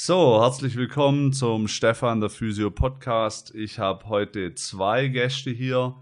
So, 0.00 0.40
herzlich 0.40 0.76
willkommen 0.76 1.32
zum 1.32 1.66
Stefan 1.66 2.20
der 2.20 2.30
Physio 2.30 2.70
Podcast. 2.70 3.52
Ich 3.52 3.80
habe 3.80 4.08
heute 4.08 4.54
zwei 4.54 5.08
Gäste 5.08 5.50
hier. 5.50 5.96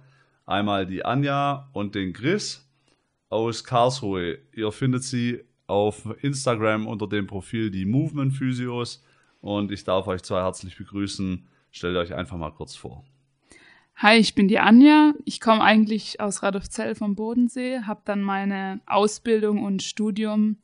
Einmal 0.45 0.84
die 0.84 1.02
Anja 1.02 1.70
und 1.72 1.94
den 1.94 2.12
Chris 2.12 2.68
aus 3.30 3.64
Karlsruhe. 3.64 4.36
Ihr 4.52 4.70
findet 4.70 5.02
sie 5.02 5.42
auf 5.67 6.06
Instagram 6.20 6.86
unter 6.86 7.08
dem 7.08 7.26
Profil 7.26 7.70
die 7.70 7.86
Movement 7.86 8.34
Physios 8.34 9.02
und 9.40 9.72
ich 9.72 9.82
darf 9.82 10.06
euch 10.08 10.22
zwei 10.22 10.42
herzlich 10.42 10.76
begrüßen. 10.76 11.46
Stellt 11.70 11.96
euch 11.96 12.12
einfach 12.12 12.36
mal 12.36 12.52
kurz 12.52 12.76
vor. 12.76 13.02
Hi, 13.96 14.18
ich 14.18 14.34
bin 14.34 14.46
die 14.46 14.58
Anja. 14.58 15.14
Ich 15.24 15.40
komme 15.40 15.62
eigentlich 15.62 16.20
aus 16.20 16.42
Radolfzell 16.42 16.94
vom 16.96 17.16
Bodensee, 17.16 17.80
habe 17.80 18.02
dann 18.04 18.20
meine 18.20 18.82
Ausbildung 18.84 19.64
und 19.64 19.82
Studium 19.82 20.58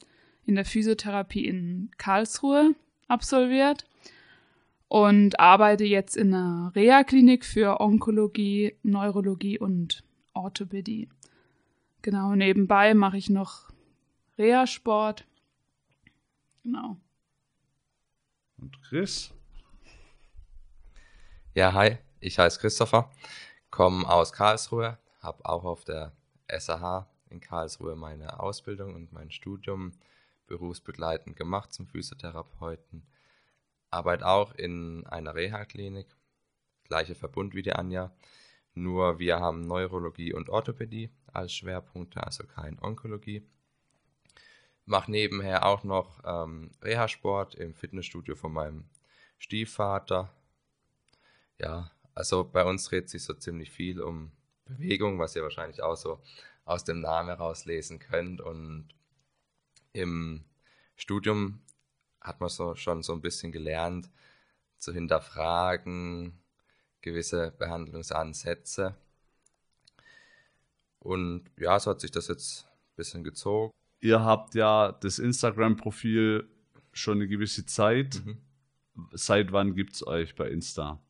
in 0.44 0.54
der 0.54 0.66
Physiotherapie 0.66 1.46
in 1.46 1.90
Karlsruhe 1.96 2.74
absolviert 3.08 3.84
und 4.88 5.40
arbeite 5.40 5.84
jetzt 5.84 6.16
in 6.16 6.34
einer 6.34 6.72
Reha-Klinik 6.74 7.44
für 7.44 7.80
Onkologie, 7.80 8.76
Neurologie 8.82 9.58
und 9.58 10.04
Orthopädie. 10.34 11.08
Genau, 12.02 12.34
nebenbei 12.34 12.94
mache 12.94 13.16
ich 13.16 13.30
noch 13.30 13.70
Reha-Sport. 14.38 15.24
Genau. 16.62 16.96
Und 18.58 18.80
Chris? 18.82 19.32
Ja, 21.54 21.72
hi, 21.72 21.98
ich 22.20 22.38
heiße 22.38 22.60
Christopher, 22.60 23.10
komme 23.70 24.08
aus 24.08 24.32
Karlsruhe, 24.32 24.98
habe 25.20 25.44
auch 25.44 25.64
auf 25.64 25.84
der 25.84 26.12
SAH 26.48 27.08
in 27.30 27.40
Karlsruhe 27.40 27.96
meine 27.96 28.40
Ausbildung 28.40 28.94
und 28.94 29.12
mein 29.12 29.30
Studium 29.30 29.92
berufsbegleitend 30.52 31.34
gemacht 31.34 31.72
zum 31.72 31.86
Physiotherapeuten. 31.86 33.06
Arbeite 33.90 34.26
auch 34.26 34.54
in 34.54 35.06
einer 35.06 35.34
Reha-Klinik, 35.34 36.14
gleicher 36.84 37.14
Verbund 37.14 37.54
wie 37.54 37.62
die 37.62 37.72
Anja, 37.72 38.14
nur 38.74 39.18
wir 39.18 39.40
haben 39.40 39.66
Neurologie 39.66 40.34
und 40.34 40.50
Orthopädie 40.50 41.10
als 41.32 41.54
Schwerpunkte, 41.54 42.22
also 42.22 42.44
kein 42.44 42.78
Onkologie. 42.82 43.46
Mache 44.84 45.10
nebenher 45.10 45.64
auch 45.64 45.84
noch 45.84 46.20
ähm, 46.24 46.70
Reha-Sport 46.82 47.54
im 47.54 47.74
Fitnessstudio 47.74 48.36
von 48.36 48.52
meinem 48.52 48.84
Stiefvater. 49.38 50.34
Ja, 51.58 51.90
also 52.14 52.44
bei 52.44 52.64
uns 52.64 52.84
dreht 52.84 53.08
sich 53.08 53.24
so 53.24 53.32
ziemlich 53.32 53.70
viel 53.70 54.02
um 54.02 54.32
Bewegung, 54.66 55.18
was 55.18 55.34
ihr 55.34 55.42
wahrscheinlich 55.42 55.82
auch 55.82 55.96
so 55.96 56.20
aus 56.64 56.84
dem 56.84 57.00
Namen 57.00 57.28
herauslesen 57.28 57.98
könnt. 57.98 58.40
Und 58.42 58.88
im 59.92 60.44
Studium 60.96 61.60
hat 62.20 62.40
man 62.40 62.48
so 62.48 62.74
schon 62.74 63.02
so 63.02 63.12
ein 63.12 63.20
bisschen 63.20 63.52
gelernt, 63.52 64.10
zu 64.78 64.92
hinterfragen, 64.92 66.38
gewisse 67.00 67.52
Behandlungsansätze. 67.58 68.94
Und 70.98 71.50
ja, 71.58 71.78
so 71.80 71.90
hat 71.90 72.00
sich 72.00 72.10
das 72.10 72.28
jetzt 72.28 72.64
ein 72.64 72.96
bisschen 72.96 73.24
gezogen. 73.24 73.72
Ihr 74.00 74.20
habt 74.24 74.54
ja 74.54 74.92
das 74.92 75.18
Instagram-Profil 75.18 76.48
schon 76.92 77.18
eine 77.18 77.28
gewisse 77.28 77.66
Zeit. 77.66 78.22
Mhm. 78.24 78.38
Seit 79.12 79.52
wann 79.52 79.74
gibt 79.74 79.94
es 79.94 80.06
euch 80.06 80.34
bei 80.34 80.48
Insta? 80.48 81.00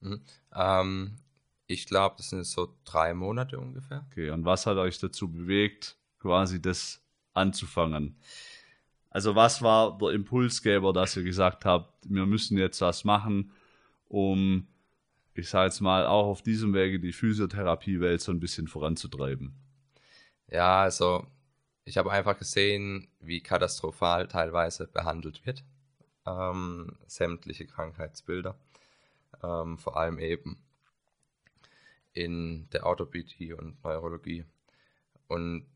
Mhm. 0.00 0.22
Ähm, 0.54 1.16
ich 1.66 1.86
glaube, 1.86 2.16
das 2.18 2.30
sind 2.30 2.44
so 2.44 2.76
drei 2.84 3.14
Monate 3.14 3.58
ungefähr. 3.58 4.06
Okay, 4.10 4.30
und 4.30 4.44
was 4.44 4.66
hat 4.66 4.76
euch 4.76 4.98
dazu 4.98 5.30
bewegt, 5.30 5.96
quasi 6.18 6.60
das 6.60 7.01
anzufangen? 7.34 8.16
Also 9.10 9.34
was 9.34 9.60
war 9.62 9.98
der 9.98 10.10
Impulsgeber, 10.10 10.92
dass 10.92 11.16
ihr 11.16 11.22
gesagt 11.22 11.64
habt, 11.64 11.92
wir 12.08 12.26
müssen 12.26 12.56
jetzt 12.56 12.80
was 12.80 13.04
machen, 13.04 13.52
um, 14.08 14.66
ich 15.34 15.48
sage 15.48 15.66
jetzt 15.66 15.80
mal, 15.80 16.06
auch 16.06 16.26
auf 16.26 16.42
diesem 16.42 16.72
Wege 16.74 16.98
die 16.98 17.12
Physiotherapiewelt 17.12 18.20
so 18.20 18.32
ein 18.32 18.40
bisschen 18.40 18.68
voranzutreiben? 18.68 19.54
Ja, 20.48 20.82
also 20.82 21.26
ich 21.84 21.96
habe 21.98 22.10
einfach 22.12 22.38
gesehen, 22.38 23.08
wie 23.20 23.40
katastrophal 23.40 24.28
teilweise 24.28 24.86
behandelt 24.86 25.44
wird. 25.44 25.64
Ähm, 26.26 26.96
sämtliche 27.06 27.66
Krankheitsbilder 27.66 28.56
ähm, 29.42 29.78
vor 29.78 29.96
allem 29.96 30.18
eben 30.18 30.62
in 32.12 32.68
der 32.70 32.86
Orthopädie 32.86 33.52
und 33.52 33.82
Neurologie. 33.82 34.44
Und 35.28 35.66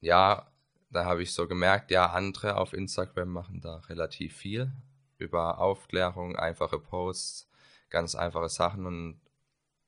ja, 0.00 0.49
da 0.90 1.04
habe 1.04 1.22
ich 1.22 1.32
so 1.32 1.46
gemerkt, 1.46 1.90
ja, 1.90 2.10
andere 2.10 2.56
auf 2.56 2.72
Instagram 2.72 3.28
machen 3.28 3.60
da 3.60 3.76
relativ 3.88 4.36
viel 4.36 4.72
über 5.18 5.58
Aufklärung, 5.58 6.36
einfache 6.36 6.78
Posts, 6.78 7.48
ganz 7.90 8.14
einfache 8.14 8.48
Sachen. 8.48 8.86
Und 8.86 9.20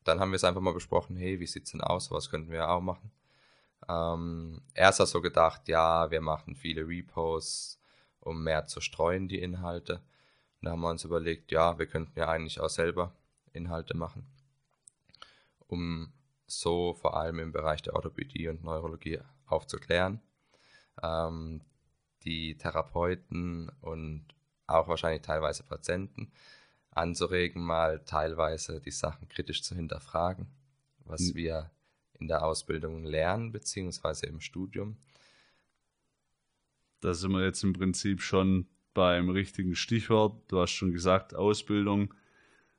dann 0.05 0.21
haben 0.21 0.31
wir 0.31 0.37
es 0.37 0.45
einfach 0.45 0.61
mal 0.61 0.75
besprochen, 0.75 1.17
hey, 1.17 1.41
wie 1.41 1.47
sieht 1.47 1.65
es 1.65 1.73
denn 1.73 1.81
aus? 1.81 2.11
Was 2.11 2.31
könnten 2.31 2.53
wir 2.53 2.69
auch 2.69 2.81
machen? 2.81 3.11
Ähm, 3.89 4.63
erst 4.75 5.01
hat 5.01 5.09
so 5.09 5.21
gedacht, 5.21 5.69
ja, 5.69 6.11
wir 6.11 6.21
machen 6.21 6.55
viele 6.55 6.87
Reposts, 6.87 7.81
um 8.21 8.45
mehr 8.45 8.67
zu 8.67 8.81
streuen, 8.81 9.27
die 9.27 9.41
Inhalte. 9.41 9.95
Und 10.61 10.67
da 10.67 10.71
haben 10.73 10.81
wir 10.81 10.91
uns 10.91 11.05
überlegt, 11.05 11.51
ja, 11.51 11.79
wir 11.79 11.87
könnten 11.87 12.17
ja 12.19 12.29
eigentlich 12.29 12.61
auch 12.61 12.69
selber 12.69 13.13
Inhalte 13.53 13.97
machen, 13.97 14.27
um 15.67 16.13
so 16.47 16.95
vor 16.95 17.17
allem 17.17 17.39
im 17.41 17.53
Bereich 17.53 17.83
der 17.83 17.95
Orthopädie 17.95 18.49
und 18.49 18.63
Neurologie 18.63 19.21
aufzuklären. 19.47 20.21
Ähm, 21.03 21.61
die 22.25 22.57
Therapeuten 22.57 23.71
und 23.81 24.25
auch 24.67 24.89
wahrscheinlich 24.89 25.23
teilweise 25.23 25.65
Patienten 25.65 26.31
anzuregen, 26.91 27.63
mal 27.63 28.01
teilweise 28.05 28.81
die 28.81 28.91
Sachen 28.91 29.29
kritisch 29.29 29.63
zu 29.63 29.75
hinterfragen, 29.75 30.47
was 31.05 31.33
mhm. 31.33 31.35
wir 31.35 31.71
in 32.15 32.29
der 32.29 32.45
Ausbildung 32.45 33.05
lernen, 33.05 33.51
beziehungsweise 33.51 34.27
im 34.27 34.41
Studium. 34.41 34.97
Da 37.01 37.15
sind 37.15 37.33
wir 37.33 37.45
jetzt 37.45 37.65
im 37.65 37.73
Prinzip 37.73 38.21
schon 38.23 38.69
beim 38.95 39.31
richtigen 39.31 39.75
Stichwort. 39.75 40.41
Du 40.49 40.61
hast 40.61 40.71
schon 40.71 40.93
gesagt, 40.93 41.35
Ausbildung. 41.35 42.15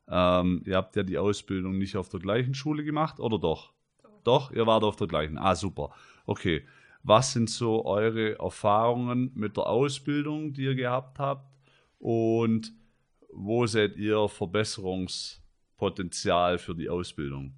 Ähm, 0.08 0.62
ihr 0.64 0.76
habt 0.76 0.96
ja 0.96 1.02
die 1.02 1.18
Ausbildung 1.18 1.76
nicht 1.76 1.96
auf 1.96 2.08
der 2.08 2.20
gleichen 2.20 2.54
Schule 2.54 2.84
gemacht, 2.84 3.20
oder 3.20 3.38
doch? 3.38 3.74
Doch, 4.02 4.22
doch 4.22 4.52
ihr 4.52 4.66
wart 4.66 4.84
auf 4.84 4.96
der 4.96 5.08
gleichen. 5.08 5.36
Ah, 5.36 5.54
super. 5.54 5.94
Okay. 6.24 6.66
Was 7.04 7.32
sind 7.32 7.48
so 7.48 7.84
eure 7.84 8.36
Erfahrungen 8.38 9.30
mit 9.34 9.56
der 9.56 9.66
Ausbildung, 9.66 10.52
die 10.52 10.64
ihr 10.64 10.74
gehabt 10.74 11.20
habt? 11.20 11.48
Und 11.98 12.72
wo 13.32 13.66
seht 13.66 13.96
ihr 13.96 14.28
Verbesserungspotenzial 14.28 16.58
für 16.58 16.74
die 16.74 16.88
Ausbildung? 16.88 17.54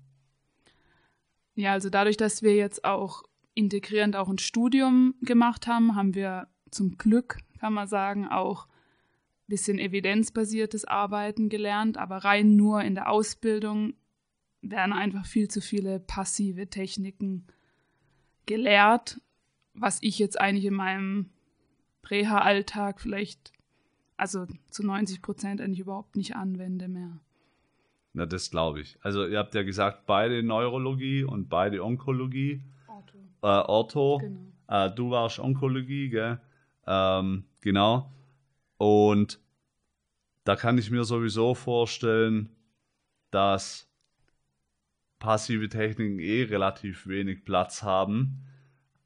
Ja, 1.55 1.73
also 1.73 1.89
dadurch, 1.89 2.19
dass 2.19 2.43
wir 2.43 2.55
jetzt 2.55 2.84
auch 2.84 3.23
integrierend 3.55 4.17
auch 4.17 4.29
ein 4.29 4.39
Studium 4.39 5.15
gemacht 5.23 5.67
haben, 5.67 5.95
haben 5.95 6.15
wir 6.15 6.49
zum 6.71 6.99
Glück 6.99 7.39
kann 7.59 7.73
man 7.73 7.89
sagen, 7.89 8.28
auch 8.28 8.67
ein 8.67 9.49
bisschen 9.49 9.78
evidenzbasiertes 9.78 10.84
Arbeiten 10.84 11.49
gelernt, 11.49 11.99
aber 11.99 12.19
rein 12.19 12.57
nur 12.57 12.83
in 12.83 12.95
der 12.95 13.11
Ausbildung 13.11 13.95
werden 14.63 14.93
einfach 14.93 15.27
viel 15.27 15.49
zu 15.49 15.61
viele 15.61 16.01
passive 16.01 16.69
Techniken 16.69 17.47
gelehrt, 18.47 19.21
was 19.77 19.99
ich 20.03 20.19
jetzt 20.19 20.41
eigentlich 20.41 20.65
in 20.65 20.75
meinem 20.75 21.31
Reha-Alltag 22.09 23.01
vielleicht, 23.01 23.53
also 24.17 24.47
zu 24.71 24.85
90 24.85 25.23
Prozent 25.23 25.61
eigentlich 25.61 25.81
überhaupt 25.81 26.17
nicht 26.17 26.37
anwende 26.37 26.89
mehr. 26.89 27.19
Na, 28.13 28.27
das 28.27 28.51
glaube 28.51 28.81
ich. 28.81 28.99
Also 29.03 29.27
ihr 29.27 29.39
habt 29.39 29.55
ja 29.55 29.63
gesagt, 29.63 30.07
beide 30.07 30.43
Neurologie 30.43 31.25
und 31.25 31.49
beide 31.49 31.85
Onkologie. 31.85 32.63
Ortho. 32.89 33.19
Äh, 33.43 33.47
Ortho. 33.47 34.19
Genau. 34.19 34.87
Äh, 34.87 34.91
du 34.95 35.11
warst 35.11 35.39
Onkologie, 35.39 36.09
gell? 36.09 36.41
Ähm, 36.87 37.45
genau. 37.61 38.11
Und 38.79 39.39
da 40.45 40.57
kann 40.57 40.79
ich 40.79 40.91
mir 40.91 41.05
sowieso 41.05 41.55
vorstellen, 41.55 42.51
dass 43.31 43.87
passive 45.19 45.69
Techniken 45.69 46.19
eh 46.19 46.45
relativ 46.45 47.07
wenig 47.07 47.45
Platz 47.45 47.83
haben. 47.83 48.45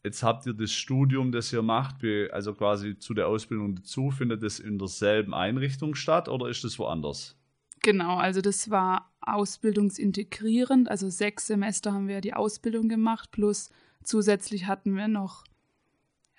Jetzt 0.02 0.22
habt 0.22 0.46
ihr 0.46 0.54
das 0.54 0.72
Studium, 0.72 1.30
das 1.30 1.52
ihr 1.52 1.62
macht, 1.62 1.96
also 2.32 2.54
quasi 2.54 2.98
zu 2.98 3.12
der 3.12 3.28
Ausbildung 3.28 3.74
dazu, 3.74 4.10
findet 4.10 4.42
es 4.42 4.58
in 4.58 4.78
derselben 4.78 5.34
Einrichtung 5.34 5.94
statt 5.94 6.28
oder 6.28 6.48
ist 6.48 6.64
es 6.64 6.78
woanders? 6.78 7.36
Genau, 7.82 8.16
also 8.16 8.40
das 8.40 8.70
war 8.70 9.10
ausbildungsintegrierend. 9.20 10.90
Also 10.90 11.10
sechs 11.10 11.46
Semester 11.46 11.92
haben 11.92 12.08
wir 12.08 12.20
die 12.20 12.34
Ausbildung 12.34 12.88
gemacht, 12.88 13.30
plus 13.30 13.70
zusätzlich 14.02 14.66
hatten 14.66 14.96
wir 14.96 15.08
noch 15.08 15.44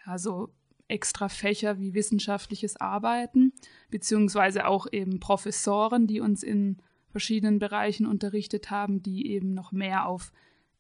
ja, 0.06 0.18
so 0.18 0.50
extra 0.88 1.30
Fächer 1.30 1.80
wie 1.80 1.94
wissenschaftliches 1.94 2.78
Arbeiten, 2.78 3.54
beziehungsweise 3.90 4.68
auch 4.68 4.88
eben 4.92 5.20
Professoren, 5.20 6.08
die 6.08 6.20
uns 6.20 6.44
in 6.44 6.78
verschiedenen 7.10 7.60
Bereichen 7.60 8.06
unterrichtet 8.06 8.72
haben, 8.72 9.02
die 9.02 9.28
eben 9.28 9.54
noch 9.54 9.72
mehr 9.72 10.08
auf 10.08 10.32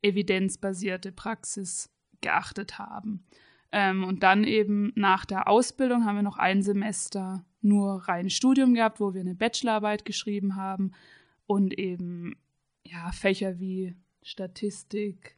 evidenzbasierte 0.01 1.11
Praxis 1.11 1.89
geachtet 2.21 2.79
haben. 2.79 3.23
Ähm, 3.71 4.03
und 4.03 4.23
dann 4.23 4.43
eben 4.43 4.91
nach 4.95 5.25
der 5.25 5.47
Ausbildung 5.47 6.05
haben 6.05 6.15
wir 6.15 6.23
noch 6.23 6.37
ein 6.37 6.61
Semester 6.61 7.45
nur 7.61 8.07
rein 8.07 8.29
Studium 8.29 8.73
gehabt, 8.73 8.99
wo 8.99 9.13
wir 9.13 9.21
eine 9.21 9.35
Bachelorarbeit 9.35 10.03
geschrieben 10.05 10.55
haben 10.55 10.91
und 11.45 11.77
eben 11.77 12.35
ja, 12.85 13.11
Fächer 13.11 13.59
wie 13.59 13.95
Statistik 14.23 15.37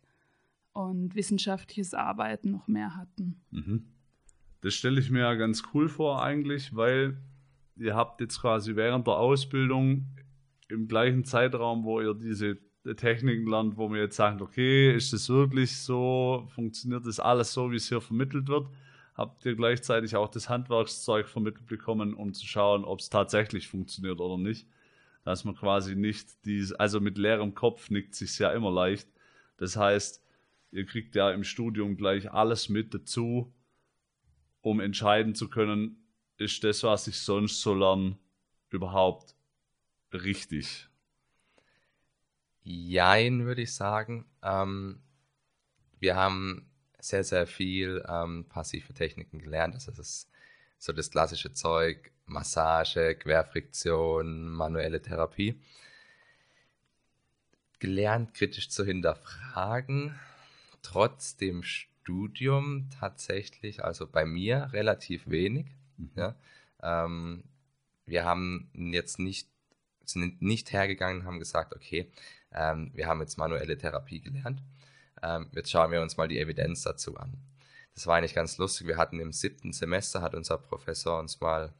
und 0.74 1.15
wissenschaftliches 1.15 1.94
Arbeiten 1.94 2.51
noch 2.51 2.68
mehr 2.68 2.95
hatten. 2.95 3.41
Mhm. 3.51 3.85
Das 4.62 4.74
stelle 4.74 5.00
ich 5.00 5.12
mir 5.12 5.19
ja 5.19 5.35
ganz 5.35 5.63
cool 5.74 5.89
vor 5.89 6.24
eigentlich, 6.24 6.75
weil 6.75 7.18
ihr 7.75 7.95
habt 7.95 8.21
jetzt 8.21 8.39
quasi 8.39 8.75
während 8.75 9.07
der 9.07 9.15
Ausbildung 9.15 10.07
im 10.69 10.88
gleichen 10.88 11.25
Zeitraum, 11.25 11.83
wo 11.83 12.01
ihr 12.01 12.13
diese 12.13 12.57
Techniken 12.83 13.47
lernt, 13.47 13.77
wo 13.77 13.88
man 13.88 13.97
jetzt 13.97 14.18
sagt, 14.18 14.41
okay, 14.41 14.94
ist 14.94 15.13
das 15.13 15.30
wirklich 15.30 15.77
so, 15.77 16.47
funktioniert 16.53 17.06
das 17.06 17.19
alles 17.19 17.53
so, 17.53 17.71
wie 17.71 17.77
es 17.77 17.88
hier 17.88 18.01
vermittelt 18.01 18.47
wird, 18.47 18.68
habt 19.15 19.45
ihr 19.45 19.56
gleichzeitig 19.56 20.15
auch 20.15 20.30
das 20.30 20.50
Handwerkszeug 20.50 21.27
vermittelt 21.27 21.68
bekommen, 21.68 22.13
um 22.13 22.33
zu 22.33 22.45
schauen, 22.45 22.83
ob 22.83 23.00
es 23.00 23.09
tatsächlich 23.09 23.68
funktioniert 23.68 24.19
oder 24.19 24.38
nicht. 24.38 24.68
Dass 25.24 25.45
man 25.45 25.56
quasi 25.56 25.95
nicht 25.95 26.27
dies, 26.45 26.74
also 26.74 27.00
mit 27.00 27.18
leerem 27.18 27.56
Kopf 27.56 27.89
nickt 27.89 28.15
sich 28.15 28.38
ja 28.39 28.51
immer 28.51 28.71
leicht. 28.71 29.07
Das 29.56 29.77
heißt, 29.77 30.21
ihr 30.71 30.85
kriegt 30.85 31.15
ja 31.15 31.31
im 31.31 31.45
Studium 31.45 31.95
gleich 31.95 32.31
alles 32.31 32.68
mit 32.68 32.94
dazu, 32.94 33.53
um 34.62 34.81
entscheiden 34.81 35.35
zu 35.35 35.50
können, 35.50 36.03
ist 36.38 36.63
das, 36.63 36.83
was 36.83 37.07
ich 37.07 37.19
sonst 37.19 37.62
so 37.62 37.74
lerne, 37.74 38.18
überhaupt 38.69 39.35
richtig? 40.12 40.89
Jein, 42.63 43.45
würde 43.45 43.62
ich 43.62 43.74
sagen. 43.75 44.25
Ähm, 44.42 45.01
wir 46.00 46.15
haben 46.15 46.69
sehr, 47.00 47.24
sehr 47.24 47.45
viel 47.45 48.04
ähm, 48.07 48.45
passive 48.48 48.94
Techniken 48.94 49.39
gelernt. 49.39 49.75
Also 49.75 49.92
das 49.92 50.10
ist 50.10 50.30
so 50.77 50.94
das 50.94 51.12
klassische 51.12 51.54
Zeug, 51.54 52.12
Massage, 52.25 53.15
Querfriktion, 53.15 54.50
manuelle 54.50 55.01
Therapie. 55.01 55.60
Gelernt, 57.80 58.33
kritisch 58.33 58.69
zu 58.69 58.86
hinterfragen, 58.86 60.18
trotz 60.81 61.36
dem 61.36 61.63
Studium 61.63 62.89
tatsächlich, 62.98 63.83
also 63.83 64.07
bei 64.07 64.25
mir 64.25 64.69
relativ 64.71 65.30
wenig. 65.30 65.68
Mhm. 65.98 66.12
Ja. 66.16 66.36
Ähm, 66.81 67.44
wir 68.06 68.24
haben 68.24 68.69
jetzt 68.74 69.19
nicht, 69.19 69.50
sind 70.06 70.42
nicht 70.42 70.71
hergegangen 70.71 71.21
und 71.21 71.27
haben 71.27 71.39
gesagt, 71.39 71.74
okay, 71.75 72.09
ähm, 72.53 72.91
wir 72.94 73.07
haben 73.07 73.21
jetzt 73.21 73.38
manuelle 73.38 73.77
Therapie 73.77 74.21
gelernt. 74.21 74.61
Ähm, 75.21 75.47
jetzt 75.53 75.71
schauen 75.71 75.91
wir 75.91 76.01
uns 76.01 76.17
mal 76.17 76.27
die 76.27 76.39
Evidenz 76.39 76.83
dazu 76.83 77.17
an. 77.17 77.33
Das 77.95 78.07
war 78.07 78.17
eigentlich 78.17 78.33
ganz 78.33 78.57
lustig. 78.57 78.88
Wir 78.88 78.97
hatten 78.97 79.19
im 79.19 79.31
siebten 79.31 79.71
Semester, 79.73 80.21
hat 80.21 80.35
unser 80.35 80.57
Professor 80.57 81.19
uns 81.19 81.39
mal, 81.39 81.73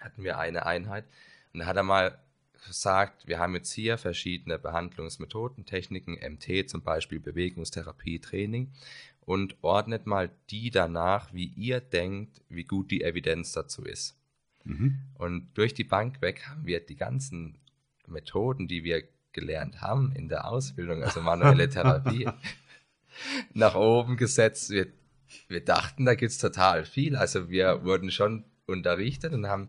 hatten 0.00 0.22
wir 0.22 0.38
eine 0.38 0.66
Einheit 0.66 1.04
und 1.52 1.60
da 1.60 1.66
hat 1.66 1.76
er 1.76 1.82
mal 1.82 2.18
gesagt, 2.66 3.26
wir 3.26 3.38
haben 3.38 3.54
jetzt 3.54 3.72
hier 3.72 3.98
verschiedene 3.98 4.58
Behandlungsmethoden, 4.58 5.66
Techniken, 5.66 6.14
MT 6.14 6.68
zum 6.68 6.82
Beispiel, 6.82 7.20
Bewegungstherapie, 7.20 8.20
Training 8.20 8.72
und 9.20 9.56
ordnet 9.62 10.06
mal 10.06 10.30
die 10.50 10.70
danach, 10.70 11.32
wie 11.32 11.46
ihr 11.46 11.80
denkt, 11.80 12.40
wie 12.48 12.64
gut 12.64 12.90
die 12.90 13.02
Evidenz 13.02 13.52
dazu 13.52 13.84
ist. 13.84 14.16
Mhm. 14.64 14.98
Und 15.14 15.48
durch 15.54 15.74
die 15.74 15.84
Bank 15.84 16.20
weg 16.22 16.46
haben 16.48 16.66
wir 16.66 16.80
die 16.80 16.96
ganzen 16.96 17.58
Methoden, 18.06 18.68
die 18.68 18.84
wir 18.84 19.02
gelernt 19.34 19.82
haben 19.82 20.12
in 20.16 20.28
der 20.28 20.46
Ausbildung, 20.48 21.02
also 21.02 21.20
manuelle 21.20 21.68
Therapie, 21.68 22.26
nach 23.52 23.74
oben 23.74 24.16
gesetzt. 24.16 24.70
Wir, 24.70 24.86
wir 25.48 25.62
dachten, 25.62 26.06
da 26.06 26.14
gibt 26.14 26.32
es 26.32 26.38
total 26.38 26.86
viel. 26.86 27.16
Also 27.16 27.50
wir 27.50 27.84
wurden 27.84 28.10
schon 28.10 28.44
unterrichtet 28.66 29.34
und 29.34 29.46
haben, 29.46 29.68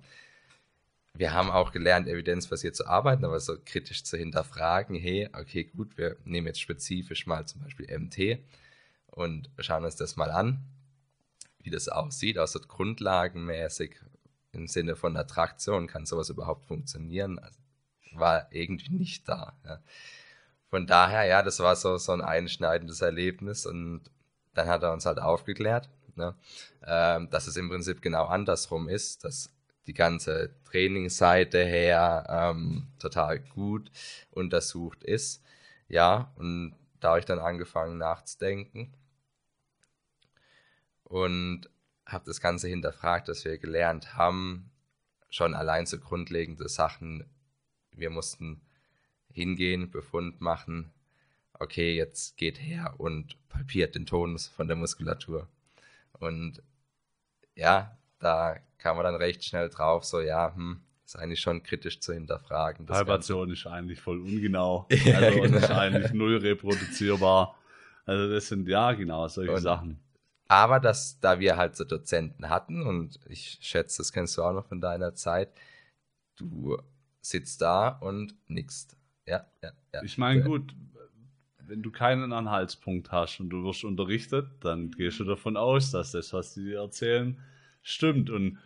wir 1.13 1.33
haben 1.33 1.49
auch 1.49 1.71
gelernt, 1.71 2.07
evidenzbasiert 2.07 2.75
zu 2.75 2.87
arbeiten, 2.87 3.25
aber 3.25 3.39
so 3.39 3.57
kritisch 3.63 4.03
zu 4.03 4.17
hinterfragen, 4.17 4.95
hey, 4.95 5.29
okay, 5.33 5.65
gut, 5.65 5.97
wir 5.97 6.17
nehmen 6.23 6.47
jetzt 6.47 6.61
spezifisch 6.61 7.25
mal 7.25 7.45
zum 7.45 7.61
Beispiel 7.61 7.87
MT 7.97 8.39
und 9.07 9.49
schauen 9.59 9.83
uns 9.83 9.95
das 9.95 10.15
mal 10.15 10.31
an, 10.31 10.63
wie 11.59 11.69
das 11.69 11.89
aussieht, 11.89 12.37
also 12.37 12.59
grundlagenmäßig 12.59 13.95
im 14.51 14.67
Sinne 14.67 14.95
von 14.95 15.17
Attraktion, 15.17 15.87
kann 15.87 16.05
sowas 16.05 16.29
überhaupt 16.29 16.65
funktionieren? 16.65 17.39
Also 17.39 17.59
war 18.19 18.47
irgendwie 18.51 18.93
nicht 18.93 19.27
da. 19.27 19.53
Ja. 19.65 19.79
Von 20.69 20.87
daher, 20.87 21.25
ja, 21.25 21.41
das 21.41 21.59
war 21.59 21.75
so, 21.75 21.97
so 21.97 22.11
ein 22.11 22.21
einschneidendes 22.21 23.01
Erlebnis 23.01 23.65
und 23.65 24.01
dann 24.53 24.67
hat 24.67 24.83
er 24.83 24.93
uns 24.93 25.05
halt 25.05 25.19
aufgeklärt, 25.19 25.89
ne, 26.15 26.35
ähm, 26.85 27.29
dass 27.29 27.47
es 27.47 27.57
im 27.57 27.69
Prinzip 27.69 28.01
genau 28.01 28.25
andersrum 28.25 28.89
ist, 28.89 29.23
dass 29.23 29.49
die 29.87 29.93
ganze 29.93 30.55
Trainingsseite 30.65 31.63
her 31.63 32.25
ähm, 32.29 32.87
total 32.99 33.39
gut 33.39 33.91
untersucht 34.31 35.03
ist. 35.03 35.43
Ja, 35.87 36.31
und 36.35 36.75
da 36.99 37.09
habe 37.09 37.19
ich 37.19 37.25
dann 37.25 37.39
angefangen 37.39 37.97
nachzudenken 37.97 38.93
und 41.03 41.69
habe 42.05 42.25
das 42.25 42.41
Ganze 42.41 42.67
hinterfragt, 42.67 43.29
dass 43.29 43.45
wir 43.45 43.57
gelernt 43.57 44.15
haben, 44.15 44.71
schon 45.29 45.53
allein 45.53 45.85
so 45.85 45.99
grundlegende 45.99 46.69
Sachen. 46.69 47.29
Wir 47.97 48.09
mussten 48.09 48.61
hingehen, 49.31 49.89
Befund 49.89 50.41
machen. 50.41 50.91
Okay, 51.53 51.95
jetzt 51.95 52.37
geht 52.37 52.59
her 52.61 52.95
und 52.97 53.37
palpiert 53.49 53.95
den 53.95 54.05
Tonus 54.05 54.47
von 54.47 54.67
der 54.67 54.75
Muskulatur. 54.75 55.47
Und 56.19 56.61
ja, 57.55 57.97
da 58.19 58.57
kam 58.77 58.97
man 58.97 59.05
dann 59.05 59.15
recht 59.15 59.43
schnell 59.43 59.69
drauf, 59.69 60.03
so 60.03 60.19
ja, 60.21 60.53
hm, 60.53 60.81
ist 61.05 61.15
eigentlich 61.15 61.39
schon 61.39 61.63
kritisch 61.63 61.99
zu 61.99 62.13
hinterfragen. 62.13 62.85
Palpation 62.85 63.51
ist 63.51 63.67
eigentlich 63.67 63.99
voll 63.99 64.19
ungenau. 64.19 64.87
ja, 65.05 65.17
also 65.17 65.41
genau. 65.41 65.57
ist 65.57 65.71
eigentlich 65.71 66.13
null 66.13 66.37
reproduzierbar. 66.37 67.55
Also 68.05 68.31
das 68.31 68.47
sind 68.47 68.67
ja 68.67 68.91
genau 68.93 69.27
solche 69.27 69.53
und 69.53 69.61
Sachen. 69.61 69.99
Aber 70.47 70.79
dass, 70.79 71.19
da 71.19 71.39
wir 71.39 71.57
halt 71.57 71.75
so 71.75 71.83
Dozenten 71.83 72.49
hatten, 72.49 72.85
und 72.85 73.19
ich 73.27 73.57
schätze, 73.61 73.97
das 73.97 74.11
kennst 74.11 74.37
du 74.37 74.43
auch 74.43 74.53
noch 74.53 74.65
von 74.67 74.79
deiner 74.79 75.15
Zeit, 75.15 75.49
du 76.37 76.77
sitzt 77.29 77.61
da 77.61 77.89
und 77.89 78.35
nickst. 78.47 78.97
Ja, 79.25 79.45
ja, 79.63 79.71
ja. 79.93 80.03
Ich 80.03 80.17
meine, 80.17 80.43
gut, 80.43 80.75
wenn 81.67 81.81
du 81.81 81.91
keinen 81.91 82.31
Anhaltspunkt 82.31 83.11
hast 83.11 83.39
und 83.39 83.49
du 83.49 83.63
wirst 83.63 83.83
unterrichtet, 83.83 84.47
dann 84.61 84.91
gehst 84.91 85.19
du 85.19 85.23
davon 85.23 85.57
aus, 85.57 85.91
dass 85.91 86.11
das, 86.11 86.31
was 86.33 86.53
sie 86.53 86.65
dir 86.65 86.79
erzählen, 86.79 87.39
stimmt. 87.81 88.29
Und 88.29 88.59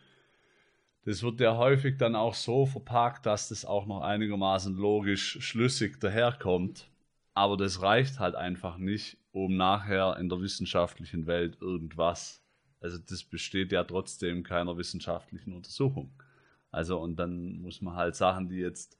das 1.05 1.23
wird 1.23 1.39
ja 1.39 1.55
häufig 1.57 1.97
dann 1.97 2.15
auch 2.15 2.33
so 2.33 2.65
verpackt, 2.65 3.25
dass 3.25 3.49
das 3.49 3.63
auch 3.63 3.85
noch 3.85 4.01
einigermaßen 4.01 4.75
logisch 4.75 5.37
schlüssig 5.41 5.99
daherkommt. 5.99 6.89
Aber 7.33 7.55
das 7.55 7.81
reicht 7.81 8.19
halt 8.19 8.35
einfach 8.35 8.77
nicht, 8.77 9.17
um 9.31 9.55
nachher 9.55 10.17
in 10.19 10.27
der 10.27 10.41
wissenschaftlichen 10.41 11.25
Welt 11.25 11.57
irgendwas. 11.61 12.43
Also 12.81 12.97
das 12.97 13.23
besteht 13.23 13.71
ja 13.71 13.83
trotzdem 13.83 14.43
keiner 14.43 14.75
wissenschaftlichen 14.77 15.53
Untersuchung. 15.53 16.11
Also 16.71 16.99
und 16.99 17.17
dann 17.17 17.61
muss 17.61 17.81
man 17.81 17.95
halt 17.95 18.15
Sachen, 18.15 18.49
die 18.49 18.57
jetzt 18.57 18.97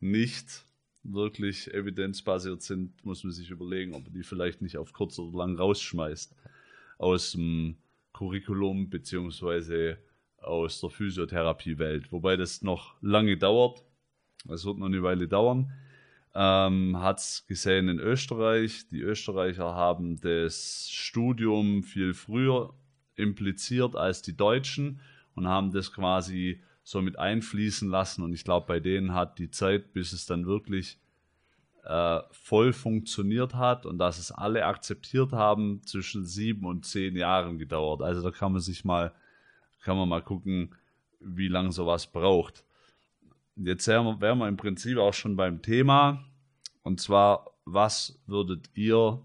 nicht 0.00 0.66
wirklich 1.02 1.72
evidenzbasiert 1.72 2.62
sind, 2.62 3.04
muss 3.04 3.24
man 3.24 3.32
sich 3.32 3.50
überlegen, 3.50 3.94
ob 3.94 4.04
man 4.04 4.12
die 4.12 4.22
vielleicht 4.22 4.60
nicht 4.62 4.76
auf 4.76 4.92
kurz 4.92 5.18
oder 5.18 5.38
lang 5.38 5.56
rausschmeißt 5.56 6.34
aus 6.98 7.32
dem 7.32 7.76
Curriculum 8.12 8.90
beziehungsweise 8.90 9.98
aus 10.38 10.80
der 10.80 10.90
Physiotherapiewelt. 10.90 12.12
Wobei 12.12 12.36
das 12.36 12.62
noch 12.62 13.00
lange 13.00 13.36
dauert. 13.36 13.84
Es 14.48 14.64
wird 14.64 14.78
noch 14.78 14.86
eine 14.86 15.02
Weile 15.02 15.28
dauern 15.28 15.72
ähm, 16.34 16.98
hat 17.00 17.18
es 17.18 17.44
gesehen 17.46 17.88
in 17.88 17.98
Österreich. 17.98 18.86
Die 18.88 19.00
Österreicher 19.00 19.74
haben 19.74 20.20
das 20.20 20.88
Studium 20.88 21.82
viel 21.82 22.14
früher 22.14 22.74
impliziert 23.16 23.96
als 23.96 24.22
die 24.22 24.36
Deutschen 24.36 25.00
und 25.34 25.48
haben 25.48 25.72
das 25.72 25.92
quasi 25.92 26.62
so 26.88 27.02
mit 27.02 27.18
einfließen 27.18 27.90
lassen. 27.90 28.22
Und 28.22 28.32
ich 28.32 28.44
glaube, 28.44 28.66
bei 28.66 28.80
denen 28.80 29.12
hat 29.12 29.38
die 29.38 29.50
Zeit, 29.50 29.92
bis 29.92 30.14
es 30.14 30.24
dann 30.24 30.46
wirklich 30.46 30.98
äh, 31.84 32.20
voll 32.30 32.72
funktioniert 32.72 33.54
hat 33.54 33.84
und 33.84 33.98
dass 33.98 34.18
es 34.18 34.32
alle 34.32 34.64
akzeptiert 34.64 35.32
haben, 35.32 35.82
zwischen 35.84 36.24
sieben 36.24 36.64
und 36.64 36.86
zehn 36.86 37.14
Jahren 37.14 37.58
gedauert. 37.58 38.00
Also 38.00 38.22
da 38.22 38.30
kann 38.30 38.52
man 38.52 38.62
sich 38.62 38.86
mal, 38.86 39.12
kann 39.82 39.98
man 39.98 40.08
mal 40.08 40.22
gucken, 40.22 40.74
wie 41.20 41.48
lange 41.48 41.72
sowas 41.72 42.06
braucht. 42.06 42.64
Jetzt 43.56 43.86
wären 43.86 44.18
wir 44.18 44.48
im 44.48 44.56
Prinzip 44.56 44.96
auch 44.96 45.12
schon 45.12 45.36
beim 45.36 45.60
Thema. 45.60 46.24
Und 46.84 47.02
zwar, 47.02 47.50
was 47.66 48.18
würdet 48.24 48.70
ihr 48.72 49.20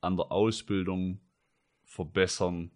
an 0.00 0.16
der 0.16 0.32
Ausbildung 0.32 1.20
verbessern, 1.84 2.72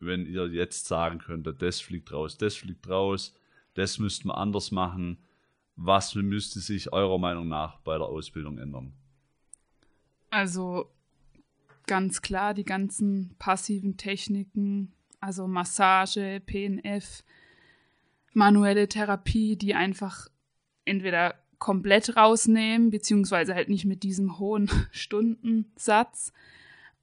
wenn 0.00 0.26
ihr 0.26 0.48
jetzt 0.48 0.86
sagen 0.86 1.20
könntet, 1.20 1.62
das 1.62 1.80
fliegt 1.80 2.12
raus, 2.12 2.36
das 2.38 2.56
fliegt 2.56 2.88
raus, 2.88 3.36
das 3.78 3.98
müssten 3.98 4.28
wir 4.28 4.36
anders 4.36 4.72
machen. 4.72 5.18
Was 5.76 6.14
müsste 6.14 6.58
sich 6.58 6.92
eurer 6.92 7.18
Meinung 7.18 7.48
nach 7.48 7.78
bei 7.80 7.96
der 7.96 8.08
Ausbildung 8.08 8.58
ändern? 8.58 8.92
Also 10.30 10.90
ganz 11.86 12.20
klar 12.20 12.54
die 12.54 12.64
ganzen 12.64 13.36
passiven 13.38 13.96
Techniken, 13.96 14.92
also 15.20 15.46
Massage, 15.46 16.40
PNF, 16.44 17.22
manuelle 18.34 18.88
Therapie, 18.88 19.56
die 19.56 19.74
einfach 19.74 20.28
entweder 20.84 21.36
komplett 21.58 22.16
rausnehmen, 22.16 22.90
beziehungsweise 22.90 23.54
halt 23.54 23.68
nicht 23.68 23.84
mit 23.84 24.02
diesem 24.02 24.38
hohen 24.38 24.68
Stundensatz. 24.90 26.32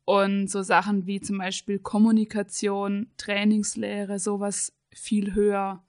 Und 0.03 0.49
so 0.49 0.61
Sachen 0.61 1.07
wie 1.07 1.21
zum 1.21 1.37
Beispiel 1.37 1.79
Kommunikation, 1.79 3.07
Trainingslehre, 3.17 4.19
sowas 4.19 4.73
viel 4.91 5.33
höher 5.33 5.81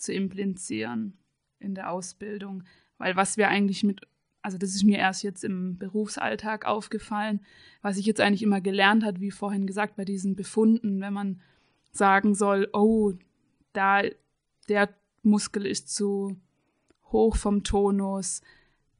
zu 0.00 0.12
implizieren 0.12 1.18
in 1.58 1.74
der 1.74 1.90
Ausbildung. 1.90 2.64
Weil 2.98 3.16
was 3.16 3.36
wir 3.36 3.48
eigentlich 3.48 3.84
mit, 3.84 4.00
also 4.42 4.58
das 4.58 4.74
ist 4.74 4.84
mir 4.84 4.98
erst 4.98 5.22
jetzt 5.22 5.44
im 5.44 5.78
Berufsalltag 5.78 6.66
aufgefallen, 6.66 7.40
was 7.82 7.96
ich 7.96 8.06
jetzt 8.06 8.20
eigentlich 8.20 8.42
immer 8.42 8.60
gelernt 8.60 9.04
hat, 9.04 9.20
wie 9.20 9.30
vorhin 9.30 9.66
gesagt, 9.66 9.96
bei 9.96 10.04
diesen 10.04 10.36
Befunden, 10.36 11.00
wenn 11.00 11.12
man 11.12 11.40
sagen 11.92 12.34
soll, 12.34 12.68
oh, 12.72 13.12
da 13.72 14.02
der 14.68 14.88
Muskel 15.22 15.66
ist 15.66 15.94
zu 15.94 16.36
hoch 17.12 17.36
vom 17.36 17.64
Tonus. 17.64 18.40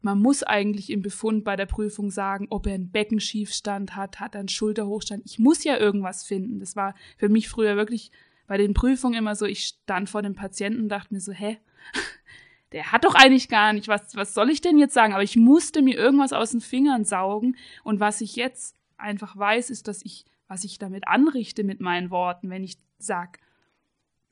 Man 0.02 0.20
muss 0.20 0.42
eigentlich 0.42 0.90
im 0.90 1.02
Befund 1.02 1.44
bei 1.44 1.56
der 1.56 1.66
Prüfung 1.66 2.10
sagen, 2.10 2.46
ob 2.50 2.66
er 2.66 2.74
einen 2.74 2.90
Beckenschiefstand 2.90 3.94
hat, 3.96 4.18
hat 4.18 4.34
er 4.34 4.40
einen 4.40 4.48
Schulterhochstand. 4.48 5.22
Ich 5.26 5.38
muss 5.38 5.62
ja 5.62 5.76
irgendwas 5.76 6.24
finden. 6.24 6.58
Das 6.58 6.74
war 6.74 6.94
für 7.18 7.28
mich 7.28 7.48
früher 7.48 7.76
wirklich 7.76 8.10
bei 8.50 8.56
den 8.56 8.74
Prüfungen 8.74 9.16
immer 9.16 9.36
so, 9.36 9.46
ich 9.46 9.64
stand 9.64 10.10
vor 10.10 10.22
dem 10.22 10.34
Patienten 10.34 10.80
und 10.82 10.88
dachte 10.88 11.14
mir 11.14 11.20
so, 11.20 11.30
hä? 11.30 11.58
Der 12.72 12.90
hat 12.90 13.04
doch 13.04 13.14
eigentlich 13.14 13.48
gar 13.48 13.72
nicht, 13.72 13.86
was, 13.86 14.16
was 14.16 14.34
soll 14.34 14.50
ich 14.50 14.60
denn 14.60 14.76
jetzt 14.76 14.92
sagen? 14.92 15.12
Aber 15.12 15.22
ich 15.22 15.36
musste 15.36 15.82
mir 15.82 15.96
irgendwas 15.96 16.32
aus 16.32 16.50
den 16.50 16.60
Fingern 16.60 17.04
saugen. 17.04 17.56
Und 17.84 18.00
was 18.00 18.20
ich 18.20 18.34
jetzt 18.34 18.76
einfach 18.96 19.36
weiß, 19.36 19.70
ist, 19.70 19.86
dass 19.86 20.04
ich, 20.04 20.24
was 20.48 20.64
ich 20.64 20.80
damit 20.80 21.06
anrichte 21.06 21.62
mit 21.62 21.80
meinen 21.80 22.10
Worten, 22.10 22.50
wenn 22.50 22.64
ich 22.64 22.76
sag, 22.98 23.38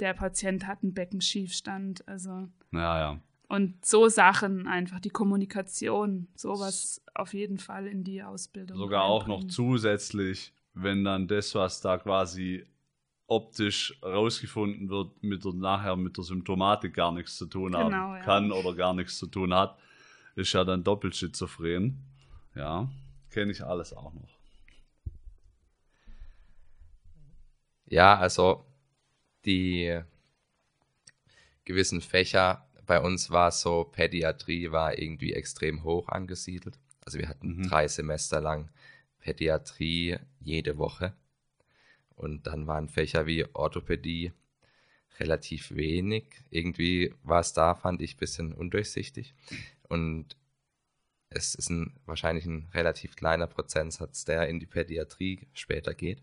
der 0.01 0.15
Patient 0.15 0.67
hat 0.67 0.83
einen 0.83 0.95
Beckenschiefstand. 0.95 2.09
Also. 2.09 2.49
Ja, 2.73 2.99
ja. 2.99 3.21
Und 3.47 3.87
so 3.87 4.09
Sachen 4.09 4.67
einfach, 4.67 4.99
die 4.99 5.11
Kommunikation, 5.11 6.27
sowas 6.35 7.05
auf 7.15 7.35
jeden 7.35 7.59
Fall 7.59 7.87
in 7.87 8.03
die 8.03 8.25
Ausbildung. 8.25 8.79
Sogar 8.79 9.05
auch 9.05 9.29
noch 9.29 9.45
zusätzlich, 9.45 10.53
wenn 10.75 11.05
dann 11.05 11.29
das, 11.29 11.55
was 11.55 11.81
da 11.81 11.99
quasi 11.99 12.67
optisch 13.29 13.99
rausgefunden 14.03 14.89
wird, 14.89 15.23
mit 15.23 15.45
der, 15.45 15.53
nachher 15.53 15.97
mit 15.97 16.17
der 16.17 16.25
Symptomatik 16.25 16.95
gar 16.95 17.13
nichts 17.13 17.37
zu 17.37 17.47
tun 17.47 17.73
genau, 17.73 17.85
haben 17.91 18.17
ja. 18.17 18.23
kann 18.23 18.51
oder 18.51 18.75
gar 18.75 18.95
nichts 18.95 19.19
zu 19.19 19.27
tun 19.27 19.55
hat, 19.55 19.79
ist 20.35 20.53
ja 20.55 20.65
dann 20.65 20.83
doppelt 20.83 21.15
schizophren. 21.15 21.99
Ja, 22.55 22.91
kenne 23.31 23.53
ich 23.53 23.63
alles 23.63 23.93
auch 23.93 24.15
noch. 24.15 24.39
Ja, 27.87 28.19
also 28.19 28.65
die 29.45 30.01
gewissen 31.65 32.01
Fächer, 32.01 32.67
bei 32.87 33.01
uns 33.01 33.31
war 33.31 33.49
es 33.49 33.61
so, 33.61 33.85
Pädiatrie 33.85 34.73
war 34.73 34.99
irgendwie 34.99 35.35
extrem 35.35 35.85
hoch 35.85 36.09
angesiedelt. 36.09 36.79
Also 37.05 37.19
wir 37.19 37.29
hatten 37.29 37.59
mhm. 37.59 37.69
drei 37.69 37.89
Semester 37.89 38.41
lang 38.41 38.71
Pädiatrie 39.21 40.17
jede 40.41 40.79
Woche. 40.79 41.13
Und 42.19 42.49
dann 42.49 42.67
waren 42.67 42.89
Fächer 42.89 43.27
wie 43.27 43.47
Orthopädie 43.55 44.33
relativ 45.21 45.71
wenig. 45.71 46.25
Irgendwie 46.51 47.15
war 47.23 47.41
es 47.41 47.53
da, 47.53 47.77
fand 47.77 48.03
ich, 48.03 48.17
ein 48.17 48.19
bisschen 48.19 48.53
undurchsichtig. 48.53 49.35
Und 49.89 50.37
es 51.31 51.55
ist 51.55 51.71
ein, 51.71 51.97
wahrscheinlich 52.07 52.45
ein 52.45 52.69
relativ 52.75 53.15
kleiner 53.15 53.47
Prozentsatz, 53.47 54.25
der 54.25 54.49
in 54.49 54.59
die 54.59 54.67
Pädiatrie 54.67 55.47
später 55.53 55.95
geht. 55.95 56.21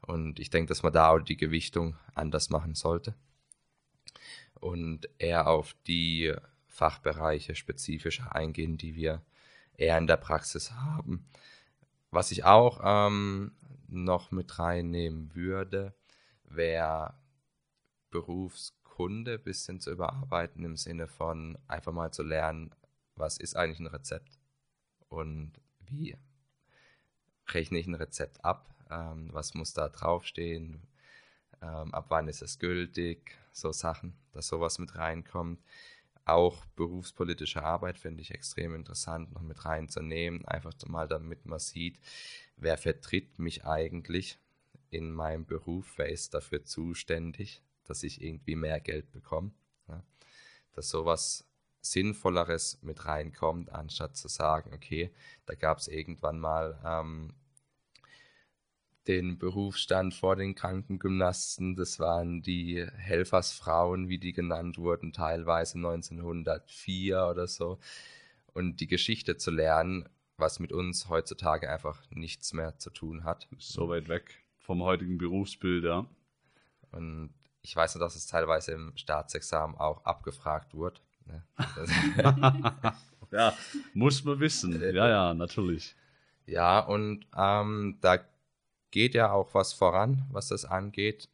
Und 0.00 0.40
ich 0.40 0.48
denke, 0.48 0.68
dass 0.70 0.82
man 0.82 0.94
da 0.94 1.10
auch 1.10 1.20
die 1.20 1.36
Gewichtung 1.36 1.96
anders 2.14 2.48
machen 2.48 2.74
sollte 2.74 3.14
und 4.54 5.06
eher 5.18 5.48
auf 5.48 5.74
die 5.86 6.32
Fachbereiche 6.66 7.54
spezifischer 7.54 8.34
eingehen, 8.34 8.78
die 8.78 8.94
wir 8.94 9.20
eher 9.76 9.98
in 9.98 10.06
der 10.06 10.16
Praxis 10.16 10.72
haben. 10.72 11.26
Was 12.10 12.30
ich 12.30 12.44
auch 12.44 12.80
ähm, 12.82 13.52
noch 13.92 14.30
mit 14.30 14.58
reinnehmen 14.58 15.34
würde, 15.34 15.94
wäre 16.44 17.14
Berufskunde 18.10 19.34
ein 19.34 19.42
bisschen 19.42 19.80
zu 19.80 19.90
überarbeiten 19.90 20.64
im 20.64 20.76
Sinne 20.76 21.06
von 21.06 21.58
einfach 21.68 21.92
mal 21.92 22.12
zu 22.12 22.22
lernen, 22.22 22.74
was 23.16 23.38
ist 23.38 23.56
eigentlich 23.56 23.80
ein 23.80 23.86
Rezept 23.86 24.38
und 25.08 25.52
wie 25.80 26.16
rechne 27.48 27.78
ich 27.78 27.86
ein 27.86 27.94
Rezept 27.94 28.44
ab? 28.44 28.74
Ähm, 28.90 29.28
was 29.32 29.54
muss 29.54 29.72
da 29.72 29.88
draufstehen, 29.88 30.82
ähm, 31.62 31.94
ab 31.94 32.06
wann 32.08 32.28
ist 32.28 32.42
es 32.42 32.58
gültig, 32.58 33.36
so 33.52 33.72
Sachen, 33.72 34.16
dass 34.32 34.48
sowas 34.48 34.78
mit 34.78 34.94
reinkommt. 34.96 35.60
Auch 36.24 36.64
berufspolitische 36.76 37.62
Arbeit 37.62 37.98
finde 37.98 38.22
ich 38.22 38.30
extrem 38.30 38.74
interessant, 38.74 39.32
noch 39.32 39.42
mit 39.42 39.64
reinzunehmen, 39.64 40.44
einfach 40.44 40.74
mal 40.86 41.08
damit 41.08 41.46
man 41.46 41.58
sieht, 41.58 41.98
wer 42.56 42.76
vertritt 42.76 43.38
mich 43.38 43.64
eigentlich 43.64 44.38
in 44.90 45.12
meinem 45.12 45.46
Beruf, 45.46 45.94
wer 45.96 46.08
ist 46.08 46.34
dafür 46.34 46.64
zuständig, 46.64 47.62
dass 47.84 48.02
ich 48.02 48.22
irgendwie 48.22 48.56
mehr 48.56 48.80
Geld 48.80 49.10
bekomme. 49.12 49.52
Ja? 49.88 50.02
Dass 50.72 50.90
sowas 50.90 51.46
Sinnvolleres 51.80 52.78
mit 52.82 53.06
reinkommt, 53.06 53.70
anstatt 53.72 54.16
zu 54.16 54.28
sagen, 54.28 54.72
okay, 54.74 55.10
da 55.46 55.54
gab 55.54 55.78
es 55.78 55.88
irgendwann 55.88 56.38
mal 56.38 56.78
ähm, 56.84 57.34
den 59.10 59.38
Berufsstand 59.38 60.14
vor 60.14 60.36
den 60.36 60.54
Krankengymnasten. 60.54 61.74
Das 61.74 61.98
waren 61.98 62.42
die 62.42 62.86
Helfersfrauen, 62.96 64.08
wie 64.08 64.18
die 64.18 64.32
genannt 64.32 64.78
wurden, 64.78 65.12
teilweise 65.12 65.78
1904 65.78 67.26
oder 67.26 67.48
so. 67.48 67.80
Und 68.52 68.80
die 68.80 68.86
Geschichte 68.86 69.36
zu 69.36 69.50
lernen, 69.50 70.08
was 70.36 70.60
mit 70.60 70.72
uns 70.72 71.08
heutzutage 71.08 71.68
einfach 71.68 72.00
nichts 72.10 72.52
mehr 72.52 72.78
zu 72.78 72.90
tun 72.90 73.24
hat. 73.24 73.48
So 73.58 73.88
weit 73.88 74.08
weg 74.08 74.44
vom 74.60 74.82
heutigen 74.84 75.18
Berufsbild, 75.18 75.82
ja. 75.84 76.06
Und 76.92 77.34
ich 77.62 77.74
weiß 77.74 77.96
nur, 77.96 78.04
dass 78.04 78.14
es 78.14 78.28
teilweise 78.28 78.72
im 78.72 78.92
Staatsexamen 78.96 79.76
auch 79.76 80.04
abgefragt 80.04 80.72
wurde. 80.72 81.00
Ne? 81.26 81.42
ja, 83.32 83.54
muss 83.92 84.22
man 84.22 84.38
wissen. 84.38 84.80
Ja, 84.94 85.08
ja, 85.08 85.34
natürlich. 85.34 85.96
Ja, 86.46 86.80
und 86.80 87.26
ähm, 87.36 87.98
da 88.00 88.18
geht 88.90 89.14
ja 89.14 89.32
auch 89.32 89.54
was 89.54 89.72
voran, 89.72 90.26
was 90.30 90.48
das 90.48 90.64
angeht. 90.64 91.28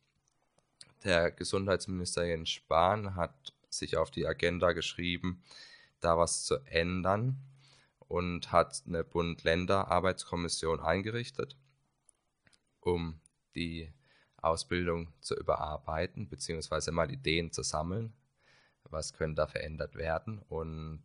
Der 1.04 1.30
Gesundheitsminister 1.30 2.24
Jens 2.24 2.50
Spahn 2.50 3.14
hat 3.14 3.54
sich 3.68 3.96
auf 3.96 4.10
die 4.10 4.26
Agenda 4.26 4.72
geschrieben, 4.72 5.42
da 6.00 6.18
was 6.18 6.44
zu 6.44 6.56
ändern 6.66 7.36
und 8.08 8.52
hat 8.52 8.82
eine 8.86 9.04
Bund-Länder-Arbeitskommission 9.04 10.80
eingerichtet, 10.80 11.56
um 12.80 13.20
die 13.54 13.92
Ausbildung 14.36 15.12
zu 15.20 15.34
überarbeiten, 15.34 16.28
beziehungsweise 16.28 16.92
mal 16.92 17.10
Ideen 17.10 17.50
zu 17.50 17.62
sammeln, 17.62 18.12
was 18.84 19.12
können 19.12 19.34
da 19.34 19.46
verändert 19.46 19.96
werden. 19.96 20.38
Und 20.48 21.02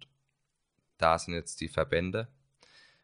da 0.97 1.17
sind 1.17 1.33
jetzt 1.33 1.59
die 1.61 1.69
Verbände 1.69 2.27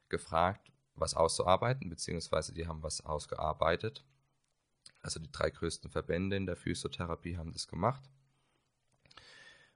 gefragt, 0.09 0.71
was 0.97 1.13
auszuarbeiten, 1.13 1.89
beziehungsweise 1.89 2.53
die 2.53 2.67
haben 2.67 2.83
was 2.83 3.05
ausgearbeitet. 3.05 4.03
Also 5.01 5.19
die 5.19 5.31
drei 5.31 5.49
größten 5.49 5.89
Verbände 5.89 6.35
in 6.35 6.45
der 6.45 6.55
Physiotherapie 6.55 7.37
haben 7.37 7.53
das 7.53 7.67
gemacht. 7.67 8.03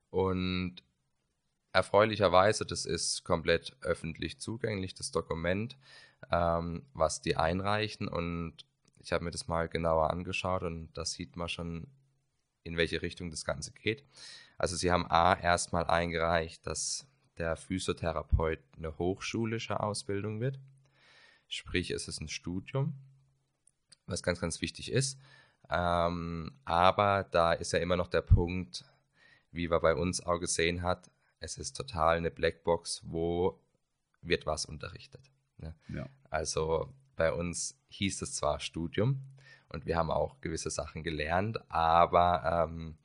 Und 0.10 0.84
erfreulicherweise, 1.74 2.66
das 2.66 2.86
ist 2.86 3.24
komplett 3.24 3.76
öffentlich 3.82 4.40
zugänglich, 4.40 4.94
das 4.94 5.12
Dokument, 5.12 5.78
ähm, 6.32 6.86
was 6.94 7.22
die 7.22 7.38
einreichen. 7.38 8.08
Und 8.08 8.66
ich 9.00 9.14
habe 9.14 9.24
mir 9.24 9.32
das 9.32 9.48
mal 9.48 9.70
genauer 9.70 10.12
angeschaut 10.12 10.64
und 10.64 10.92
da 10.94 11.06
sieht 11.06 11.36
man 11.36 11.50
schon, 11.50 11.88
in 12.64 12.78
welche 12.78 13.02
Richtung 13.02 13.32
das 13.32 13.46
Ganze 13.46 13.72
geht. 13.72 14.06
Also 14.58 14.76
sie 14.76 14.92
haben 14.92 15.10
A 15.10 15.34
erstmal 15.34 15.86
eingereicht, 15.86 16.68
dass 16.68 17.08
der 17.38 17.56
Physiotherapeut 17.56 18.60
eine 18.78 18.98
hochschulische 18.98 19.80
Ausbildung 19.80 20.42
wird. 20.42 20.60
Sprich, 21.52 21.92
es 21.92 22.08
ist 22.08 22.22
ein 22.22 22.30
Studium, 22.30 22.94
was 24.06 24.24
ganz, 24.24 24.40
ganz 24.40 24.62
wichtig 24.62 24.90
ist. 24.90 25.20
Ähm, 25.70 26.54
aber 26.64 27.28
da 27.30 27.52
ist 27.52 27.74
ja 27.74 27.80
immer 27.80 27.98
noch 27.98 28.08
der 28.08 28.22
Punkt, 28.22 28.86
wie 29.52 29.68
man 29.68 29.82
bei 29.82 29.94
uns 29.94 30.26
auch 30.26 30.40
gesehen 30.40 30.82
hat, 30.82 31.12
es 31.42 31.58
ist 31.58 31.76
total 31.76 32.16
eine 32.16 32.32
Blackbox, 32.32 33.02
wo 33.04 33.60
wird 34.22 34.46
was 34.46 34.66
unterrichtet. 34.66 35.30
Ne? 35.58 35.76
Ja. 35.90 36.08
Also 36.30 36.94
bei 37.18 37.34
uns 37.34 37.78
hieß 37.90 38.22
es 38.22 38.36
zwar 38.36 38.62
Studium 38.62 39.22
und 39.68 39.86
wir 39.86 39.98
haben 39.98 40.10
auch 40.10 40.40
gewisse 40.40 40.70
Sachen 40.70 41.04
gelernt, 41.04 41.60
aber 41.70 42.70
ähm, 42.70 42.98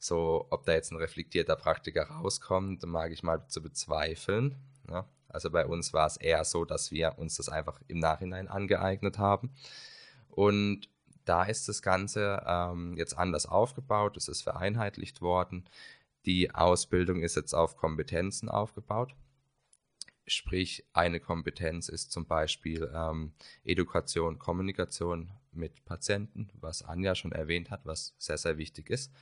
so, 0.00 0.48
ob 0.50 0.64
da 0.64 0.72
jetzt 0.72 0.90
ein 0.90 0.98
reflektierter 0.98 1.54
Praktiker 1.54 2.08
rauskommt, 2.08 2.84
mag 2.86 3.12
ich 3.12 3.22
mal 3.22 3.46
zu 3.46 3.62
bezweifeln. 3.62 4.56
Ne? 4.88 5.04
Also 5.34 5.50
bei 5.50 5.66
uns 5.66 5.92
war 5.92 6.06
es 6.06 6.16
eher 6.16 6.44
so, 6.44 6.64
dass 6.64 6.90
wir 6.90 7.18
uns 7.18 7.36
das 7.36 7.48
einfach 7.48 7.80
im 7.88 7.98
Nachhinein 7.98 8.48
angeeignet 8.48 9.18
haben. 9.18 9.50
Und 10.28 10.88
da 11.24 11.44
ist 11.44 11.68
das 11.68 11.82
Ganze 11.82 12.42
ähm, 12.46 12.96
jetzt 12.96 13.16
anders 13.16 13.46
aufgebaut, 13.46 14.16
es 14.16 14.28
ist 14.28 14.42
vereinheitlicht 14.42 15.20
worden. 15.20 15.64
Die 16.26 16.54
Ausbildung 16.54 17.22
ist 17.22 17.36
jetzt 17.36 17.54
auf 17.54 17.76
Kompetenzen 17.76 18.48
aufgebaut. 18.48 19.14
Sprich, 20.26 20.86
eine 20.94 21.20
Kompetenz 21.20 21.88
ist 21.88 22.10
zum 22.10 22.26
Beispiel 22.26 22.90
ähm, 22.94 23.32
Education, 23.62 24.38
Kommunikation 24.38 25.30
mit 25.52 25.84
Patienten, 25.84 26.48
was 26.60 26.82
Anja 26.82 27.14
schon 27.14 27.32
erwähnt 27.32 27.70
hat, 27.70 27.84
was 27.84 28.14
sehr, 28.18 28.38
sehr 28.38 28.56
wichtig 28.56 28.88
ist, 28.88 29.12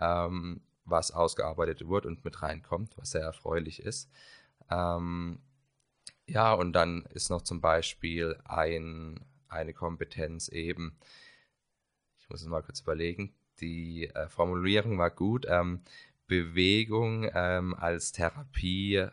ähm, 0.00 0.62
was 0.86 1.10
ausgearbeitet 1.10 1.86
wurde 1.86 2.08
und 2.08 2.24
mit 2.24 2.40
reinkommt, 2.40 2.96
was 2.96 3.10
sehr 3.10 3.22
erfreulich 3.22 3.82
ist. 3.82 4.10
Ähm, 4.70 5.40
ja, 6.28 6.52
und 6.52 6.72
dann 6.72 7.04
ist 7.10 7.30
noch 7.30 7.42
zum 7.42 7.60
Beispiel 7.60 8.38
ein, 8.44 9.20
eine 9.48 9.72
Kompetenz 9.72 10.48
eben, 10.48 10.98
ich 12.18 12.28
muss 12.28 12.42
es 12.42 12.48
mal 12.48 12.62
kurz 12.62 12.80
überlegen, 12.80 13.34
die 13.60 14.08
äh, 14.08 14.28
Formulierung 14.28 14.98
war 14.98 15.10
gut, 15.10 15.46
ähm, 15.48 15.80
Bewegung 16.26 17.28
ähm, 17.34 17.74
als 17.74 18.12
Therapie 18.12 19.06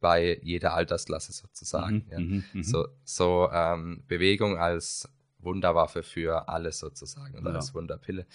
bei 0.00 0.38
jeder 0.42 0.74
Altersklasse 0.74 1.32
sozusagen. 1.32 2.04
Mhm, 2.06 2.10
ja. 2.10 2.18
Mhm, 2.18 2.44
mhm. 2.52 2.62
so 2.62 2.88
so 3.04 3.48
ähm, 3.52 4.02
Bewegung 4.06 4.58
als 4.58 5.08
Wunderwaffe 5.38 6.02
für 6.02 6.48
alles 6.48 6.78
sozusagen 6.78 7.38
oder 7.38 7.50
ja. 7.50 7.56
als 7.56 7.74
Wunderpille, 7.74 8.26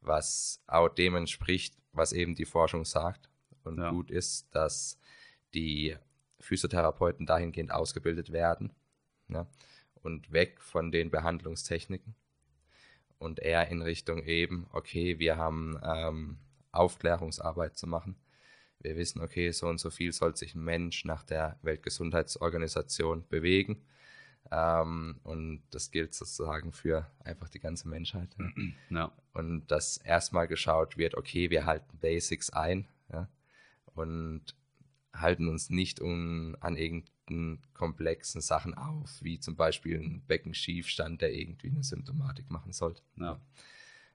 was 0.00 0.62
auch 0.66 0.88
dem 0.88 1.14
entspricht, 1.14 1.76
was 1.92 2.12
eben 2.12 2.34
die 2.34 2.46
Forschung 2.46 2.84
sagt. 2.84 3.28
Und 3.62 3.78
ja. 3.78 3.90
gut 3.90 4.10
ist, 4.10 4.52
dass 4.54 4.98
die 5.54 5.96
Physiotherapeuten 6.44 7.26
dahingehend 7.26 7.72
ausgebildet 7.72 8.32
werden 8.32 8.72
ja, 9.28 9.46
und 10.02 10.32
weg 10.32 10.60
von 10.60 10.92
den 10.92 11.10
Behandlungstechniken 11.10 12.14
und 13.18 13.38
eher 13.38 13.68
in 13.68 13.82
Richtung 13.82 14.22
eben, 14.24 14.66
okay, 14.72 15.18
wir 15.18 15.36
haben 15.36 15.78
ähm, 15.82 16.38
Aufklärungsarbeit 16.72 17.76
zu 17.76 17.86
machen 17.86 18.16
wir 18.82 18.96
wissen, 18.96 19.20
okay, 19.20 19.50
so 19.52 19.68
und 19.68 19.78
so 19.78 19.90
viel 19.90 20.12
soll 20.12 20.36
sich 20.36 20.54
ein 20.54 20.64
Mensch 20.64 21.04
nach 21.04 21.22
der 21.22 21.58
Weltgesundheitsorganisation 21.62 23.26
bewegen. 23.28 23.82
Ähm, 24.50 25.20
und 25.22 25.62
das 25.70 25.90
gilt 25.90 26.14
sozusagen 26.14 26.72
für 26.72 27.06
einfach 27.20 27.48
die 27.48 27.60
ganze 27.60 27.88
Menschheit. 27.88 28.28
Ja. 28.38 28.50
ja. 28.90 29.12
Und 29.32 29.66
dass 29.68 29.98
erstmal 29.98 30.48
geschaut 30.48 30.96
wird, 30.96 31.14
okay, 31.14 31.50
wir 31.50 31.64
halten 31.64 31.98
Basics 31.98 32.50
ein 32.50 32.88
ja, 33.10 33.28
und 33.94 34.54
halten 35.14 35.48
uns 35.48 35.70
nicht 35.70 36.00
um, 36.00 36.56
an 36.60 36.76
irgendeinen 36.76 37.60
komplexen 37.74 38.40
Sachen 38.40 38.74
auf, 38.74 39.22
wie 39.22 39.38
zum 39.38 39.56
Beispiel 39.56 40.00
ein 40.00 40.22
Beckenschiefstand, 40.26 41.20
der 41.20 41.32
irgendwie 41.34 41.68
eine 41.68 41.84
Symptomatik 41.84 42.50
machen 42.50 42.72
sollte. 42.72 43.02
Ja. 43.16 43.40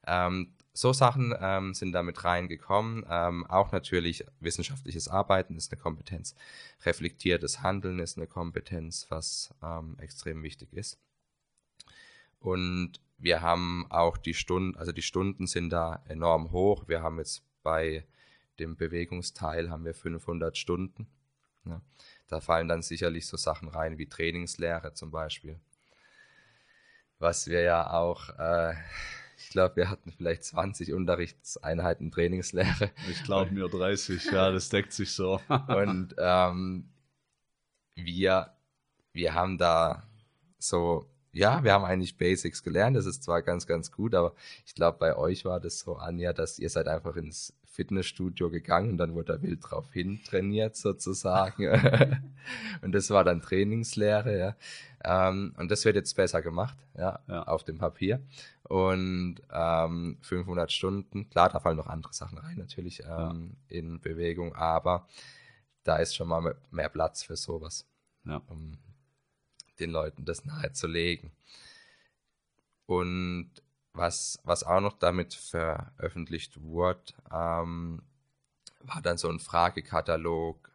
Ähm, 0.05 0.53
so 0.73 0.93
Sachen 0.93 1.33
ähm, 1.39 1.73
sind 1.73 1.91
damit 1.91 2.23
reingekommen. 2.23 3.03
Ähm, 3.09 3.45
auch 3.47 3.71
natürlich 3.71 4.25
wissenschaftliches 4.39 5.07
Arbeiten 5.07 5.55
ist 5.55 5.71
eine 5.71 5.81
Kompetenz. 5.81 6.35
Reflektiertes 6.85 7.61
Handeln 7.61 7.99
ist 7.99 8.17
eine 8.17 8.27
Kompetenz, 8.27 9.07
was 9.09 9.53
ähm, 9.63 9.97
extrem 9.99 10.43
wichtig 10.43 10.73
ist. 10.73 10.99
Und 12.39 13.01
wir 13.17 13.41
haben 13.41 13.87
auch 13.89 14.17
die 14.17 14.35
Stunden, 14.35 14.77
also 14.77 14.91
die 14.91 15.01
Stunden 15.01 15.47
sind 15.47 15.71
da 15.71 16.03
enorm 16.07 16.51
hoch. 16.51 16.87
Wir 16.87 17.01
haben 17.01 17.17
jetzt 17.17 17.43
bei 17.63 18.05
dem 18.59 18.75
Bewegungsteil 18.75 19.69
haben 19.69 19.85
wir 19.85 19.93
500 19.93 20.57
Stunden. 20.57 21.07
Ja. 21.65 21.81
Da 22.27 22.39
fallen 22.41 22.67
dann 22.67 22.81
sicherlich 22.81 23.27
so 23.27 23.37
Sachen 23.37 23.69
rein 23.69 23.97
wie 23.97 24.07
Trainingslehre 24.07 24.93
zum 24.93 25.11
Beispiel. 25.11 25.59
Was 27.19 27.47
wir 27.47 27.61
ja 27.61 27.91
auch 27.91 28.29
äh, 28.37 28.75
ich 29.37 29.49
glaube, 29.49 29.75
wir 29.75 29.89
hatten 29.89 30.11
vielleicht 30.11 30.43
20 30.43 30.93
Unterrichtseinheiten 30.93 32.11
Trainingslehre. 32.11 32.91
Ich 33.09 33.23
glaube 33.23 33.51
mir 33.51 33.69
30, 33.69 34.25
ja, 34.31 34.51
das 34.51 34.69
deckt 34.69 34.91
sich 34.91 35.11
so. 35.11 35.39
und 35.67 36.15
ähm, 36.17 36.89
wir, 37.95 38.51
wir 39.13 39.33
haben 39.33 39.57
da 39.57 40.03
so, 40.57 41.07
ja, 41.31 41.63
wir 41.63 41.71
haben 41.71 41.85
eigentlich 41.85 42.17
Basics 42.17 42.63
gelernt. 42.63 42.97
Das 42.97 43.05
ist 43.05 43.23
zwar 43.23 43.43
ganz, 43.43 43.67
ganz 43.67 43.91
gut, 43.91 44.15
aber 44.15 44.33
ich 44.65 44.73
glaube, 44.73 44.97
bei 44.97 45.15
euch 45.15 45.45
war 45.45 45.59
das 45.59 45.79
so, 45.79 45.97
Anja, 45.97 46.33
dass 46.33 46.57
ihr 46.57 46.69
seid 46.69 46.87
einfach 46.87 47.15
ins 47.15 47.53
Fitnessstudio 47.77 48.49
gegangen 48.49 48.89
und 48.91 48.97
dann 48.97 49.13
wurde 49.13 49.33
da 49.33 49.41
wild 49.43 49.59
drauf 49.61 49.93
hin 49.93 50.19
trainiert 50.25 50.75
sozusagen. 50.75 51.67
und 52.81 52.91
das 52.91 53.11
war 53.11 53.23
dann 53.23 53.39
Trainingslehre, 53.39 54.37
ja. 54.37 54.55
Ähm, 55.03 55.53
und 55.57 55.69
das 55.69 55.85
wird 55.85 55.95
jetzt 55.95 56.15
besser 56.15 56.41
gemacht, 56.41 56.75
ja, 56.97 57.19
ja. 57.27 57.43
auf 57.43 57.63
dem 57.63 57.77
Papier. 57.77 58.19
Und 58.63 59.41
ähm, 59.51 60.17
500 60.21 60.71
Stunden, 60.71 61.29
klar, 61.29 61.49
da 61.49 61.59
fallen 61.59 61.77
noch 61.77 61.85
andere 61.85 62.13
Sachen 62.13 62.39
rein 62.39 62.57
natürlich 62.57 63.03
ähm, 63.03 63.55
ja. 63.69 63.77
in 63.77 64.01
Bewegung, 64.01 64.55
aber 64.55 65.07
da 65.83 65.97
ist 65.97 66.15
schon 66.15 66.29
mal 66.29 66.55
mehr 66.71 66.89
Platz 66.89 67.21
für 67.21 67.35
sowas, 67.35 67.85
ja. 68.25 68.41
um 68.47 68.79
den 69.79 69.91
Leuten 69.91 70.25
das 70.25 70.45
nahezulegen. 70.45 71.31
Und 72.87 73.51
was, 73.97 74.39
was 74.43 74.63
auch 74.63 74.81
noch 74.81 74.93
damit 74.93 75.33
veröffentlicht 75.33 76.61
wurde, 76.61 77.13
ähm, 77.31 78.01
war 78.81 79.01
dann 79.01 79.17
so 79.17 79.29
ein 79.29 79.39
Fragekatalog, 79.39 80.71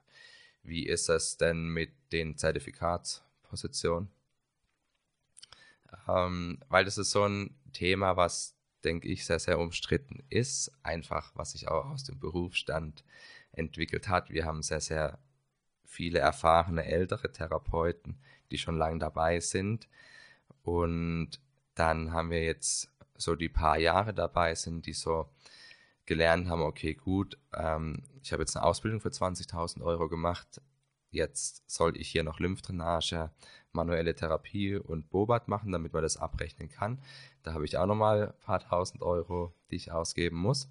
wie 0.63 0.87
ist 0.87 1.09
es 1.09 1.37
denn 1.37 1.69
mit 1.69 1.91
den 2.13 2.37
Zertifikatspositionen? 2.37 4.11
Ähm, 6.09 6.59
weil 6.69 6.85
das 6.85 6.99
ist 6.99 7.11
so 7.11 7.25
ein 7.27 7.55
Thema, 7.73 8.17
was, 8.17 8.55
denke 8.85 9.09
ich, 9.09 9.25
sehr, 9.25 9.39
sehr 9.39 9.59
umstritten 9.59 10.23
ist. 10.29 10.73
Einfach, 10.83 11.33
was 11.35 11.53
sich 11.53 11.69
auch 11.69 11.87
aus 11.87 12.05
dem 12.05 12.19
Berufsstand 12.19 13.05
entwickelt 13.53 14.09
hat. 14.09 14.31
Wir 14.31 14.45
haben 14.45 14.63
sehr, 14.63 14.81
sehr 14.81 15.19
viele 15.85 16.19
erfahrene 16.19 16.85
ältere 16.85 17.31
Therapeuten, 17.33 18.19
die 18.51 18.59
schon 18.59 18.79
lange 18.79 18.99
dabei 18.99 19.41
sind. 19.41 19.89
Und 20.63 21.41
dann 21.75 22.13
haben 22.13 22.31
wir 22.31 22.43
jetzt 22.43 22.92
so 23.23 23.37
die 23.37 23.49
paar 23.49 23.79
Jahre 23.79 24.15
dabei 24.15 24.55
sind, 24.55 24.87
die 24.87 24.93
so 24.93 25.29
gelernt 26.07 26.49
haben, 26.49 26.63
okay, 26.63 26.95
gut, 26.95 27.39
ähm, 27.55 28.03
ich 28.23 28.33
habe 28.33 28.43
jetzt 28.43 28.57
eine 28.57 28.67
Ausbildung 28.67 29.01
für 29.01 29.11
20.000 29.11 29.83
Euro 29.83 30.09
gemacht, 30.09 30.61
jetzt 31.11 31.63
soll 31.71 31.97
ich 31.97 32.09
hier 32.09 32.25
noch 32.25 32.41
Lymphdrainage, 32.41 33.31
manuelle 33.73 34.15
Therapie 34.15 34.77
und 34.77 35.11
Bobat 35.11 35.49
machen, 35.49 35.73
damit 35.73 35.93
man 35.93 36.03
das 36.03 36.17
abrechnen 36.17 36.69
kann. 36.69 37.01
Da 37.43 37.53
habe 37.55 37.65
ich 37.65 37.79
auch 37.79 37.87
nochmal 37.87 38.29
ein 38.29 38.39
paar 38.41 38.61
tausend 38.61 39.03
Euro, 39.03 39.55
die 39.71 39.77
ich 39.77 39.93
ausgeben 39.93 40.37
muss. 40.37 40.69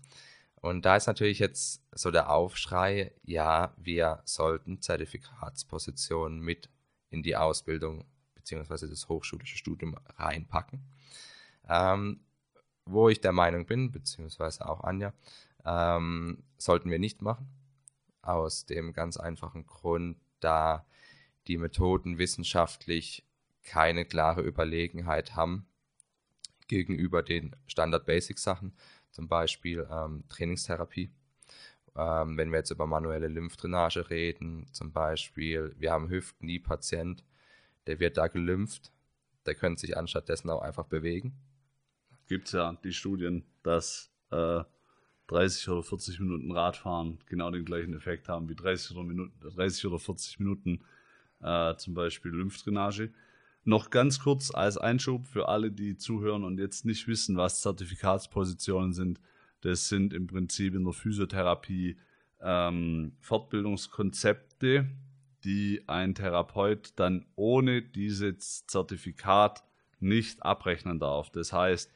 Und 0.55 0.85
da 0.85 0.95
ist 0.95 1.07
natürlich 1.07 1.39
jetzt 1.39 1.83
so 1.91 2.11
der 2.11 2.29
Aufschrei, 2.29 3.13
ja, 3.23 3.73
wir 3.77 4.21
sollten 4.25 4.81
Zertifikatspositionen 4.81 6.39
mit 6.39 6.69
in 7.09 7.23
die 7.23 7.35
Ausbildung 7.35 8.05
bzw. 8.35 8.87
das 8.87 9.09
hochschulische 9.09 9.57
Studium 9.57 9.95
reinpacken. 10.17 10.85
Ähm, 11.67 12.21
wo 12.85 13.09
ich 13.09 13.21
der 13.21 13.31
Meinung 13.31 13.65
bin, 13.65 13.91
beziehungsweise 13.91 14.67
auch 14.67 14.83
Anja, 14.83 15.13
ähm, 15.65 16.43
sollten 16.57 16.89
wir 16.89 16.99
nicht 16.99 17.21
machen. 17.21 17.47
Aus 18.21 18.65
dem 18.65 18.93
ganz 18.93 19.17
einfachen 19.17 19.65
Grund, 19.65 20.17
da 20.39 20.85
die 21.47 21.57
Methoden 21.57 22.17
wissenschaftlich 22.17 23.25
keine 23.63 24.05
klare 24.05 24.41
Überlegenheit 24.41 25.35
haben 25.35 25.67
gegenüber 26.67 27.21
den 27.23 27.55
Standard-Basic-Sachen, 27.67 28.73
zum 29.11 29.27
Beispiel 29.27 29.87
ähm, 29.91 30.23
Trainingstherapie. 30.29 31.11
Ähm, 31.95 32.37
wenn 32.37 32.51
wir 32.51 32.59
jetzt 32.59 32.71
über 32.71 32.87
manuelle 32.87 33.27
Lymphdrainage 33.27 34.09
reden, 34.09 34.67
zum 34.71 34.93
Beispiel, 34.93 35.75
wir 35.77 35.91
haben 35.91 36.09
Hüft-Knie-Patient, 36.09 37.23
der 37.87 37.99
wird 37.99 38.17
da 38.17 38.27
gelympht, 38.27 38.91
der 39.45 39.55
könnte 39.55 39.81
sich 39.81 39.97
anstattdessen 39.97 40.49
auch 40.49 40.61
einfach 40.61 40.85
bewegen 40.85 41.37
gibt 42.27 42.47
es 42.47 42.53
ja 42.53 42.77
die 42.83 42.93
Studien, 42.93 43.43
dass 43.63 44.11
äh, 44.31 44.63
30 45.27 45.69
oder 45.69 45.83
40 45.83 46.19
Minuten 46.19 46.51
Radfahren 46.51 47.19
genau 47.25 47.51
den 47.51 47.63
gleichen 47.63 47.93
Effekt 47.93 48.27
haben 48.27 48.49
wie 48.49 48.55
30 48.55 48.95
oder, 48.95 49.05
Minuten, 49.05 49.33
30 49.39 49.85
oder 49.85 49.97
40 49.97 50.39
Minuten 50.39 50.81
äh, 51.41 51.75
zum 51.75 51.93
Beispiel 51.93 52.31
Lymphdrainage. 52.31 53.11
Noch 53.63 53.91
ganz 53.91 54.19
kurz 54.19 54.53
als 54.53 54.77
Einschub 54.77 55.27
für 55.27 55.47
alle, 55.47 55.71
die 55.71 55.95
zuhören 55.95 56.43
und 56.43 56.59
jetzt 56.59 56.83
nicht 56.83 57.07
wissen, 57.07 57.37
was 57.37 57.61
Zertifikatspositionen 57.61 58.93
sind. 58.93 59.21
Das 59.61 59.87
sind 59.87 60.13
im 60.13 60.27
Prinzip 60.27 60.73
in 60.73 60.83
der 60.83 60.93
Physiotherapie 60.93 61.97
ähm, 62.41 63.13
Fortbildungskonzepte, 63.19 64.89
die 65.43 65.83
ein 65.87 66.15
Therapeut 66.15 66.93
dann 66.95 67.25
ohne 67.35 67.81
dieses 67.81 68.65
Zertifikat 68.65 69.63
nicht 69.99 70.43
abrechnen 70.43 70.99
darf. 70.99 71.29
Das 71.29 71.53
heißt, 71.53 71.91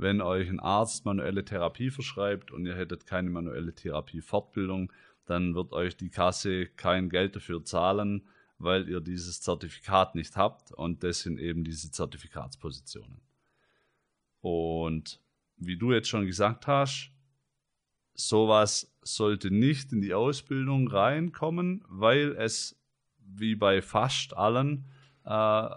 wenn 0.00 0.22
euch 0.22 0.48
ein 0.48 0.60
Arzt 0.60 1.04
manuelle 1.04 1.44
Therapie 1.44 1.90
verschreibt 1.90 2.50
und 2.52 2.64
ihr 2.64 2.74
hättet 2.74 3.06
keine 3.06 3.28
manuelle 3.28 3.74
Therapie-Fortbildung, 3.74 4.90
dann 5.26 5.54
wird 5.54 5.72
euch 5.72 5.96
die 5.96 6.08
Kasse 6.08 6.66
kein 6.66 7.10
Geld 7.10 7.36
dafür 7.36 7.64
zahlen, 7.64 8.26
weil 8.58 8.88
ihr 8.88 9.00
dieses 9.00 9.42
Zertifikat 9.42 10.14
nicht 10.14 10.36
habt 10.36 10.72
und 10.72 11.02
das 11.04 11.20
sind 11.20 11.38
eben 11.38 11.64
diese 11.64 11.90
Zertifikatspositionen. 11.90 13.20
Und 14.40 15.20
wie 15.56 15.76
du 15.76 15.92
jetzt 15.92 16.08
schon 16.08 16.24
gesagt 16.24 16.66
hast, 16.66 17.12
sowas 18.14 18.94
sollte 19.02 19.50
nicht 19.50 19.92
in 19.92 20.00
die 20.00 20.14
Ausbildung 20.14 20.88
reinkommen, 20.88 21.84
weil 21.88 22.34
es 22.38 22.80
wie 23.18 23.54
bei 23.54 23.82
fast 23.82 24.34
allen 24.34 24.86
äh, 25.24 25.68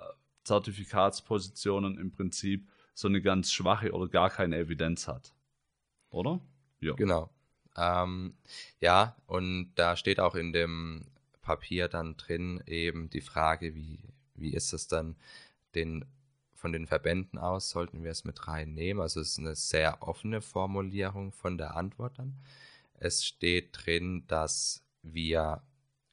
Zertifikatspositionen 0.44 1.98
im 1.98 2.12
Prinzip 2.12 2.68
so 2.94 3.08
eine 3.08 3.22
ganz 3.22 3.52
schwache 3.52 3.92
oder 3.92 4.08
gar 4.08 4.30
keine 4.30 4.58
Evidenz 4.58 5.08
hat. 5.08 5.34
Oder? 6.10 6.40
Ja. 6.80 6.94
Genau. 6.94 7.30
Ähm, 7.76 8.36
ja, 8.80 9.16
und 9.26 9.74
da 9.76 9.96
steht 9.96 10.20
auch 10.20 10.36
in 10.36 10.54
dem 10.54 11.06
Papier 11.42 11.88
dann 11.88 12.18
drin 12.18 12.62
eben 12.68 13.10
die 13.10 13.22
Frage, 13.22 13.76
wie, 13.76 14.00
wie 14.36 14.54
ist 14.54 14.74
es 14.74 14.88
dann 14.88 15.16
den, 15.76 16.06
von 16.54 16.72
den 16.72 16.88
Verbänden 16.88 17.40
aus, 17.40 17.70
sollten 17.70 18.04
wir 18.04 18.12
es 18.12 18.26
mit 18.26 18.48
reinnehmen? 18.48 19.02
Also 19.02 19.20
es 19.22 19.30
ist 19.30 19.40
eine 19.40 19.56
sehr 19.56 20.02
offene 20.02 20.42
Formulierung 20.42 21.32
von 21.32 21.58
der 21.58 21.76
Antwort 21.76 22.20
dann. 22.20 22.38
Es 22.94 23.26
steht 23.26 23.70
drin, 23.74 24.24
dass 24.28 24.86
wir 25.02 25.64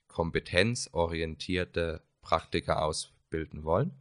kompetenzorientierte 0.08 2.02
Praktiker 2.20 2.82
ausbilden 2.82 3.64
wollen. 3.64 3.92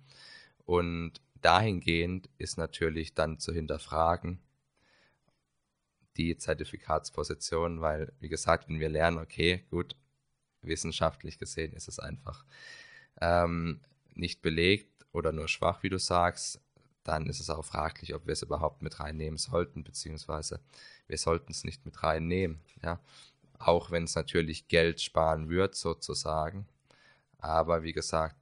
Und 0.65 1.21
dahingehend 1.41 2.29
ist 2.37 2.57
natürlich 2.57 3.13
dann 3.13 3.39
zu 3.39 3.53
hinterfragen, 3.53 4.39
die 6.17 6.37
Zertifikatsposition, 6.37 7.81
weil, 7.81 8.13
wie 8.19 8.29
gesagt, 8.29 8.67
wenn 8.67 8.79
wir 8.79 8.89
lernen, 8.89 9.19
okay, 9.19 9.65
gut, 9.69 9.95
wissenschaftlich 10.61 11.37
gesehen 11.37 11.73
ist 11.73 11.87
es 11.87 11.99
einfach 11.99 12.45
ähm, 13.21 13.79
nicht 14.13 14.41
belegt 14.41 15.05
oder 15.11 15.31
nur 15.31 15.47
schwach, 15.47 15.83
wie 15.83 15.89
du 15.89 15.97
sagst, 15.97 16.61
dann 17.03 17.27
ist 17.27 17.39
es 17.39 17.49
auch 17.49 17.63
fraglich, 17.63 18.13
ob 18.13 18.27
wir 18.27 18.33
es 18.33 18.43
überhaupt 18.43 18.81
mit 18.81 18.99
reinnehmen 18.99 19.37
sollten, 19.37 19.83
beziehungsweise 19.83 20.59
wir 21.07 21.17
sollten 21.17 21.51
es 21.51 21.63
nicht 21.63 21.85
mit 21.85 22.03
reinnehmen. 22.03 22.61
Ja? 22.83 22.99
Auch 23.57 23.91
wenn 23.91 24.03
es 24.03 24.15
natürlich 24.15 24.67
Geld 24.67 25.01
sparen 25.01 25.49
wird, 25.49 25.75
sozusagen. 25.75 26.67
Aber 27.39 27.83
wie 27.83 27.93
gesagt, 27.93 28.35